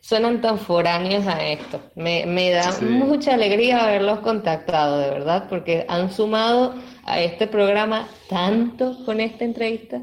suenan 0.00 0.40
tan 0.40 0.58
foráneos 0.58 1.26
a 1.26 1.44
esto. 1.44 1.80
Me, 1.94 2.26
me 2.26 2.50
da 2.50 2.72
mucha 2.80 3.34
alegría 3.34 3.84
haberlos 3.84 4.20
contactado, 4.20 4.98
de 4.98 5.10
verdad, 5.10 5.46
porque 5.48 5.84
han 5.88 6.12
sumado 6.12 6.74
a 7.04 7.20
este 7.20 7.46
programa 7.46 8.08
tanto 8.28 9.04
con 9.04 9.20
esta 9.20 9.44
entrevista. 9.44 10.00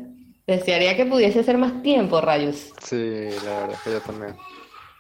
Desearía 0.47 0.95
que 0.95 1.05
pudiese 1.05 1.43
ser 1.43 1.57
más 1.57 1.81
tiempo, 1.81 2.21
Rayos. 2.21 2.71
Sí, 2.83 3.29
la 3.43 3.61
verdad 3.61 3.71
es 3.71 3.79
que 3.79 3.91
yo 3.91 4.01
también. 4.01 4.35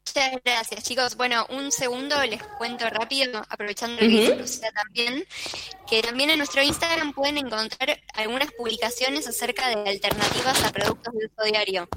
Muchas 0.07 0.41
gracias, 0.43 0.83
chicos. 0.83 1.17
Bueno, 1.17 1.45
un 1.49 1.71
segundo 1.71 2.15
les 2.25 2.41
cuento 2.57 2.89
rápido, 2.89 3.43
aprovechando 3.49 3.99
que 3.99 4.07
dice 4.07 4.69
también, 4.73 5.25
que 5.87 6.01
también 6.01 6.29
en 6.29 6.37
nuestro 6.37 6.61
Instagram 6.61 7.11
pueden 7.13 7.37
encontrar 7.37 7.99
algunas 8.13 8.51
publicaciones 8.51 9.27
acerca 9.27 9.67
de 9.69 9.89
alternativas 9.89 10.63
a 10.63 10.71
productos 10.71 11.13
de 11.13 11.25
uso 11.25 11.51
diario 11.51 11.89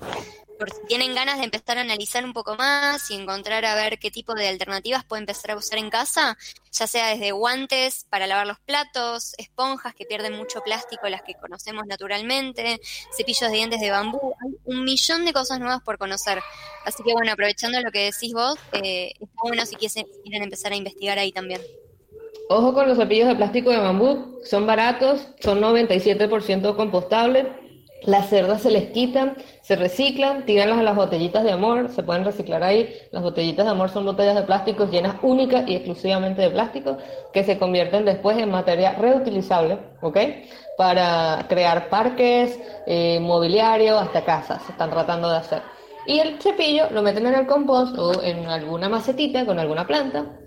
por 0.58 0.70
si 0.70 0.80
tienen 0.86 1.14
ganas 1.14 1.38
de 1.38 1.44
empezar 1.44 1.78
a 1.78 1.82
analizar 1.82 2.24
un 2.24 2.32
poco 2.32 2.56
más 2.56 3.10
y 3.10 3.14
encontrar 3.14 3.64
a 3.64 3.74
ver 3.74 3.98
qué 3.98 4.10
tipo 4.10 4.34
de 4.34 4.48
alternativas 4.48 5.04
puede 5.04 5.20
empezar 5.20 5.52
a 5.52 5.56
usar 5.56 5.78
en 5.78 5.90
casa, 5.90 6.36
ya 6.72 6.86
sea 6.86 7.08
desde 7.08 7.32
guantes 7.32 8.06
para 8.10 8.26
lavar 8.26 8.46
los 8.46 8.58
platos, 8.60 9.34
esponjas 9.38 9.94
que 9.94 10.04
pierden 10.04 10.34
mucho 10.34 10.60
plástico, 10.62 11.08
las 11.08 11.22
que 11.22 11.34
conocemos 11.34 11.86
naturalmente, 11.86 12.80
cepillos 13.16 13.50
de 13.50 13.56
dientes 13.56 13.80
de 13.80 13.90
bambú, 13.90 14.34
hay 14.44 14.56
un 14.64 14.84
millón 14.84 15.24
de 15.24 15.32
cosas 15.32 15.60
nuevas 15.60 15.82
por 15.82 15.98
conocer. 15.98 16.40
Así 16.84 17.02
que 17.02 17.12
bueno, 17.12 17.32
aprovechando 17.32 17.80
lo 17.80 17.90
que 17.90 18.10
decís 18.10 18.32
vos, 18.32 18.58
eh, 18.72 19.12
está 19.20 19.40
bueno 19.42 19.64
si 19.66 19.76
quieren 19.76 20.42
empezar 20.42 20.72
a 20.72 20.76
investigar 20.76 21.18
ahí 21.18 21.32
también. 21.32 21.60
Ojo 22.50 22.72
con 22.72 22.88
los 22.88 22.96
cepillos 22.96 23.28
de 23.28 23.36
plástico 23.36 23.70
de 23.70 23.78
bambú, 23.78 24.40
son 24.42 24.66
baratos, 24.66 25.28
son 25.40 25.60
97% 25.60 26.76
compostables 26.76 27.46
las 28.02 28.28
cerdas 28.28 28.62
se 28.62 28.70
les 28.70 28.90
quitan, 28.90 29.36
se 29.60 29.76
reciclan, 29.76 30.46
tírenlas 30.46 30.78
a 30.78 30.82
las 30.82 30.96
botellitas 30.96 31.42
de 31.44 31.52
amor, 31.52 31.90
se 31.90 32.02
pueden 32.02 32.24
reciclar 32.24 32.62
ahí. 32.62 32.94
Las 33.10 33.22
botellitas 33.22 33.66
de 33.66 33.72
amor 33.72 33.90
son 33.90 34.04
botellas 34.04 34.36
de 34.36 34.42
plástico 34.42 34.88
llenas 34.88 35.16
únicas 35.22 35.68
y 35.68 35.74
exclusivamente 35.74 36.42
de 36.42 36.50
plástico 36.50 36.98
que 37.32 37.44
se 37.44 37.58
convierten 37.58 38.04
después 38.04 38.38
en 38.38 38.50
materia 38.50 38.92
reutilizable, 38.92 39.78
¿ok? 40.00 40.18
Para 40.76 41.46
crear 41.48 41.88
parques, 41.88 42.58
eh, 42.86 43.18
mobiliario, 43.20 43.98
hasta 43.98 44.24
casas, 44.24 44.62
se 44.62 44.72
están 44.72 44.90
tratando 44.90 45.28
de 45.28 45.36
hacer. 45.36 45.62
Y 46.06 46.20
el 46.20 46.40
cepillo 46.40 46.88
lo 46.90 47.02
meten 47.02 47.26
en 47.26 47.34
el 47.34 47.46
compost 47.46 47.98
o 47.98 48.22
en 48.22 48.46
alguna 48.46 48.88
macetita 48.88 49.44
con 49.44 49.58
alguna 49.58 49.86
planta. 49.86 50.38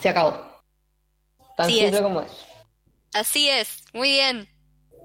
Se 0.00 0.08
acabó. 0.08 0.34
Tan 1.56 1.70
simple 1.70 2.02
como 2.02 2.22
es. 2.22 2.32
Así 3.12 3.48
es, 3.48 3.84
muy 3.92 4.10
bien. 4.10 4.48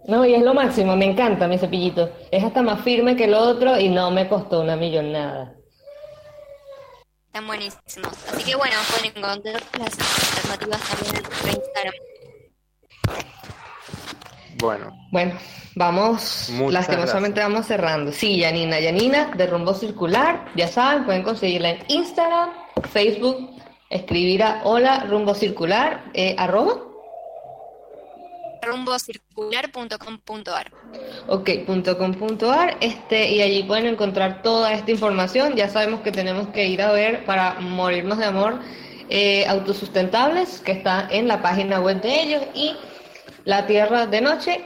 No, 0.08 0.24
y 0.24 0.36
es 0.36 0.44
lo 0.44 0.54
máximo, 0.54 0.96
me 0.96 1.06
encanta 1.06 1.48
mi 1.48 1.58
cepillito. 1.58 2.12
Es 2.30 2.44
hasta 2.44 2.62
más 2.62 2.82
firme 2.82 3.16
que 3.16 3.26
el 3.26 3.34
otro 3.34 3.80
y 3.80 3.90
no 3.90 4.12
me 4.12 4.28
costó 4.28 4.62
una 4.62 4.76
millonada. 4.76 5.56
Están 7.26 7.48
buenísimos. 7.48 8.14
Así 8.32 8.44
que 8.44 8.56
bueno, 8.56 8.76
pueden 8.92 9.18
encontrar 9.18 9.62
las 9.80 9.98
alternativas 10.38 10.82
también 10.90 11.16
en 11.16 11.24
nuestro 11.24 11.50
Instagram. 11.50 11.94
Bueno. 14.58 15.08
Bueno, 15.12 15.34
vamos, 15.76 16.52
lastimosamente 16.70 17.42
vamos 17.42 17.66
cerrando. 17.66 18.12
Sí, 18.12 18.40
Yanina, 18.40 18.80
Yanina, 18.80 19.32
de 19.36 19.48
Rumbo 19.48 19.74
Circular, 19.74 20.46
ya 20.56 20.68
saben, 20.68 21.06
pueden 21.06 21.24
conseguirla 21.24 21.72
en 21.72 21.80
Instagram, 21.88 22.52
Facebook, 22.92 23.50
escribir 23.90 24.44
a 24.44 24.62
hola 24.64 25.06
rumbo 25.10 25.34
circular, 25.34 26.06
eh, 26.14 26.36
arroba 26.38 26.85
rumbocircular.com.ar. 28.66 30.72
Ok, 31.28 31.50
.com.ar, 31.98 32.78
este, 32.82 33.32
y 33.32 33.42
allí 33.42 33.64
pueden 33.64 33.88
encontrar 33.88 34.42
toda 34.42 34.74
esta 34.74 34.92
información. 34.92 35.56
Ya 35.56 35.70
sabemos 35.70 36.02
que 36.02 36.12
tenemos 36.12 36.50
que 36.50 36.68
ir 36.68 36.82
a 36.82 36.92
ver 36.92 37.24
para 37.26 37.60
morirnos 37.60 38.18
de 38.18 38.26
amor 38.26 38.60
eh, 39.10 39.46
autosustentables, 39.48 40.60
que 40.60 40.74
está 40.74 41.08
en 41.12 41.28
la 41.28 41.42
página 41.42 41.80
web 41.80 42.02
de 42.02 42.22
ellos, 42.22 42.44
y 42.54 42.76
La 43.44 43.68
Tierra 43.68 44.08
de 44.08 44.22
Noche 44.22 44.66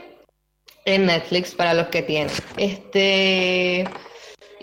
en 0.84 1.06
Netflix 1.06 1.54
para 1.54 1.74
los 1.74 1.88
que 1.88 2.02
tienen. 2.02 2.30
Este 2.56 3.86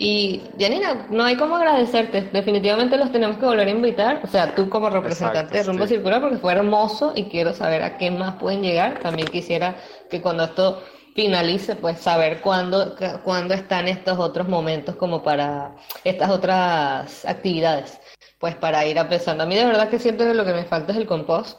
y 0.00 0.42
Janina, 0.58 1.08
no 1.10 1.24
hay 1.24 1.36
como 1.36 1.56
agradecerte. 1.56 2.30
Definitivamente 2.32 2.96
los 2.96 3.10
tenemos 3.10 3.36
que 3.38 3.46
volver 3.46 3.66
a 3.66 3.70
invitar. 3.70 4.20
O 4.22 4.28
sea, 4.28 4.54
tú 4.54 4.68
como 4.68 4.88
representante 4.88 5.58
de 5.58 5.64
Rumbo 5.64 5.88
Circular, 5.88 6.20
porque 6.20 6.38
fue 6.38 6.52
hermoso 6.52 7.12
y 7.16 7.24
quiero 7.24 7.52
saber 7.52 7.82
a 7.82 7.98
qué 7.98 8.12
más 8.12 8.36
pueden 8.36 8.62
llegar. 8.62 9.00
También 9.00 9.26
quisiera 9.26 9.76
que 10.08 10.22
cuando 10.22 10.44
esto 10.44 10.84
finalice, 11.16 11.74
pues 11.74 11.98
saber 11.98 12.40
cuándo, 12.40 12.94
cuándo 13.24 13.54
están 13.54 13.88
estos 13.88 14.20
otros 14.20 14.46
momentos 14.46 14.94
como 14.94 15.20
para 15.24 15.74
estas 16.04 16.30
otras 16.30 17.24
actividades, 17.24 18.00
pues 18.38 18.54
para 18.54 18.86
ir 18.86 18.98
empezando. 18.98 19.42
A 19.42 19.46
mí 19.46 19.56
de 19.56 19.64
verdad 19.64 19.88
que 19.88 19.98
siento 19.98 20.24
que 20.24 20.34
lo 20.34 20.44
que 20.44 20.52
me 20.52 20.64
falta 20.64 20.92
es 20.92 20.98
el 20.98 21.06
compost, 21.06 21.58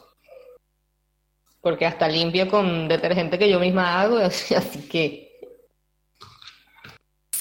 porque 1.60 1.84
hasta 1.84 2.08
limpio 2.08 2.48
con 2.48 2.88
detergente 2.88 3.38
que 3.38 3.50
yo 3.50 3.60
misma 3.60 4.00
hago, 4.00 4.16
así 4.56 4.88
que... 4.88 5.29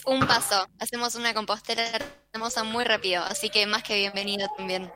Un 0.06 0.26
paso, 0.26 0.68
hacemos 0.80 1.16
una 1.16 1.34
compostera 1.34 1.84
hermosa 2.34 2.64
muy 2.64 2.84
rápido, 2.84 3.24
así 3.24 3.50
que 3.50 3.66
más 3.66 3.84
que 3.84 3.96
bienvenido 3.96 4.48
también. 4.58 4.92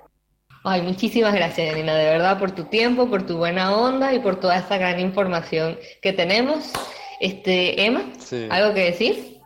Ay, 0.64 0.82
muchísimas 0.82 1.34
gracias, 1.34 1.70
Janina, 1.70 1.94
de 1.96 2.06
verdad, 2.06 2.40
por 2.40 2.52
tu 2.52 2.66
tiempo, 2.66 3.10
por 3.10 3.26
tu 3.26 3.38
buena 3.38 3.76
onda 3.76 4.14
y 4.14 4.20
por 4.20 4.40
toda 4.40 4.58
esa 4.58 4.78
gran 4.78 5.00
información 5.00 5.78
que 6.02 6.14
tenemos. 6.14 6.72
Este, 7.20 7.86
Emma, 7.86 8.04
¿algo 8.50 8.74
que 8.74 8.86
decir? 8.86 9.42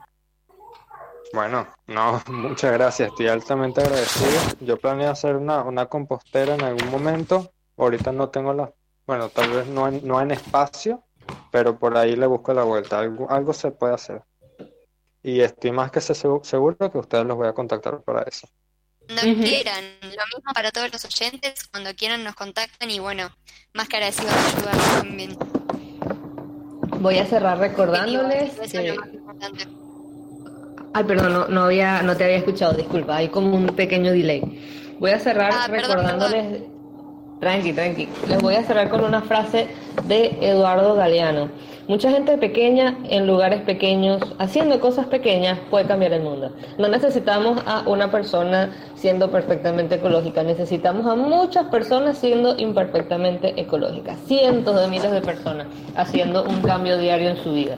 Bueno, 1.34 1.68
no, 1.88 2.22
muchas 2.28 2.72
gracias, 2.72 3.10
estoy 3.10 3.28
altamente 3.28 3.82
agradecido. 3.82 4.40
Yo 4.60 4.78
planeo 4.78 5.10
hacer 5.10 5.36
una, 5.36 5.64
una 5.64 5.88
compostera 5.88 6.54
en 6.54 6.64
algún 6.64 6.90
momento. 6.92 7.52
Ahorita 7.78 8.12
no 8.12 8.30
tengo 8.30 8.54
la, 8.54 8.72
bueno, 9.06 9.30
tal 9.30 9.50
vez 9.52 9.68
no 9.68 9.88
en, 9.88 10.08
no 10.08 10.22
en 10.22 10.32
espacio, 10.32 11.04
pero 11.52 11.80
por 11.80 11.98
ahí 11.98 12.16
le 12.16 12.28
busco 12.28 12.54
la 12.54 12.64
vuelta. 12.64 13.00
Algo, 13.00 13.30
algo 13.30 13.54
se 13.54 13.72
puede 13.72 13.96
hacer. 13.96 14.24
Y 15.24 15.42
estoy 15.42 15.72
más 15.72 15.92
que 15.92 16.02
seguro 16.02 16.78
que 16.92 16.98
ustedes 16.98 17.26
los 17.26 17.38
voy 17.38 17.48
a 17.48 17.54
contactar 17.54 18.02
para 18.04 18.24
eso. 18.24 18.48
No 19.10 19.22
quieran, 19.22 19.84
lo 20.02 20.10
mismo 20.10 20.54
para 20.54 20.72
todos 20.72 20.92
los 20.92 21.06
oyentes, 21.06 21.68
cuando 21.72 21.94
quieran 21.96 22.24
nos 22.24 22.36
contactan 22.36 22.90
y 22.92 23.00
bueno, 23.00 23.30
más 23.74 23.88
que 23.88 23.96
agradecidos 23.96 24.34
de 24.34 24.58
ayudarnos 24.58 25.02
también. 25.02 25.38
Voy 27.00 27.18
a 27.18 27.26
cerrar 27.26 27.58
recordándoles 27.58 28.54
Ay, 30.94 31.04
perdón, 31.04 31.34
no, 31.34 31.48
no, 31.48 31.64
había, 31.66 32.02
no 32.02 32.18
te 32.18 32.24
había 32.24 32.38
escuchado, 32.38 32.74
disculpa, 32.74 33.18
hay 33.18 33.30
como 33.30 33.56
un 33.56 33.68
pequeño 33.68 34.12
delay. 34.12 34.96
Voy 35.00 35.12
a 35.12 35.20
cerrar 35.20 35.52
ah, 35.54 35.68
recordándoles... 35.68 36.64
Tranqui, 37.40 37.72
tranqui. 37.72 38.10
Les 38.28 38.42
voy 38.42 38.56
a 38.56 38.64
cerrar 38.64 38.90
con 38.90 39.04
una 39.04 39.22
frase 39.22 39.68
de 40.06 40.38
Eduardo 40.42 40.96
Galeano. 40.96 41.50
Mucha 41.88 42.10
gente 42.10 42.36
pequeña 42.38 42.98
en 43.10 43.28
lugares 43.28 43.62
pequeños, 43.62 44.22
haciendo 44.40 44.80
cosas 44.80 45.06
pequeñas, 45.06 45.60
puede 45.70 45.86
cambiar 45.86 46.14
el 46.14 46.24
mundo. 46.24 46.52
No 46.80 46.88
necesitamos 46.88 47.62
a 47.68 47.88
una 47.88 48.10
persona 48.10 48.72
siendo 48.96 49.30
perfectamente 49.30 49.96
ecológica, 49.96 50.42
necesitamos 50.42 51.06
a 51.06 51.16
muchas 51.16 51.68
personas 51.68 52.18
siendo 52.18 52.58
imperfectamente 52.58 53.54
ecológicas, 53.56 54.18
cientos 54.26 54.82
de 54.82 54.88
miles 54.88 55.12
de 55.12 55.22
personas 55.22 55.68
haciendo 55.96 56.44
un 56.44 56.62
cambio 56.62 56.98
diario 56.98 57.30
en 57.30 57.38
su 57.38 57.54
vida. 57.54 57.78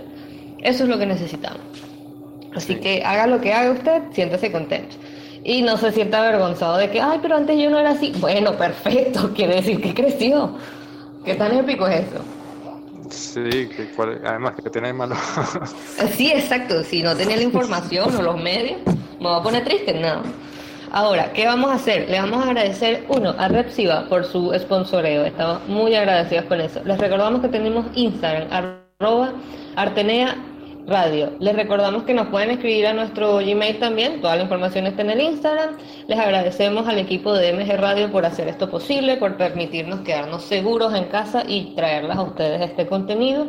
Eso 0.59 0.83
es 0.83 0.89
lo 0.89 0.97
que 0.97 1.05
necesitamos. 1.05 1.61
Así 2.55 2.75
que 2.75 3.03
haga 3.03 3.27
lo 3.27 3.41
que 3.41 3.53
haga 3.53 3.71
usted, 3.71 4.03
siéntase 4.13 4.51
contento 4.51 4.95
y 5.43 5.61
no 5.61 5.77
se 5.77 5.91
sienta 5.91 6.19
avergonzado 6.19 6.77
de 6.77 6.89
que, 6.89 7.01
ay, 7.01 7.19
pero 7.21 7.37
antes 7.37 7.57
yo 7.57 7.69
no 7.69 7.79
era 7.79 7.91
así. 7.91 8.13
Bueno, 8.19 8.53
perfecto, 8.57 9.31
quiere 9.35 9.55
decir 9.55 9.81
que 9.81 9.93
creció. 9.93 10.55
¿Qué 11.25 11.35
tan 11.35 11.55
épico 11.57 11.87
es 11.87 12.07
eso? 12.07 12.23
Sí, 13.09 13.69
que 13.69 13.89
además 14.25 14.53
que 14.63 14.69
tiene 14.69 14.93
malo. 14.93 15.15
sí, 16.15 16.31
exacto. 16.31 16.83
Si 16.83 17.01
no 17.01 17.15
tenía 17.15 17.37
la 17.37 17.43
información 17.43 18.15
o 18.15 18.21
los 18.21 18.41
medios, 18.41 18.79
me 19.19 19.27
voy 19.27 19.39
a 19.39 19.43
poner 19.43 19.63
triste, 19.63 19.93
no. 19.99 20.21
Ahora, 20.91 21.31
¿qué 21.33 21.45
vamos 21.45 21.71
a 21.71 21.75
hacer? 21.75 22.09
Le 22.09 22.19
vamos 22.19 22.43
a 22.43 22.49
agradecer, 22.49 23.05
uno, 23.09 23.35
a 23.37 23.47
Repsiva 23.47 24.07
por 24.09 24.25
su 24.25 24.51
sponsoreo. 24.57 25.23
Estamos 25.23 25.67
muy 25.67 25.93
agradecidos 25.95 26.45
con 26.45 26.61
eso. 26.61 26.81
Les 26.83 26.97
recordamos 26.97 27.41
que 27.41 27.47
tenemos 27.47 27.85
Instagram, 27.95 28.47
arroba 28.99 29.33
Artenea 29.75 30.35
Radio. 30.89 31.33
Les 31.39 31.55
recordamos 31.55 32.03
que 32.03 32.13
nos 32.13 32.27
pueden 32.27 32.51
escribir 32.51 32.87
a 32.87 32.93
nuestro 32.93 33.37
Gmail 33.37 33.79
también, 33.79 34.21
toda 34.21 34.35
la 34.35 34.43
información 34.43 34.87
está 34.87 35.03
en 35.03 35.11
el 35.11 35.21
Instagram. 35.21 35.77
Les 36.07 36.19
agradecemos 36.19 36.87
al 36.87 36.97
equipo 36.97 37.33
de 37.33 37.53
MG 37.53 37.77
Radio 37.77 38.11
por 38.11 38.25
hacer 38.25 38.47
esto 38.47 38.69
posible, 38.69 39.17
por 39.17 39.37
permitirnos 39.37 40.01
quedarnos 40.01 40.43
seguros 40.43 40.93
en 40.93 41.05
casa 41.05 41.43
y 41.47 41.75
traerlas 41.75 42.17
a 42.17 42.23
ustedes 42.23 42.61
este 42.61 42.87
contenido. 42.87 43.47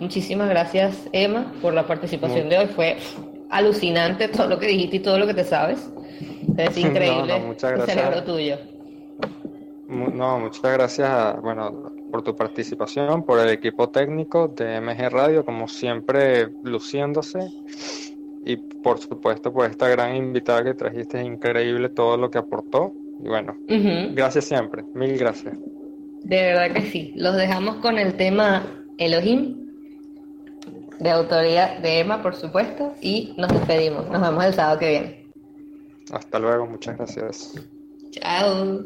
Muchísimas 0.00 0.48
gracias, 0.48 1.08
Emma, 1.12 1.52
por 1.62 1.74
la 1.74 1.86
participación 1.86 2.48
de 2.48 2.58
hoy. 2.58 2.66
Fue 2.66 2.98
alucinante 3.50 4.28
todo 4.28 4.48
lo 4.48 4.58
que 4.58 4.66
dijiste 4.66 4.96
y 4.96 5.00
todo 5.00 5.18
lo 5.18 5.26
que 5.26 5.34
te 5.34 5.44
sabes. 5.44 5.90
Es 6.56 6.76
increíble. 6.76 7.38
muchas 7.40 7.72
gracias. 7.72 8.24
tuyo. 8.24 8.58
No, 9.88 10.38
muchas 10.40 10.72
gracias, 10.72 11.40
bueno, 11.42 11.92
por 12.12 12.22
tu 12.22 12.36
participación, 12.36 13.24
por 13.24 13.40
el 13.40 13.48
equipo 13.48 13.88
técnico 13.88 14.46
de 14.46 14.80
MG 14.80 15.08
Radio, 15.10 15.44
como 15.44 15.66
siempre 15.66 16.50
luciéndose. 16.62 17.50
Y 18.44 18.56
por 18.56 18.98
supuesto, 18.98 19.52
por 19.52 19.68
esta 19.68 19.88
gran 19.88 20.14
invitada 20.14 20.62
que 20.62 20.74
trajiste, 20.74 21.20
es 21.20 21.26
increíble 21.26 21.88
todo 21.88 22.18
lo 22.18 22.30
que 22.30 22.38
aportó. 22.38 22.92
Y 23.24 23.28
bueno, 23.28 23.56
gracias 24.14 24.44
siempre, 24.44 24.84
mil 24.94 25.16
gracias. 25.16 25.56
De 26.22 26.36
verdad 26.42 26.72
que 26.74 26.82
sí. 26.82 27.12
Los 27.16 27.34
dejamos 27.36 27.76
con 27.76 27.98
el 27.98 28.14
tema 28.14 28.62
Elohim, 28.98 29.70
de 31.00 31.10
autoría 31.10 31.80
de 31.80 32.00
Emma, 32.00 32.22
por 32.22 32.36
supuesto, 32.36 32.94
y 33.00 33.34
nos 33.38 33.48
despedimos. 33.48 34.08
Nos 34.10 34.20
vemos 34.20 34.44
el 34.44 34.54
sábado 34.54 34.78
que 34.78 34.90
viene. 34.90 35.26
Hasta 36.12 36.38
luego, 36.38 36.66
muchas 36.66 36.96
gracias. 36.96 37.54
Chao. 38.10 38.84